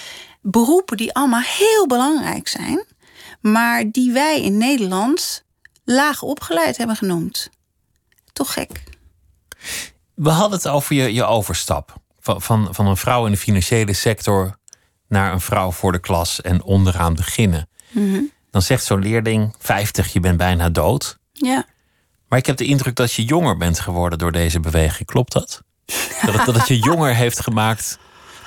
Beroepen 0.42 0.98
die 0.98 1.14
allemaal 1.14 1.42
heel 1.44 1.88
belangrijk 1.88 2.48
zijn. 2.48 2.86
Maar 3.42 3.92
die 3.92 4.12
wij 4.12 4.42
in 4.42 4.58
Nederland 4.58 5.44
laag 5.84 6.22
opgeleid 6.22 6.78
hebben 6.78 6.96
genoemd. 6.96 7.50
Toch 8.34 8.54
gek. 8.54 8.84
We 10.14 10.30
hadden 10.30 10.58
het 10.58 10.68
over 10.68 10.96
je, 10.96 11.14
je 11.14 11.26
overstap 11.26 12.06
van, 12.28 12.42
van, 12.42 12.68
van 12.72 12.88
een 12.88 12.98
vrouw 12.98 13.26
in 13.26 13.32
de 13.32 13.38
financiële 13.38 13.94
sector 13.94 14.58
naar 15.08 15.34
een 15.34 15.42
vrouw 15.42 15.72
voor 15.72 15.92
de 15.92 16.00
klas 16.00 16.42
en 16.42 16.64
onderaan 16.64 17.14
beginnen. 17.14 17.70
Mhm. 17.90 18.22
Dan 18.52 18.62
zegt 18.62 18.84
zo'n 18.84 19.02
leerling: 19.02 19.56
50, 19.60 20.14
je 20.14 20.20
bent 20.20 20.38
bijna 20.38 20.70
dood. 20.70 21.18
Ja. 21.32 21.66
Maar 22.28 22.40
ik 22.40 22.46
heb 22.46 22.58
de 22.58 22.66
indruk 22.66 22.96
dat 22.96 23.14
je 23.14 23.24
jonger 23.24 23.58
bent 23.58 23.80
geworden 23.80 24.18
door 24.18 24.32
deze 24.32 24.60
beweging. 24.60 25.08
Klopt 25.08 25.32
dat? 25.32 25.62
dat, 26.26 26.36
het, 26.36 26.46
dat 26.46 26.56
het 26.56 26.68
je 26.68 26.80
jonger 26.90 27.16
heeft 27.16 27.42
gemaakt. 27.42 28.00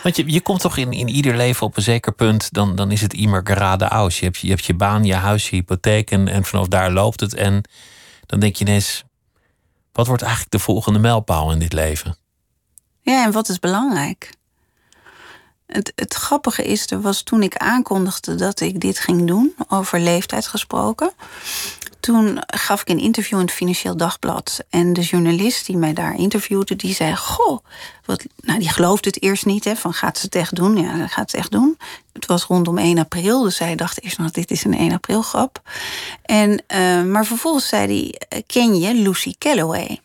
Want 0.02 0.16
je, 0.16 0.32
je 0.32 0.40
komt 0.40 0.60
toch 0.60 0.76
in, 0.76 0.92
in 0.92 1.08
ieder 1.08 1.36
leven 1.36 1.66
op 1.66 1.76
een 1.76 1.82
zeker 1.82 2.12
punt, 2.12 2.52
dan, 2.52 2.76
dan 2.76 2.90
is 2.90 3.00
het 3.00 3.14
immer 3.14 3.42
aus. 3.88 4.18
Je 4.18 4.24
hebt, 4.24 4.38
je 4.38 4.48
hebt 4.48 4.64
je 4.64 4.74
baan, 4.74 5.04
je 5.04 5.14
huis, 5.14 5.50
je 5.50 5.56
hypotheek 5.56 6.10
en, 6.10 6.28
en 6.28 6.44
vanaf 6.44 6.68
daar 6.68 6.90
loopt 6.90 7.20
het. 7.20 7.34
En 7.34 7.62
dan 8.26 8.40
denk 8.40 8.56
je 8.56 8.64
ineens, 8.64 9.04
wat 9.92 10.06
wordt 10.06 10.22
eigenlijk 10.22 10.52
de 10.52 10.58
volgende 10.58 10.98
mijlpaal 10.98 11.52
in 11.52 11.58
dit 11.58 11.72
leven? 11.72 12.16
Ja, 13.10 13.24
en 13.24 13.32
wat 13.32 13.48
is 13.48 13.58
belangrijk? 13.58 14.30
Het, 15.66 15.92
het 15.94 16.14
grappige 16.14 16.64
is, 16.64 16.90
er 16.90 17.00
was 17.00 17.22
toen 17.22 17.42
ik 17.42 17.56
aankondigde 17.56 18.34
dat 18.34 18.60
ik 18.60 18.80
dit 18.80 18.98
ging 18.98 19.26
doen, 19.26 19.54
over 19.68 20.00
leeftijd 20.00 20.46
gesproken. 20.46 21.12
Toen 22.00 22.42
gaf 22.46 22.80
ik 22.80 22.88
een 22.88 22.98
interview 22.98 23.38
in 23.38 23.44
het 23.44 23.54
Financieel 23.54 23.96
Dagblad. 23.96 24.64
En 24.68 24.92
de 24.92 25.00
journalist 25.00 25.66
die 25.66 25.76
mij 25.76 25.92
daar 25.92 26.16
interviewde, 26.16 26.76
die 26.76 26.94
zei: 26.94 27.16
Goh, 27.16 27.58
wat, 28.04 28.24
nou, 28.40 28.58
die 28.58 28.68
geloofde 28.68 29.08
het 29.08 29.22
eerst 29.22 29.46
niet. 29.46 29.64
Hè, 29.64 29.76
van 29.76 29.94
gaat 29.94 30.18
ze 30.18 30.24
het 30.24 30.34
echt 30.34 30.54
doen? 30.54 30.76
Ja, 30.76 31.06
gaat 31.06 31.30
het 31.30 31.34
echt 31.34 31.50
doen. 31.50 31.78
Het 32.12 32.26
was 32.26 32.44
rondom 32.44 32.78
1 32.78 32.98
april, 32.98 33.42
dus 33.42 33.56
zij 33.56 33.74
dacht 33.74 34.02
eerst 34.02 34.18
nog: 34.18 34.30
dit 34.30 34.50
is 34.50 34.64
een 34.64 34.76
1 34.76 34.92
april 34.92 35.22
grap. 35.22 35.62
En, 36.22 36.50
uh, 36.50 37.02
maar 37.02 37.26
vervolgens 37.26 37.68
zei 37.68 38.12
hij: 38.28 38.42
Ken 38.46 38.78
je 38.78 38.94
Lucy 38.94 39.34
Calloway? 39.38 40.00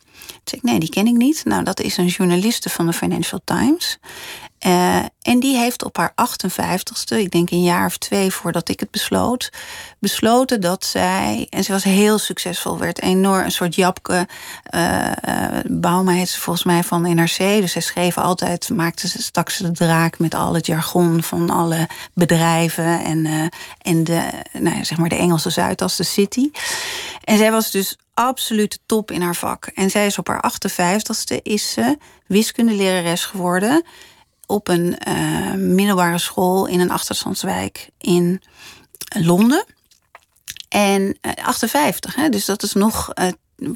Zeg 0.49 0.61
nee, 0.61 0.79
die 0.79 0.89
ken 0.89 1.07
ik 1.07 1.15
niet. 1.15 1.45
Nou, 1.45 1.63
dat 1.63 1.79
is 1.79 1.97
een 1.97 2.07
journaliste 2.07 2.69
van 2.69 2.85
de 2.85 2.93
Financial 2.93 3.41
Times. 3.43 3.99
Uh, 4.65 4.95
en 5.21 5.39
die 5.39 5.57
heeft 5.57 5.83
op 5.83 5.97
haar 5.97 6.11
58ste, 6.11 7.17
ik 7.17 7.31
denk 7.31 7.51
een 7.51 7.63
jaar 7.63 7.85
of 7.85 7.97
twee 7.97 8.31
voordat 8.31 8.69
ik 8.69 8.79
het 8.79 8.91
besloot, 8.91 9.49
besloten 9.99 10.61
dat 10.61 10.85
zij, 10.85 11.47
en 11.49 11.63
ze 11.63 11.71
was 11.71 11.83
heel 11.83 12.17
succesvol, 12.17 12.77
werd 12.77 13.01
enorm 13.01 13.43
een 13.43 13.51
soort 13.51 13.75
Japke. 13.75 14.27
Uh, 14.75 16.07
heet 16.07 16.29
ze 16.29 16.39
volgens 16.39 16.65
mij 16.65 16.83
van 16.83 17.01
NRC. 17.01 17.37
Dus 17.37 17.71
zij 17.71 17.81
schreef 17.81 18.17
altijd, 18.17 18.69
maakte 18.69 19.07
ze, 19.07 19.21
stak 19.21 19.49
ze 19.49 19.63
de 19.63 19.71
draak 19.71 20.19
met 20.19 20.35
al 20.35 20.53
het 20.53 20.65
jargon 20.65 21.23
van 21.23 21.49
alle 21.49 21.87
bedrijven 22.13 23.03
en, 23.03 23.25
uh, 23.25 23.45
en 23.81 24.03
de, 24.03 24.29
nou, 24.51 24.85
zeg 24.85 24.97
maar 24.97 25.09
de 25.09 25.15
Engelse 25.15 25.49
Zuidas, 25.49 25.95
de 25.95 26.03
City. 26.03 26.51
En 27.23 27.37
zij 27.37 27.51
was 27.51 27.71
dus 27.71 27.97
absolute 28.15 28.77
top 28.85 29.11
in 29.11 29.21
haar 29.21 29.35
vak. 29.35 29.65
En 29.65 29.89
zij 29.89 30.05
is 30.05 30.17
op 30.17 30.27
haar 30.27 30.51
58ste 30.53 31.41
is 31.41 31.71
ze 31.71 31.97
wiskundelerares 32.27 33.25
geworden 33.25 33.83
op 34.45 34.67
een 34.67 34.97
uh, 35.07 35.53
middelbare 35.53 36.17
school 36.17 36.65
in 36.65 36.79
een 36.79 36.91
achterstandswijk 36.91 37.89
in 37.97 38.41
Londen. 39.19 39.65
En 40.69 41.17
58, 41.43 42.15
eh, 42.15 42.23
hè, 42.23 42.29
dus 42.29 42.45
dat 42.45 42.63
is 42.63 42.73
nog 42.73 43.11
uh, 43.13 43.27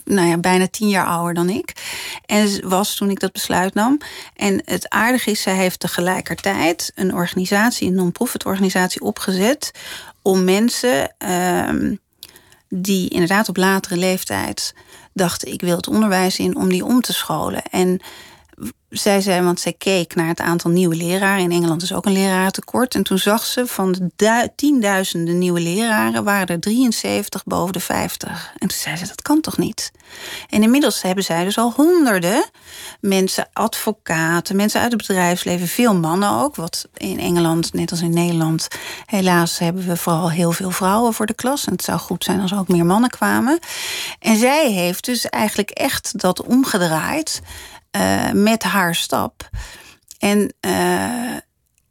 nou 0.04 0.28
ja, 0.28 0.38
bijna 0.38 0.68
tien 0.68 0.90
jaar 0.90 1.06
ouder 1.06 1.34
dan 1.34 1.50
ik. 1.50 1.74
En 2.26 2.70
was 2.70 2.96
toen 2.96 3.10
ik 3.10 3.20
dat 3.20 3.32
besluit 3.32 3.74
nam. 3.74 3.98
En 4.36 4.62
het 4.66 4.90
aardige 4.90 5.32
is, 5.32 5.42
zij 5.42 5.56
heeft 5.56 5.80
tegelijkertijd 5.80 6.92
een 6.96 7.14
organisatie, 7.14 7.88
een 7.88 7.96
non-profit 7.96 8.46
organisatie 8.46 9.02
opgezet. 9.02 9.72
om 10.22 10.44
mensen 10.44 11.16
uh, 11.26 11.98
die 12.70 13.10
inderdaad 13.10 13.50
op 13.50 13.58
latere 13.58 13.98
leeftijd 13.98 14.74
dachten: 15.14 15.52
ik 15.52 15.62
wil 15.62 15.76
het 15.76 15.88
onderwijs 15.88 16.40
in, 16.40 16.56
om 16.56 16.70
die 16.70 16.86
om 16.86 17.02
te 17.02 17.14
scholen. 17.14 17.64
En 17.64 18.00
zij 18.90 19.22
zei, 19.22 19.42
want 19.42 19.60
zij 19.60 19.74
keek 19.74 20.16
naar 20.16 20.28
het 20.28 20.40
aantal 20.40 20.72
nieuwe 20.72 20.96
leraren. 20.96 21.44
In 21.44 21.52
Engeland 21.52 21.82
is 21.82 21.94
ook 21.94 22.06
een 22.06 22.12
lerarentekort. 22.12 22.96
En 22.96 23.04
toen 23.04 23.18
zag 23.18 23.46
ze 23.46 23.68
van 23.68 24.12
de 24.16 24.50
tienduizenden 24.56 25.38
nieuwe 25.38 25.60
leraren 25.60 26.24
waren 26.24 26.48
er 26.48 26.60
73 26.60 27.44
boven 27.44 27.74
de 27.74 27.80
50. 27.80 28.52
En 28.58 28.68
toen 28.68 28.78
zei 28.78 28.96
ze, 28.96 29.08
dat 29.08 29.22
kan 29.22 29.42
toch 29.42 29.58
niet? 29.58 29.92
En 30.50 30.64
inmiddels 30.64 31.02
hebben 31.02 31.24
zij 31.24 31.44
dus 31.44 31.58
al 31.58 31.74
honderden 31.76 32.50
mensen, 33.02 33.50
advocaten, 33.54 34.56
mensen 34.56 34.82
uit 34.82 34.92
het 34.92 35.08
bedrijfsleven, 35.08 35.68
veel 35.68 35.96
mannen 35.96 36.30
ook. 36.30 36.56
Wat 36.56 36.88
in 36.94 37.20
Engeland, 37.20 37.74
net 37.74 37.92
als 37.92 38.02
in 38.02 38.14
Nederland, 38.14 38.68
helaas 39.06 39.60
hebben 39.60 39.88
we 39.88 39.98
vooral 39.98 40.32
heel 40.32 40.52
veel 40.52 40.72
vrouwen 40.72 41.14
voor 41.14 41.26
de 41.26 41.34
klas. 41.34 41.66
En 41.66 41.72
het 41.72 41.84
zou 41.84 42.00
goed 42.00 42.24
zijn 42.24 42.42
als 42.42 42.52
er 42.52 42.60
ook 42.60 42.68
meer 42.68 42.86
mannen 42.86 43.10
kwamen. 43.10 43.60
En 44.20 44.36
zij 44.36 44.72
heeft 44.72 45.06
dus 45.06 45.26
eigenlijk 45.26 45.70
echt 45.70 46.20
dat 46.20 46.44
omgedraaid. 46.44 47.42
Uh, 47.98 48.32
met 48.32 48.64
haar 48.64 48.96
stap. 48.96 49.50
En, 50.20 50.54
uh, 50.62 51.34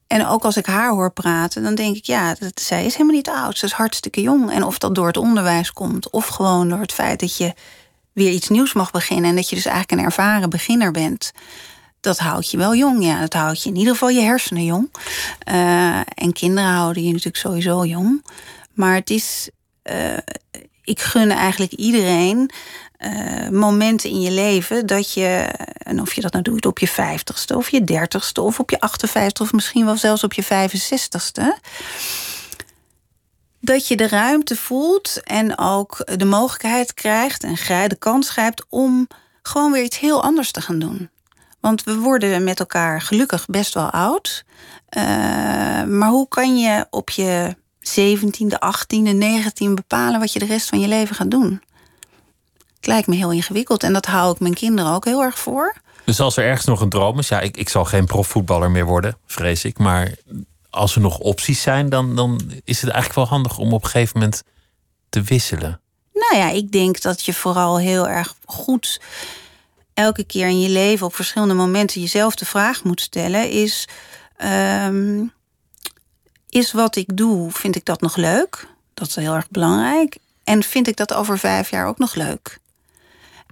en 0.06 0.26
ook 0.26 0.44
als 0.44 0.56
ik 0.56 0.66
haar 0.66 0.90
hoor 0.90 1.12
praten, 1.12 1.62
dan 1.62 1.74
denk 1.74 1.96
ik, 1.96 2.04
ja, 2.04 2.36
zij 2.54 2.84
is 2.84 2.92
helemaal 2.92 3.16
niet 3.16 3.28
oud. 3.28 3.58
Ze 3.58 3.64
is 3.64 3.72
hartstikke 3.72 4.20
jong. 4.20 4.50
En 4.50 4.62
of 4.62 4.78
dat 4.78 4.94
door 4.94 5.06
het 5.06 5.16
onderwijs 5.16 5.72
komt, 5.72 6.10
of 6.10 6.26
gewoon 6.26 6.68
door 6.68 6.80
het 6.80 6.92
feit 6.92 7.20
dat 7.20 7.36
je 7.36 7.54
weer 8.12 8.30
iets 8.30 8.48
nieuws 8.48 8.72
mag 8.72 8.90
beginnen. 8.90 9.30
En 9.30 9.36
dat 9.36 9.48
je 9.48 9.54
dus 9.54 9.64
eigenlijk 9.64 10.00
een 10.00 10.06
ervaren 10.06 10.50
beginner 10.50 10.90
bent. 10.90 11.32
Dat 12.00 12.18
houdt 12.18 12.50
je 12.50 12.56
wel 12.56 12.74
jong, 12.74 13.04
ja. 13.04 13.20
Dat 13.20 13.32
houdt 13.32 13.62
je 13.62 13.68
in 13.68 13.76
ieder 13.76 13.92
geval 13.92 14.08
je 14.08 14.20
hersenen 14.20 14.64
jong. 14.64 14.90
Uh, 15.48 15.96
en 15.96 16.32
kinderen 16.32 16.70
houden 16.70 17.02
je 17.02 17.08
natuurlijk 17.08 17.36
sowieso 17.36 17.84
jong. 17.84 18.24
Maar 18.74 18.94
het 18.94 19.10
is. 19.10 19.50
ik 20.82 21.00
gun 21.00 21.30
eigenlijk 21.30 21.72
iedereen 21.72 22.50
uh, 22.98 23.48
momenten 23.48 24.10
in 24.10 24.20
je 24.20 24.30
leven 24.30 24.86
dat 24.86 25.12
je, 25.12 25.26
en 25.78 26.00
of 26.00 26.12
je 26.12 26.20
dat 26.20 26.32
nou 26.32 26.44
doet 26.44 26.66
op 26.66 26.78
je 26.78 26.88
vijftigste 26.88 27.56
of 27.56 27.68
je 27.68 27.84
dertigste 27.84 28.40
of 28.40 28.58
op 28.58 28.70
je 28.70 28.80
58 28.80 29.44
of 29.44 29.52
misschien 29.52 29.84
wel 29.84 29.96
zelfs 29.96 30.24
op 30.24 30.32
je 30.32 30.44
65ste, 30.44 31.42
dat 33.60 33.88
je 33.88 33.96
de 33.96 34.08
ruimte 34.08 34.56
voelt 34.56 35.20
en 35.22 35.58
ook 35.58 36.06
de 36.16 36.24
mogelijkheid 36.24 36.94
krijgt 36.94 37.44
en 37.44 37.88
de 37.88 37.96
kans 37.98 38.30
grijpt 38.30 38.64
om 38.68 39.06
gewoon 39.42 39.72
weer 39.72 39.82
iets 39.82 39.98
heel 39.98 40.22
anders 40.22 40.50
te 40.50 40.60
gaan 40.60 40.78
doen. 40.78 41.10
Want 41.60 41.84
we 41.84 41.98
worden 41.98 42.44
met 42.44 42.58
elkaar 42.58 43.00
gelukkig 43.00 43.46
best 43.46 43.74
wel 43.74 43.90
oud. 43.90 44.44
Uh, 44.96 45.02
maar 45.84 46.08
hoe 46.08 46.28
kan 46.28 46.58
je 46.58 46.86
op 46.90 47.10
je 47.10 47.56
17e, 47.80 48.54
18e, 48.54 49.14
19e 49.14 49.74
bepalen 49.74 50.20
wat 50.20 50.32
je 50.32 50.38
de 50.38 50.44
rest 50.44 50.68
van 50.68 50.80
je 50.80 50.88
leven 50.88 51.14
gaat 51.14 51.30
doen? 51.30 51.62
Het 52.78 52.86
lijkt 52.86 53.06
me 53.06 53.16
heel 53.16 53.32
ingewikkeld 53.32 53.82
en 53.82 53.92
dat 53.92 54.06
hou 54.06 54.32
ik 54.32 54.40
mijn 54.40 54.54
kinderen 54.54 54.92
ook 54.92 55.04
heel 55.04 55.22
erg 55.22 55.38
voor. 55.38 55.74
Dus 56.04 56.20
als 56.20 56.36
er 56.36 56.44
ergens 56.44 56.66
nog 56.66 56.80
een 56.80 56.88
droom 56.88 57.18
is, 57.18 57.28
ja, 57.28 57.40
ik, 57.40 57.56
ik 57.56 57.68
zal 57.68 57.84
geen 57.84 58.06
profvoetballer 58.06 58.70
meer 58.70 58.86
worden, 58.86 59.16
vrees 59.26 59.64
ik. 59.64 59.78
Maar 59.78 60.14
als 60.70 60.94
er 60.94 61.00
nog 61.00 61.18
opties 61.18 61.62
zijn, 61.62 61.88
dan, 61.88 62.16
dan 62.16 62.40
is 62.64 62.80
het 62.80 62.90
eigenlijk 62.90 63.14
wel 63.14 63.38
handig 63.38 63.58
om 63.58 63.72
op 63.72 63.84
een 63.84 63.90
gegeven 63.90 64.18
moment 64.18 64.42
te 65.08 65.22
wisselen. 65.22 65.80
Nou 66.12 66.36
ja, 66.36 66.50
ik 66.50 66.72
denk 66.72 67.00
dat 67.00 67.24
je 67.24 67.34
vooral 67.34 67.78
heel 67.78 68.08
erg 68.08 68.34
goed 68.44 69.00
elke 69.94 70.24
keer 70.24 70.48
in 70.48 70.60
je 70.60 70.68
leven 70.68 71.06
op 71.06 71.14
verschillende 71.14 71.54
momenten 71.54 72.00
jezelf 72.00 72.34
de 72.34 72.44
vraag 72.44 72.84
moet 72.84 73.00
stellen: 73.00 73.50
is, 73.50 73.88
um, 74.44 75.32
is 76.48 76.72
wat 76.72 76.96
ik 76.96 77.16
doe, 77.16 77.50
vind 77.50 77.76
ik 77.76 77.84
dat 77.84 78.00
nog 78.00 78.16
leuk? 78.16 78.68
Dat 78.94 79.08
is 79.08 79.14
heel 79.14 79.34
erg 79.34 79.50
belangrijk. 79.50 80.18
En 80.44 80.62
vind 80.62 80.88
ik 80.88 80.96
dat 80.96 81.14
over 81.14 81.38
vijf 81.38 81.70
jaar 81.70 81.86
ook 81.86 81.98
nog 81.98 82.14
leuk? 82.14 82.58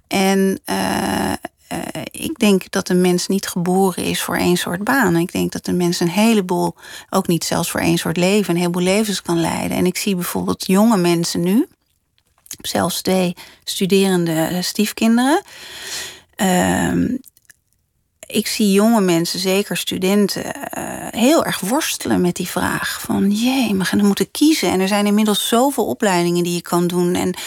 En 0.07 0.59
uh, 0.65 1.33
uh, 1.71 2.01
ik 2.11 2.39
denk 2.39 2.71
dat 2.71 2.89
een 2.89 3.01
mens 3.01 3.27
niet 3.27 3.47
geboren 3.47 4.03
is 4.03 4.21
voor 4.21 4.37
één 4.37 4.57
soort 4.57 4.83
baan. 4.83 5.15
Ik 5.15 5.31
denk 5.31 5.51
dat 5.51 5.67
een 5.67 5.77
mens 5.77 5.99
een 5.99 6.09
heleboel, 6.09 6.75
ook 7.09 7.27
niet 7.27 7.43
zelfs 7.43 7.71
voor 7.71 7.79
één 7.79 7.97
soort 7.97 8.17
leven, 8.17 8.53
een 8.53 8.59
heleboel 8.59 8.83
levens 8.83 9.21
kan 9.21 9.39
leiden. 9.39 9.77
En 9.77 9.85
ik 9.85 9.97
zie 9.97 10.15
bijvoorbeeld 10.15 10.67
jonge 10.67 10.97
mensen 10.97 11.41
nu, 11.41 11.67
zelfs 12.61 13.01
twee 13.01 13.35
studerende 13.63 14.59
stiefkinderen. 14.61 15.41
Uh, 16.37 17.17
ik 18.27 18.47
zie 18.47 18.71
jonge 18.71 19.01
mensen, 19.01 19.39
zeker 19.39 19.77
studenten, 19.77 20.45
uh, 20.45 20.51
heel 21.09 21.45
erg 21.45 21.59
worstelen 21.59 22.21
met 22.21 22.35
die 22.35 22.47
vraag 22.47 23.01
van 23.01 23.31
jee, 23.31 23.75
we 23.75 23.85
gaan 23.85 24.05
moeten 24.05 24.31
kiezen. 24.31 24.71
En 24.71 24.79
er 24.79 24.87
zijn 24.87 25.05
inmiddels 25.05 25.47
zoveel 25.47 25.85
opleidingen 25.85 26.43
die 26.43 26.53
je 26.53 26.61
kan 26.61 26.87
doen. 26.87 27.15
En 27.15 27.37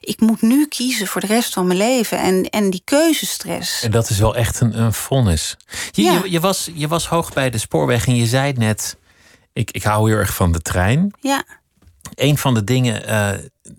ik 0.00 0.20
moet 0.20 0.42
nu 0.42 0.66
kiezen 0.66 1.06
voor 1.06 1.20
de 1.20 1.26
rest 1.26 1.52
van 1.52 1.66
mijn 1.66 1.78
leven. 1.78 2.18
En, 2.18 2.50
en 2.50 2.70
die 2.70 2.82
keuzestress. 2.84 3.82
En 3.82 3.90
dat 3.90 4.10
is 4.10 4.18
wel 4.18 4.36
echt 4.36 4.60
een, 4.60 4.80
een 4.80 4.92
vonnis. 4.92 5.56
Je, 5.90 6.02
ja. 6.02 6.12
je, 6.12 6.30
je, 6.30 6.40
was, 6.40 6.70
je 6.74 6.88
was 6.88 7.06
hoog 7.06 7.32
bij 7.32 7.50
de 7.50 7.58
spoorweg 7.58 8.06
en 8.06 8.16
je 8.16 8.26
zei 8.26 8.52
net, 8.52 8.96
ik, 9.52 9.70
ik 9.70 9.82
hou 9.82 10.10
heel 10.10 10.18
erg 10.18 10.34
van 10.34 10.52
de 10.52 10.60
trein. 10.60 11.10
Ja. 11.20 11.44
Een 12.14 12.38
van 12.38 12.54
de 12.54 12.64
dingen 12.64 13.08
uh, 13.08 13.30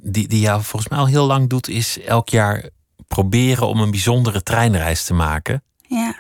die, 0.02 0.28
die 0.28 0.40
jou 0.40 0.64
volgens 0.64 0.92
mij 0.92 1.00
al 1.00 1.08
heel 1.08 1.26
lang 1.26 1.50
doet, 1.50 1.68
is 1.68 2.00
elk 2.00 2.30
jaar 2.30 2.70
proberen 3.08 3.68
om 3.68 3.80
een 3.80 3.92
bijzondere 3.92 4.44
treinreis 4.44 5.04
te 5.04 5.14
maken. 5.14 5.64
Ja. 5.88 6.16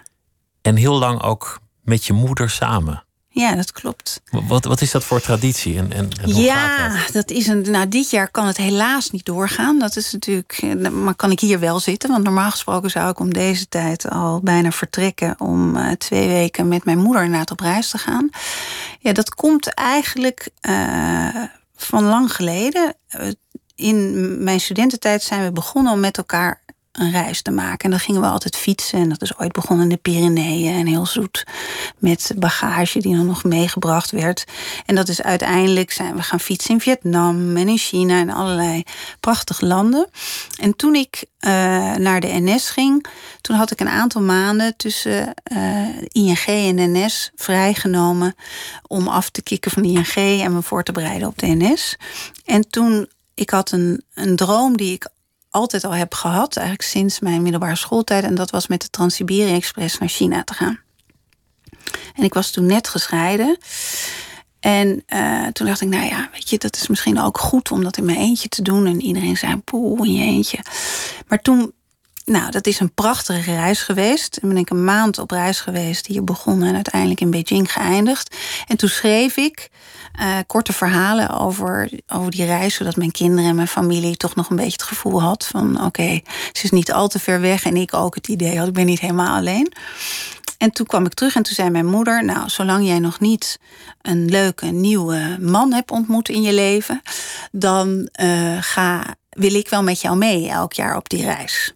En 0.61 0.75
heel 0.75 0.99
lang 0.99 1.21
ook 1.21 1.59
met 1.81 2.05
je 2.05 2.13
moeder 2.13 2.49
samen. 2.49 3.03
Ja, 3.31 3.55
dat 3.55 3.71
klopt. 3.71 4.21
Wat, 4.47 4.65
wat 4.65 4.81
is 4.81 4.91
dat 4.91 5.03
voor 5.03 5.21
traditie? 5.21 5.77
En, 5.77 5.91
en, 5.91 6.09
en 6.21 6.31
hoe 6.31 6.43
ja, 6.43 6.67
gaat 6.67 7.03
dat? 7.03 7.13
dat 7.13 7.37
is 7.37 7.47
een. 7.47 7.71
Nou, 7.71 7.87
dit 7.87 8.09
jaar 8.09 8.31
kan 8.31 8.47
het 8.47 8.57
helaas 8.57 9.11
niet 9.11 9.25
doorgaan. 9.25 9.79
Dat 9.79 9.95
is 9.95 10.11
natuurlijk. 10.11 10.57
eh, 10.61 10.89
Maar 10.91 11.15
kan 11.15 11.31
ik 11.31 11.39
hier 11.39 11.59
wel 11.59 11.79
zitten? 11.79 12.09
Want 12.09 12.23
normaal 12.23 12.51
gesproken 12.51 12.89
zou 12.89 13.09
ik 13.09 13.19
om 13.19 13.33
deze 13.33 13.67
tijd 13.67 14.09
al 14.09 14.39
bijna 14.39 14.71
vertrekken 14.71 15.35
om 15.39 15.75
uh, 15.75 15.91
twee 15.91 16.27
weken 16.27 16.67
met 16.67 16.85
mijn 16.85 16.97
moeder 16.97 17.23
inderdaad 17.23 17.51
op 17.51 17.59
reis 17.59 17.89
te 17.89 17.97
gaan. 17.97 18.29
Ja, 18.99 19.13
dat 19.13 19.35
komt 19.35 19.73
eigenlijk 19.73 20.49
uh, 20.69 21.43
van 21.75 22.03
lang 22.03 22.35
geleden. 22.35 22.95
In 23.75 24.43
mijn 24.43 24.59
studententijd 24.59 25.23
zijn 25.23 25.43
we 25.43 25.51
begonnen 25.51 25.93
om 25.93 25.99
met 25.99 26.17
elkaar 26.17 26.61
een 26.91 27.11
reis 27.11 27.41
te 27.41 27.51
maken. 27.51 27.79
En 27.79 27.89
dan 27.89 27.99
gingen 27.99 28.21
we 28.21 28.27
altijd 28.27 28.55
fietsen. 28.55 28.99
En 28.99 29.09
dat 29.09 29.21
is 29.21 29.37
ooit 29.37 29.51
begonnen 29.51 29.85
in 29.85 29.91
de 29.91 29.97
Pyreneeën. 30.01 30.73
En 30.73 30.85
heel 30.85 31.05
zoet 31.05 31.45
met 31.97 32.31
bagage 32.37 32.99
die 32.99 33.15
dan 33.15 33.25
nog 33.25 33.43
meegebracht 33.43 34.11
werd. 34.11 34.43
En 34.85 34.95
dat 34.95 35.07
is 35.07 35.21
uiteindelijk 35.21 35.91
zijn 35.91 36.15
we 36.15 36.21
gaan 36.21 36.39
fietsen 36.39 36.73
in 36.73 36.81
Vietnam 36.81 37.57
en 37.57 37.67
in 37.67 37.77
China 37.77 38.19
en 38.19 38.29
allerlei 38.29 38.83
prachtige 39.19 39.65
landen. 39.65 40.09
En 40.59 40.75
toen 40.75 40.95
ik 40.95 41.25
uh, 41.39 41.51
naar 41.95 42.19
de 42.19 42.39
NS 42.39 42.69
ging, 42.69 43.05
toen 43.41 43.55
had 43.55 43.71
ik 43.71 43.79
een 43.79 43.89
aantal 43.89 44.21
maanden 44.21 44.75
tussen 44.77 45.33
uh, 45.53 45.87
ING 46.07 46.45
en 46.45 46.91
NS 46.91 47.31
vrijgenomen 47.35 48.35
om 48.87 49.07
af 49.07 49.29
te 49.29 49.41
kicken 49.41 49.71
van 49.71 49.83
ING 49.83 50.15
en 50.15 50.53
me 50.53 50.61
voor 50.61 50.83
te 50.83 50.91
bereiden 50.91 51.27
op 51.27 51.37
de 51.37 51.47
NS. 51.47 51.97
En 52.45 52.69
toen 52.69 53.09
ik 53.33 53.49
had 53.49 53.71
een, 53.71 54.03
een 54.13 54.35
droom 54.35 54.77
die 54.77 54.93
ik 54.93 55.07
altijd 55.59 55.83
al 55.83 55.93
heb 55.93 56.13
gehad, 56.13 56.57
eigenlijk 56.57 56.89
sinds 56.89 57.19
mijn 57.19 57.41
middelbare 57.41 57.75
schooltijd. 57.75 58.23
En 58.23 58.35
dat 58.35 58.49
was 58.49 58.67
met 58.67 58.81
de 58.81 58.89
Trans-Siberië 58.89 59.53
Express 59.53 59.97
naar 59.97 60.09
China 60.09 60.43
te 60.43 60.53
gaan. 60.53 60.79
En 62.15 62.23
ik 62.23 62.33
was 62.33 62.51
toen 62.51 62.65
net 62.65 62.87
gescheiden. 62.87 63.57
En 64.59 65.03
uh, 65.07 65.47
toen 65.47 65.67
dacht 65.67 65.81
ik, 65.81 65.87
nou 65.87 66.05
ja, 66.05 66.29
weet 66.31 66.49
je, 66.49 66.57
dat 66.57 66.75
is 66.75 66.87
misschien 66.87 67.19
ook 67.19 67.37
goed 67.37 67.71
om 67.71 67.83
dat 67.83 67.97
in 67.97 68.05
mijn 68.05 68.17
eentje 68.17 68.49
te 68.49 68.61
doen. 68.61 68.85
En 68.85 69.01
iedereen 69.01 69.37
zei, 69.37 69.57
poeh, 69.57 70.07
in 70.07 70.13
je 70.13 70.23
eentje. 70.23 70.59
Maar 71.27 71.41
toen, 71.41 71.71
nou, 72.25 72.51
dat 72.51 72.67
is 72.67 72.79
een 72.79 72.93
prachtige 72.93 73.55
reis 73.55 73.81
geweest. 73.81 74.31
Toen 74.31 74.49
ben 74.49 74.57
ik 74.57 74.69
een 74.69 74.83
maand 74.83 75.17
op 75.17 75.31
reis 75.31 75.59
geweest, 75.59 76.05
hier 76.05 76.23
begonnen 76.23 76.67
en 76.67 76.75
uiteindelijk 76.75 77.21
in 77.21 77.31
Beijing 77.31 77.71
geëindigd. 77.71 78.35
En 78.67 78.77
toen 78.77 78.89
schreef 78.89 79.37
ik 79.37 79.69
uh, 80.19 80.37
korte 80.47 80.73
verhalen 80.73 81.29
over, 81.29 81.89
over 82.07 82.31
die 82.31 82.45
reis, 82.45 82.75
zodat 82.75 82.95
mijn 82.95 83.11
kinderen 83.11 83.49
en 83.49 83.55
mijn 83.55 83.67
familie 83.67 84.17
toch 84.17 84.35
nog 84.35 84.49
een 84.49 84.55
beetje 84.55 84.71
het 84.71 84.83
gevoel 84.83 85.21
had 85.21 85.47
van 85.47 85.85
oké, 85.85 86.21
ze 86.51 86.63
is 86.63 86.71
niet 86.71 86.91
al 86.91 87.07
te 87.07 87.19
ver 87.19 87.41
weg 87.41 87.65
en 87.65 87.75
ik 87.75 87.93
ook 87.93 88.15
het 88.15 88.27
idee 88.27 88.57
had, 88.57 88.67
ik 88.67 88.73
ben 88.73 88.85
niet 88.85 88.99
helemaal 88.99 89.35
alleen. 89.35 89.73
En 90.59 90.71
toen 90.71 90.85
kwam 90.85 91.05
ik 91.05 91.13
terug 91.13 91.35
en 91.35 91.43
toen 91.43 91.53
zei 91.53 91.69
mijn 91.69 91.85
moeder: 91.85 92.25
Nou, 92.25 92.49
zolang 92.49 92.85
jij 92.85 92.99
nog 92.99 93.19
niet 93.19 93.59
een 94.01 94.25
leuke 94.25 94.65
nieuwe 94.65 95.37
man 95.39 95.73
hebt 95.73 95.91
ontmoet 95.91 96.29
in 96.29 96.41
je 96.41 96.53
leven, 96.53 97.01
dan 97.51 98.09
uh, 98.21 98.57
ga, 98.61 99.15
wil 99.29 99.53
ik 99.53 99.69
wel 99.69 99.83
met 99.83 100.01
jou 100.01 100.17
mee 100.17 100.49
elk 100.49 100.73
jaar 100.73 100.95
op 100.95 101.09
die 101.09 101.23
reis. 101.23 101.73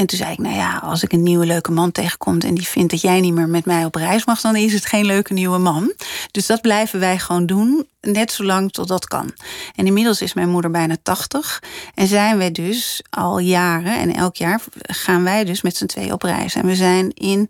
En 0.00 0.06
toen 0.06 0.18
zei 0.18 0.32
ik, 0.32 0.38
nou 0.38 0.54
ja, 0.54 0.76
als 0.76 1.02
ik 1.02 1.12
een 1.12 1.22
nieuwe 1.22 1.46
leuke 1.46 1.72
man 1.72 1.92
tegenkom 1.92 2.38
en 2.38 2.54
die 2.54 2.66
vindt 2.66 2.90
dat 2.90 3.00
jij 3.00 3.20
niet 3.20 3.34
meer 3.34 3.48
met 3.48 3.64
mij 3.64 3.84
op 3.84 3.94
reis 3.94 4.24
mag, 4.24 4.40
dan 4.40 4.56
is 4.56 4.72
het 4.72 4.86
geen 4.86 5.04
leuke 5.04 5.32
nieuwe 5.32 5.58
man. 5.58 5.92
Dus 6.30 6.46
dat 6.46 6.60
blijven 6.60 7.00
wij 7.00 7.18
gewoon 7.18 7.46
doen, 7.46 7.86
net 8.00 8.32
zolang 8.32 8.72
tot 8.72 8.88
dat 8.88 9.06
kan. 9.06 9.32
En 9.74 9.86
inmiddels 9.86 10.22
is 10.22 10.34
mijn 10.34 10.48
moeder 10.48 10.70
bijna 10.70 10.96
80 11.02 11.62
en 11.94 12.06
zijn 12.06 12.38
wij 12.38 12.50
dus 12.50 13.02
al 13.10 13.38
jaren 13.38 13.98
en 13.98 14.14
elk 14.14 14.36
jaar 14.36 14.60
gaan 14.82 15.22
wij 15.24 15.44
dus 15.44 15.62
met 15.62 15.76
z'n 15.76 15.86
twee 15.86 16.12
op 16.12 16.22
reis. 16.22 16.54
En 16.54 16.66
we 16.66 16.74
zijn 16.74 17.10
in 17.14 17.48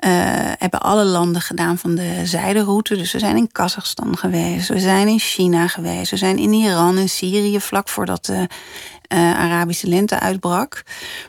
uh, 0.00 0.10
hebben 0.58 0.80
alle 0.80 1.04
landen 1.04 1.42
gedaan 1.42 1.78
van 1.78 1.94
de 1.94 2.26
zijderoute. 2.26 2.96
Dus 2.96 3.12
we 3.12 3.18
zijn 3.18 3.36
in 3.36 3.52
Kazachstan 3.52 4.16
geweest, 4.16 4.68
we 4.68 4.80
zijn 4.80 5.08
in 5.08 5.18
China 5.18 5.68
geweest, 5.68 6.10
we 6.10 6.16
zijn 6.16 6.38
in 6.38 6.52
Iran 6.52 6.96
en 6.96 7.08
Syrië 7.08 7.60
vlak 7.60 7.88
voordat 7.88 8.24
de 8.24 8.48
uh, 9.12 9.18
Arabische 9.18 9.86
lente 9.86 10.18
uitbrak. 10.18 10.82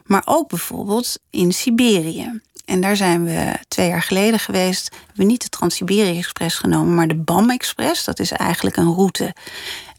Maar 0.06 0.22
ook 0.26 0.50
bijvoorbeeld 0.50 1.20
in 1.30 1.52
Siberië. 1.52 2.42
En 2.66 2.82
daar 2.82 2.96
zijn 2.96 3.24
we 3.24 3.54
twee 3.68 3.88
jaar 3.88 4.02
geleden 4.02 4.40
geweest. 4.40 4.90
We 4.90 5.06
hebben 5.08 5.28
niet 5.28 5.42
de 5.42 5.50
Trans-Siberië 5.50 6.18
Express 6.18 6.58
genomen, 6.58 6.96
maar 6.96 7.08
de 7.08 7.16
BAM 7.16 7.50
Express. 7.50 8.04
Dat 8.04 8.20
is 8.20 8.32
eigenlijk 8.32 8.76
een 8.76 8.94
route 8.94 9.36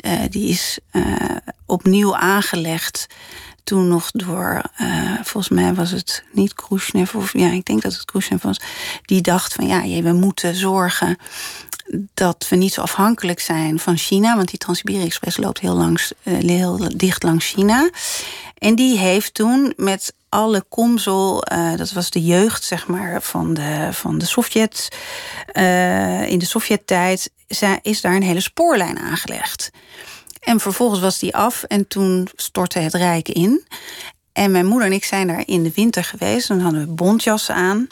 uh, 0.04 0.12
die 0.30 0.48
is 0.48 0.78
opnieuw 1.66 2.16
aangelegd. 2.16 3.06
Toen 3.70 3.88
nog 3.88 4.10
door, 4.10 4.62
uh, 4.80 5.12
volgens 5.22 5.48
mij 5.48 5.74
was 5.74 5.90
het 5.90 6.24
niet 6.32 6.54
Khrushchev, 6.54 7.14
of 7.14 7.32
ja, 7.32 7.50
ik 7.50 7.64
denk 7.64 7.82
dat 7.82 7.92
het 7.92 8.04
Khrushchev 8.04 8.42
was. 8.42 8.60
Die 9.04 9.20
dacht 9.20 9.52
van 9.52 9.66
ja, 9.66 10.02
we 10.02 10.12
moeten 10.12 10.54
zorgen 10.54 11.16
dat 12.14 12.46
we 12.48 12.56
niet 12.56 12.72
zo 12.72 12.80
afhankelijk 12.80 13.40
zijn 13.40 13.78
van 13.78 13.96
China. 13.96 14.36
Want 14.36 14.48
die 14.48 14.58
Trans-Siberië 14.58 15.04
Express 15.04 15.36
loopt 15.36 15.60
heel, 15.60 15.74
langs, 15.74 16.12
heel 16.22 16.88
dicht 16.96 17.22
langs 17.22 17.46
China. 17.46 17.90
En 18.58 18.74
die 18.74 18.98
heeft 18.98 19.34
toen 19.34 19.72
met 19.76 20.14
alle 20.28 20.64
komsel, 20.68 21.44
uh, 21.52 21.76
dat 21.76 21.92
was 21.92 22.10
de 22.10 22.22
jeugd 22.22 22.64
zeg 22.64 22.86
maar, 22.86 23.22
van 23.22 23.54
de, 23.54 23.88
van 23.92 24.18
de 24.18 24.26
Sovjets. 24.26 24.88
In 26.26 26.38
de 26.38 26.46
Sovjet-tijd 26.46 27.30
is 27.82 28.00
daar 28.00 28.14
een 28.14 28.22
hele 28.22 28.40
spoorlijn 28.40 28.98
aangelegd. 28.98 29.70
En 30.40 30.60
vervolgens 30.60 31.00
was 31.00 31.18
die 31.18 31.36
af 31.36 31.62
en 31.62 31.88
toen 31.88 32.28
stortte 32.34 32.78
het 32.78 32.94
Rijk 32.94 33.28
in. 33.28 33.66
En 34.32 34.50
mijn 34.50 34.66
moeder 34.66 34.88
en 34.88 34.94
ik 34.94 35.04
zijn 35.04 35.26
daar 35.26 35.42
in 35.46 35.62
de 35.62 35.72
winter 35.74 36.04
geweest. 36.04 36.48
Dan 36.48 36.60
hadden 36.60 36.80
we 36.80 36.86
bontjassen 36.86 37.54
aan. 37.54 37.88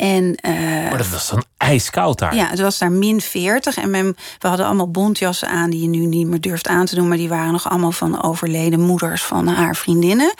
En, 0.00 0.38
uh, 0.46 0.52
maar 0.88 0.98
dat 0.98 1.08
was 1.08 1.28
dan 1.28 1.44
ijskoud 1.56 2.18
daar. 2.18 2.34
Ja, 2.34 2.48
het 2.48 2.60
was 2.60 2.78
daar 2.78 2.92
min 2.92 3.20
40. 3.20 3.76
En 3.76 3.90
men, 3.90 4.16
we 4.38 4.48
hadden 4.48 4.66
allemaal 4.66 4.90
bontjassen 4.90 5.48
aan 5.48 5.70
die 5.70 5.80
je 5.80 5.88
nu 5.88 6.06
niet 6.06 6.26
meer 6.26 6.40
durft 6.40 6.68
aan 6.68 6.86
te 6.86 6.94
doen. 6.94 7.08
Maar 7.08 7.16
die 7.16 7.28
waren 7.28 7.52
nog 7.52 7.68
allemaal 7.68 7.92
van 7.92 8.22
overleden 8.22 8.80
moeders 8.80 9.22
van 9.22 9.46
haar 9.46 9.76
vriendinnen. 9.76 10.34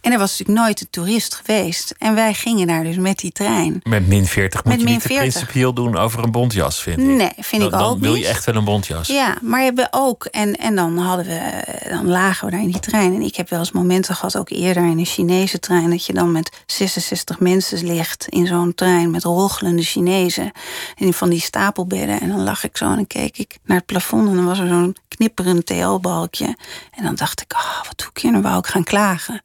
En 0.00 0.12
er 0.12 0.18
was 0.18 0.30
natuurlijk 0.30 0.58
nooit 0.58 0.80
een 0.80 0.90
toerist 0.90 1.34
geweest. 1.34 1.94
En 1.98 2.14
wij 2.14 2.34
gingen 2.34 2.66
daar 2.66 2.84
dus 2.84 2.96
met 2.96 3.18
die 3.18 3.32
trein. 3.32 3.80
Met 3.82 4.08
min 4.08 4.26
40 4.26 4.64
moet 4.64 4.80
je 4.80 4.86
niet 4.86 5.02
40. 5.02 5.18
principieel 5.18 5.72
doen 5.72 5.96
over 5.96 6.24
een 6.24 6.30
bontjas, 6.30 6.82
vind 6.82 6.98
ik. 6.98 7.04
Nee, 7.04 7.32
vind 7.38 7.62
ik 7.62 7.74
ook 7.74 7.78
Dan 7.78 8.00
wil 8.00 8.14
je 8.14 8.26
echt 8.26 8.44
wel 8.44 8.54
een 8.54 8.64
bontjas. 8.64 9.08
Ja, 9.08 9.36
maar 9.42 9.60
hebben 9.60 9.88
ook. 9.90 10.24
En, 10.24 10.56
en 10.56 10.74
dan 10.74 10.98
hadden 10.98 11.26
we. 11.26 11.40
Dan 11.88 12.08
lagen 12.08 12.44
we 12.44 12.50
daar 12.50 12.62
in 12.62 12.70
die 12.70 12.80
trein. 12.80 13.14
En 13.14 13.22
ik 13.22 13.36
heb 13.36 13.48
wel 13.48 13.58
eens 13.58 13.72
momenten 13.72 14.14
gehad, 14.14 14.36
ook 14.36 14.50
eerder 14.50 14.82
in 14.82 14.98
een 14.98 15.06
Chinese 15.06 15.58
trein. 15.58 15.90
Dat 15.90 16.06
je 16.06 16.12
dan 16.12 16.32
met 16.32 16.50
66 16.66 17.38
mensen 17.38 17.86
ligt 17.86 18.26
in 18.28 18.46
zo'n 18.46 18.74
trein 18.74 18.88
met 18.98 19.24
rochelende 19.24 19.82
Chinezen. 19.82 20.52
En 20.96 21.12
van 21.12 21.30
die 21.30 21.40
stapelbedden. 21.40 22.20
En 22.20 22.28
dan 22.28 22.42
lag 22.42 22.64
ik 22.64 22.76
zo 22.76 22.84
en 22.84 22.94
dan 22.94 23.06
keek 23.06 23.38
ik 23.38 23.58
naar 23.64 23.76
het 23.76 23.86
plafond. 23.86 24.28
En 24.28 24.34
dan 24.34 24.44
was 24.44 24.58
er 24.58 24.68
zo'n 24.68 24.96
knipperend 25.08 25.66
TL-balkje. 25.66 26.56
En 26.90 27.04
dan 27.04 27.14
dacht 27.14 27.40
ik, 27.40 27.52
oh, 27.52 27.84
wat 27.84 27.98
doe 27.98 28.08
ik 28.12 28.18
hier? 28.18 28.42
Wou 28.42 28.58
ik 28.58 28.66
gaan 28.66 28.84
klagen. 28.84 29.42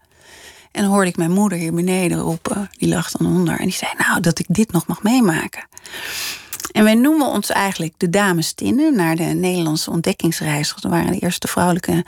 En 0.71 0.81
dan 0.81 0.91
hoorde 0.91 1.09
ik 1.09 1.17
mijn 1.17 1.31
moeder 1.31 1.57
hier 1.57 1.73
beneden 1.73 2.17
roepen. 2.17 2.69
Die 2.77 2.89
lag 2.89 3.11
dan 3.11 3.27
onder. 3.27 3.59
En 3.59 3.65
die 3.65 3.73
zei, 3.73 3.91
nou, 3.97 4.19
dat 4.19 4.39
ik 4.39 4.45
dit 4.49 4.71
nog 4.71 4.87
mag 4.87 5.03
meemaken. 5.03 5.67
En 6.71 6.83
wij 6.83 6.95
noemen 6.95 7.27
ons 7.27 7.49
eigenlijk 7.49 7.93
de 7.97 8.09
dames 8.09 8.53
Tinnen... 8.53 8.95
naar 8.95 9.15
de 9.15 9.23
Nederlandse 9.23 9.91
ontdekkingsreizigers. 9.91 10.81
Dat 10.81 10.91
waren 10.91 11.11
de 11.11 11.19
eerste 11.19 11.47
vrouwelijke 11.47 12.05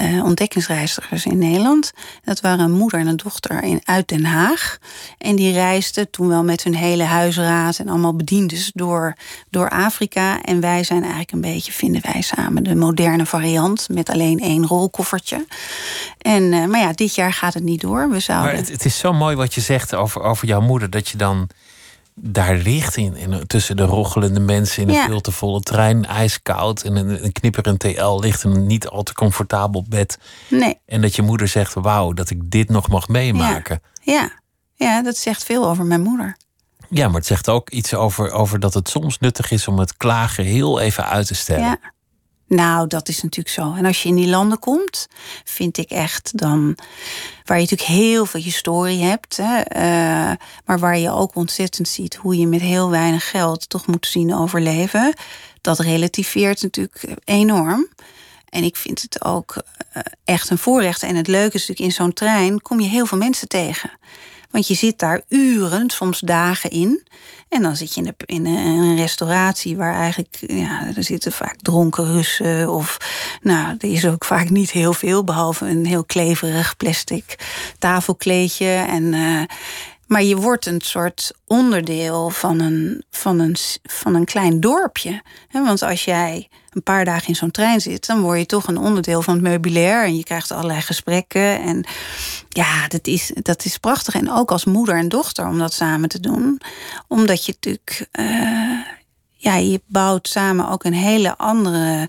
uh, 0.00 0.24
ontdekkingsreizigers 0.24 1.24
in 1.24 1.38
Nederland. 1.38 1.92
Dat 2.24 2.40
waren 2.40 2.64
een 2.64 2.72
moeder 2.72 3.00
en 3.00 3.06
een 3.06 3.16
dochter 3.16 3.62
in, 3.62 3.80
uit 3.84 4.08
Den 4.08 4.24
Haag. 4.24 4.78
En 5.18 5.36
die 5.36 5.52
reisden 5.52 6.10
toen 6.10 6.28
wel 6.28 6.44
met 6.44 6.62
hun 6.62 6.74
hele 6.74 7.02
huisraad 7.02 7.78
en 7.78 7.88
allemaal 7.88 8.16
bediendes 8.16 8.70
door, 8.74 9.14
door 9.50 9.70
Afrika. 9.70 10.42
En 10.42 10.60
wij 10.60 10.84
zijn 10.84 11.00
eigenlijk 11.00 11.32
een 11.32 11.40
beetje, 11.40 11.72
vinden 11.72 12.02
wij 12.12 12.20
samen, 12.20 12.62
de 12.62 12.74
moderne 12.74 13.26
variant 13.26 13.88
met 13.90 14.10
alleen 14.10 14.40
één 14.40 14.66
rolkoffertje. 14.66 15.46
En, 16.18 16.42
uh, 16.42 16.64
maar 16.64 16.80
ja, 16.80 16.92
dit 16.92 17.14
jaar 17.14 17.32
gaat 17.32 17.54
het 17.54 17.64
niet 17.64 17.80
door. 17.80 18.10
We 18.10 18.20
zouden... 18.20 18.50
Maar 18.50 18.60
het, 18.60 18.70
het 18.70 18.84
is 18.84 18.98
zo 18.98 19.12
mooi 19.12 19.36
wat 19.36 19.54
je 19.54 19.60
zegt 19.60 19.94
over, 19.94 20.22
over 20.22 20.46
jouw 20.46 20.60
moeder, 20.60 20.90
dat 20.90 21.08
je 21.08 21.16
dan 21.16 21.48
daar 22.20 22.56
ligt 22.56 22.96
in, 22.96 23.16
in, 23.16 23.46
tussen 23.46 23.76
de 23.76 23.84
rochelende 23.84 24.40
mensen 24.40 24.82
in 24.82 24.88
een 24.88 24.94
ja. 24.94 25.06
veel 25.06 25.20
te 25.20 25.32
volle 25.32 25.60
trein, 25.60 26.04
ijskoud 26.04 26.82
en 26.82 26.96
een, 26.96 27.24
een 27.24 27.32
knipperend 27.32 27.78
TL 27.78 28.18
ligt 28.20 28.42
een 28.42 28.66
niet 28.66 28.88
al 28.88 29.02
te 29.02 29.12
comfortabel 29.12 29.84
bed. 29.88 30.18
Nee. 30.48 30.78
En 30.86 31.00
dat 31.00 31.16
je 31.16 31.22
moeder 31.22 31.48
zegt: 31.48 31.74
Wauw, 31.74 32.12
dat 32.12 32.30
ik 32.30 32.50
dit 32.50 32.68
nog 32.68 32.88
mag 32.88 33.08
meemaken. 33.08 33.82
Ja. 34.02 34.12
ja. 34.12 34.30
ja, 34.74 35.02
dat 35.02 35.16
zegt 35.16 35.44
veel 35.44 35.68
over 35.68 35.84
mijn 35.84 36.02
moeder. 36.02 36.36
Ja, 36.88 37.06
maar 37.06 37.16
het 37.16 37.26
zegt 37.26 37.48
ook 37.48 37.70
iets 37.70 37.94
over, 37.94 38.30
over 38.30 38.60
dat 38.60 38.74
het 38.74 38.88
soms 38.88 39.18
nuttig 39.18 39.50
is 39.50 39.68
om 39.68 39.78
het 39.78 39.96
klagen 39.96 40.44
heel 40.44 40.80
even 40.80 41.06
uit 41.06 41.26
te 41.26 41.34
stellen. 41.34 41.64
Ja. 41.64 41.78
Nou, 42.48 42.86
dat 42.86 43.08
is 43.08 43.22
natuurlijk 43.22 43.54
zo. 43.54 43.74
En 43.74 43.84
als 43.84 44.02
je 44.02 44.08
in 44.08 44.14
die 44.14 44.28
landen 44.28 44.58
komt, 44.58 45.08
vind 45.44 45.78
ik 45.78 45.90
echt 45.90 46.38
dan. 46.38 46.76
Waar 47.44 47.56
je 47.56 47.62
natuurlijk 47.62 47.98
heel 48.00 48.26
veel 48.26 48.40
historie 48.40 49.02
hebt, 49.02 49.36
hè, 49.36 49.58
uh, 49.76 50.36
maar 50.64 50.78
waar 50.78 50.98
je 50.98 51.10
ook 51.10 51.34
ontzettend 51.34 51.88
ziet 51.88 52.14
hoe 52.14 52.38
je 52.38 52.46
met 52.46 52.60
heel 52.60 52.90
weinig 52.90 53.30
geld 53.30 53.68
toch 53.68 53.86
moet 53.86 54.06
zien 54.06 54.34
overleven. 54.34 55.14
Dat 55.60 55.78
relativeert 55.78 56.62
natuurlijk 56.62 57.04
enorm. 57.24 57.88
En 58.48 58.64
ik 58.64 58.76
vind 58.76 59.02
het 59.02 59.24
ook 59.24 59.54
uh, 59.56 60.02
echt 60.24 60.50
een 60.50 60.58
voorrecht. 60.58 61.02
En 61.02 61.16
het 61.16 61.26
leuke 61.26 61.54
is 61.54 61.60
natuurlijk, 61.60 61.88
in 61.88 61.92
zo'n 61.92 62.12
trein 62.12 62.60
kom 62.60 62.80
je 62.80 62.88
heel 62.88 63.06
veel 63.06 63.18
mensen 63.18 63.48
tegen. 63.48 63.90
Want 64.50 64.66
je 64.66 64.74
zit 64.74 64.98
daar 64.98 65.22
uren, 65.28 65.90
soms 65.90 66.20
dagen 66.20 66.70
in. 66.70 67.06
En 67.48 67.62
dan 67.62 67.76
zit 67.76 67.94
je 67.94 68.00
in, 68.00 68.04
de, 68.04 68.14
in 68.26 68.46
een 68.46 68.96
restauratie 68.96 69.76
waar 69.76 69.94
eigenlijk, 69.94 70.36
ja, 70.40 70.92
er 70.96 71.04
zitten 71.04 71.32
vaak 71.32 71.56
dronken 71.56 72.04
Russen. 72.04 72.72
Of, 72.72 72.96
nou, 73.42 73.76
er 73.78 73.92
is 73.92 74.06
ook 74.06 74.24
vaak 74.24 74.50
niet 74.50 74.70
heel 74.70 74.92
veel, 74.92 75.24
behalve 75.24 75.66
een 75.66 75.86
heel 75.86 76.04
kleverig 76.04 76.76
plastic 76.76 77.38
tafelkleedje. 77.78 78.66
En, 78.66 79.02
uh, 79.12 79.42
maar 80.06 80.22
je 80.22 80.36
wordt 80.36 80.66
een 80.66 80.80
soort 80.80 81.32
onderdeel 81.46 82.30
van 82.30 82.60
een, 82.60 83.04
van 83.10 83.38
een, 83.38 83.56
van 83.82 84.14
een 84.14 84.24
klein 84.24 84.60
dorpje. 84.60 85.22
Want 85.52 85.82
als 85.82 86.04
jij 86.04 86.48
een 86.70 86.82
paar 86.82 87.04
dagen 87.04 87.28
in 87.28 87.36
zo'n 87.36 87.50
trein 87.50 87.80
zit, 87.80 88.06
dan 88.06 88.20
word 88.20 88.38
je 88.38 88.46
toch 88.46 88.66
een 88.66 88.78
onderdeel 88.78 89.22
van 89.22 89.34
het 89.34 89.42
meubilair. 89.42 90.04
En 90.04 90.16
je 90.16 90.24
krijgt 90.24 90.50
allerlei 90.50 90.80
gesprekken. 90.80 91.60
En 91.60 91.84
ja, 92.48 92.88
dat 92.88 93.06
is, 93.06 93.32
dat 93.34 93.64
is 93.64 93.78
prachtig. 93.78 94.14
En 94.14 94.32
ook 94.32 94.50
als 94.50 94.64
moeder 94.64 94.96
en 94.96 95.08
dochter 95.08 95.46
om 95.46 95.58
dat 95.58 95.72
samen 95.72 96.08
te 96.08 96.20
doen. 96.20 96.60
Omdat 97.08 97.44
je 97.44 97.52
natuurlijk, 97.52 98.08
uh, 98.12 98.80
ja, 99.32 99.54
je 99.54 99.80
bouwt 99.86 100.28
samen 100.28 100.68
ook 100.68 100.84
een 100.84 100.94
hele 100.94 101.36
andere 101.36 102.08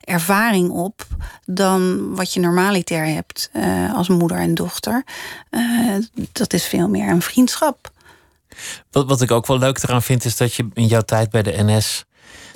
ervaring 0.00 0.70
op 0.70 1.06
dan 1.46 2.14
wat 2.14 2.32
je 2.34 2.40
normaliter 2.40 3.04
hebt 3.04 3.50
uh, 3.56 3.94
als 3.94 4.08
moeder 4.08 4.38
en 4.38 4.54
dochter. 4.54 5.04
Uh, 5.50 5.96
dat 6.32 6.52
is 6.52 6.64
veel 6.64 6.88
meer 6.88 7.08
een 7.08 7.22
vriendschap. 7.22 7.90
Wat, 8.90 9.08
wat 9.08 9.20
ik 9.20 9.30
ook 9.30 9.46
wel 9.46 9.58
leuk 9.58 9.82
eraan 9.82 10.02
vind, 10.02 10.24
is 10.24 10.36
dat 10.36 10.54
je 10.54 10.68
in 10.74 10.86
jouw 10.86 11.00
tijd 11.00 11.30
bij 11.30 11.42
de 11.42 11.62
NS. 11.62 12.04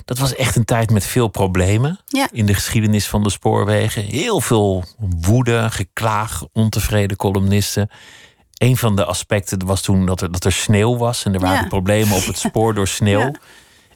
Dat 0.05 0.17
was 0.17 0.35
echt 0.35 0.55
een 0.55 0.65
tijd 0.65 0.91
met 0.91 1.05
veel 1.05 1.27
problemen 1.27 1.99
ja. 2.07 2.27
in 2.31 2.45
de 2.45 2.53
geschiedenis 2.53 3.07
van 3.07 3.23
de 3.23 3.29
spoorwegen. 3.29 4.03
Heel 4.03 4.41
veel 4.41 4.83
woede, 5.21 5.67
geklaag, 5.71 6.43
ontevreden 6.53 7.17
columnisten. 7.17 7.89
Een 8.57 8.77
van 8.77 8.95
de 8.95 9.05
aspecten 9.05 9.65
was 9.65 9.81
toen 9.81 10.05
dat 10.05 10.21
er, 10.21 10.31
dat 10.31 10.43
er 10.43 10.51
sneeuw 10.51 10.97
was 10.97 11.25
en 11.25 11.33
er 11.33 11.39
waren 11.39 11.61
Ja. 11.61 11.67
problemen 11.67 12.15
op 12.17 12.25
het 12.25 12.37
spoor 12.37 12.73
door 12.73 12.87
sneeuw. 12.99 13.19
Ja. 13.19 13.31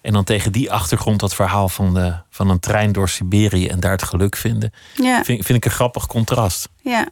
En 0.01 0.13
dan 0.13 0.23
tegen 0.23 0.51
die 0.51 0.71
achtergrond 0.71 1.19
dat 1.19 1.35
verhaal 1.35 1.69
van, 1.69 1.93
de, 1.93 2.15
van 2.29 2.49
een 2.49 2.59
trein 2.59 2.91
door 2.91 3.09
Siberië 3.09 3.67
en 3.67 3.79
daar 3.79 3.91
het 3.91 4.03
geluk 4.03 4.35
vinden. 4.35 4.73
Ja. 4.95 5.23
Vind, 5.23 5.45
vind 5.45 5.57
ik 5.57 5.65
een 5.65 5.71
grappig 5.71 6.05
contrast. 6.07 6.69
Ja, 6.81 7.07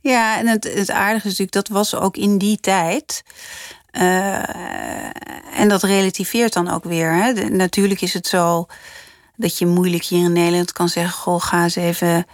ja 0.00 0.38
en 0.38 0.46
het, 0.46 0.64
het 0.74 0.90
aardige 0.90 1.16
is 1.28 1.38
natuurlijk, 1.38 1.52
dat 1.52 1.68
was 1.68 1.94
ook 1.94 2.16
in 2.16 2.38
die 2.38 2.60
tijd. 2.60 3.22
Eh, 3.90 5.58
en 5.60 5.68
dat 5.68 5.82
relativeert 5.82 6.52
dan 6.52 6.70
ook 6.70 6.84
weer. 6.84 7.12
Hè. 7.12 7.32
De- 7.32 7.50
natuurlijk 7.50 8.00
is 8.00 8.14
het 8.14 8.26
zo 8.26 8.66
dat 9.36 9.58
je 9.58 9.66
moeilijk 9.66 10.04
hier 10.04 10.24
in 10.24 10.32
Nederland 10.32 10.72
kan 10.72 10.88
zeggen: 10.88 11.12
Goh, 11.12 11.42
ga 11.42 11.62
eens 11.62 11.76
even 11.76 12.26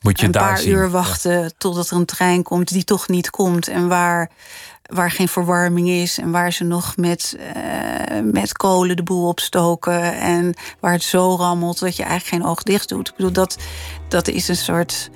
Moet 0.00 0.20
je 0.20 0.26
een 0.26 0.32
daar 0.32 0.42
paar 0.48 0.58
zien. 0.58 0.70
uur 0.72 0.90
wachten 0.90 1.54
totdat 1.58 1.90
er 1.90 1.96
een 1.96 2.04
trein 2.06 2.42
komt 2.42 2.68
die 2.68 2.84
toch 2.84 3.08
niet 3.08 3.30
komt. 3.30 3.68
En 3.68 3.88
waar, 3.88 4.30
waar 4.88 5.10
geen 5.10 5.28
verwarming 5.28 5.88
is. 5.88 6.18
En 6.18 6.30
waar 6.30 6.52
ze 6.52 6.64
nog 6.64 6.96
met, 6.96 7.36
eh, 7.54 8.20
met 8.32 8.52
kolen 8.52 8.96
de 8.96 9.02
boel 9.02 9.28
opstoken. 9.28 10.14
En 10.14 10.54
waar 10.80 10.92
het 10.92 11.02
zo 11.02 11.36
rammelt 11.36 11.78
dat 11.78 11.96
je 11.96 12.02
eigenlijk 12.02 12.42
geen 12.42 12.50
oog 12.50 12.62
dicht 12.62 12.88
doet. 12.88 13.08
Ik 13.08 13.14
bedoel, 13.16 13.32
dat, 13.32 13.56
dat 14.08 14.28
is 14.28 14.48
een 14.48 14.56
soort. 14.56 15.10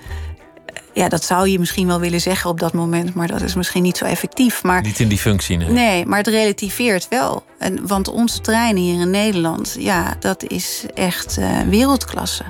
Ja, 0.94 1.08
dat 1.08 1.24
zou 1.24 1.48
je 1.48 1.58
misschien 1.58 1.86
wel 1.86 2.00
willen 2.00 2.20
zeggen 2.20 2.50
op 2.50 2.60
dat 2.60 2.72
moment, 2.72 3.14
maar 3.14 3.26
dat 3.26 3.40
is 3.40 3.54
misschien 3.54 3.82
niet 3.82 3.96
zo 3.96 4.04
effectief. 4.04 4.62
Maar 4.62 4.82
Niet 4.82 5.00
in 5.00 5.08
die 5.08 5.18
functie. 5.18 5.56
Nee. 5.56 5.68
Nee, 5.68 6.06
maar 6.06 6.18
het 6.18 6.26
relativeert 6.26 7.08
wel. 7.08 7.44
En, 7.58 7.86
want 7.86 8.08
onze 8.08 8.40
treinen 8.40 8.82
hier 8.82 9.00
in 9.00 9.10
Nederland, 9.10 9.76
ja, 9.78 10.16
dat 10.20 10.42
is 10.42 10.86
echt 10.94 11.38
eh, 11.38 11.60
wereldklasse. 11.60 12.44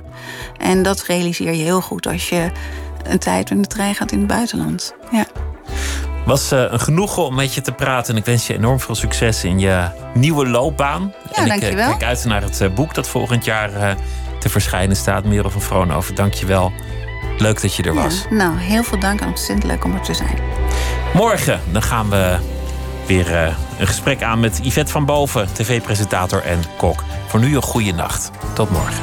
En 0.57 0.83
dat 0.83 1.03
realiseer 1.03 1.55
je 1.55 1.63
heel 1.63 1.81
goed 1.81 2.07
als 2.07 2.29
je 2.29 2.51
een 3.05 3.19
tijd 3.19 3.51
in 3.51 3.63
de 3.63 3.69
trein 3.69 3.95
gaat 3.95 4.13
in 4.13 4.19
het 4.19 4.29
buitenland. 4.29 4.95
Ja. 5.11 5.27
Was 6.25 6.53
eh, 6.53 6.65
een 6.69 6.81
genoegen 6.81 7.25
om 7.25 7.35
met 7.35 7.55
je 7.55 7.61
te 7.61 7.73
praten. 7.73 8.15
En 8.15 8.21
ik 8.21 8.27
wens 8.27 8.47
je 8.47 8.55
enorm 8.55 8.81
veel 8.81 8.95
succes 8.95 9.45
in 9.45 9.59
je 9.59 9.87
nieuwe 10.15 10.47
loopbaan. 10.49 11.03
en 11.03 11.45
ik 11.45 11.53
eh, 11.53 11.61
dankjewel. 11.61 11.89
kijk 11.89 12.03
uit 12.03 12.25
naar 12.25 12.43
het 12.43 12.61
eh, 12.61 12.75
boek 12.75 12.95
dat 12.95 13.09
volgend 13.09 13.45
jaar 13.45 13.75
eh, 13.75 13.95
te 14.41 14.49
verschijnen 14.49 14.97
staat. 14.97 15.25
Merel 15.25 15.51
van 15.51 15.61
Vroonhoven, 15.61 16.15
dank 16.15 16.35
je 16.35 16.47
wel. 16.47 16.73
Leuk 17.39 17.63
dat 17.63 17.75
je 17.75 17.83
er 17.83 17.95
was. 17.95 18.27
Nou, 18.31 18.59
heel 18.59 18.83
veel 18.83 18.99
dank 18.99 19.21
en 19.21 19.29
ontzettend 19.29 19.65
leuk 19.65 19.85
om 19.85 19.95
er 19.95 20.03
te 20.03 20.15
zijn. 20.15 20.39
Morgen 21.15 21.61
dan 21.73 21.83
gaan 21.83 22.11
we 22.11 22.37
weer 23.07 23.35
eh, 23.35 23.55
een 23.79 23.87
gesprek 23.87 24.23
aan 24.23 24.41
met 24.41 24.61
Yvette 24.63 24.93
van 24.93 25.05
Boven, 25.05 25.49
tv-presentator 25.53 26.43
en 26.43 26.61
kok. 26.77 27.05
Voor 27.27 27.41
nu 27.41 27.57
een 27.57 27.63
goede 27.63 27.93
nacht. 27.93 28.31
Tot 28.55 28.71
morgen. 28.71 29.03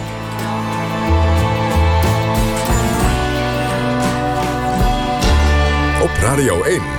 Op 6.02 6.12
Radio 6.22 6.64
1. 6.64 6.99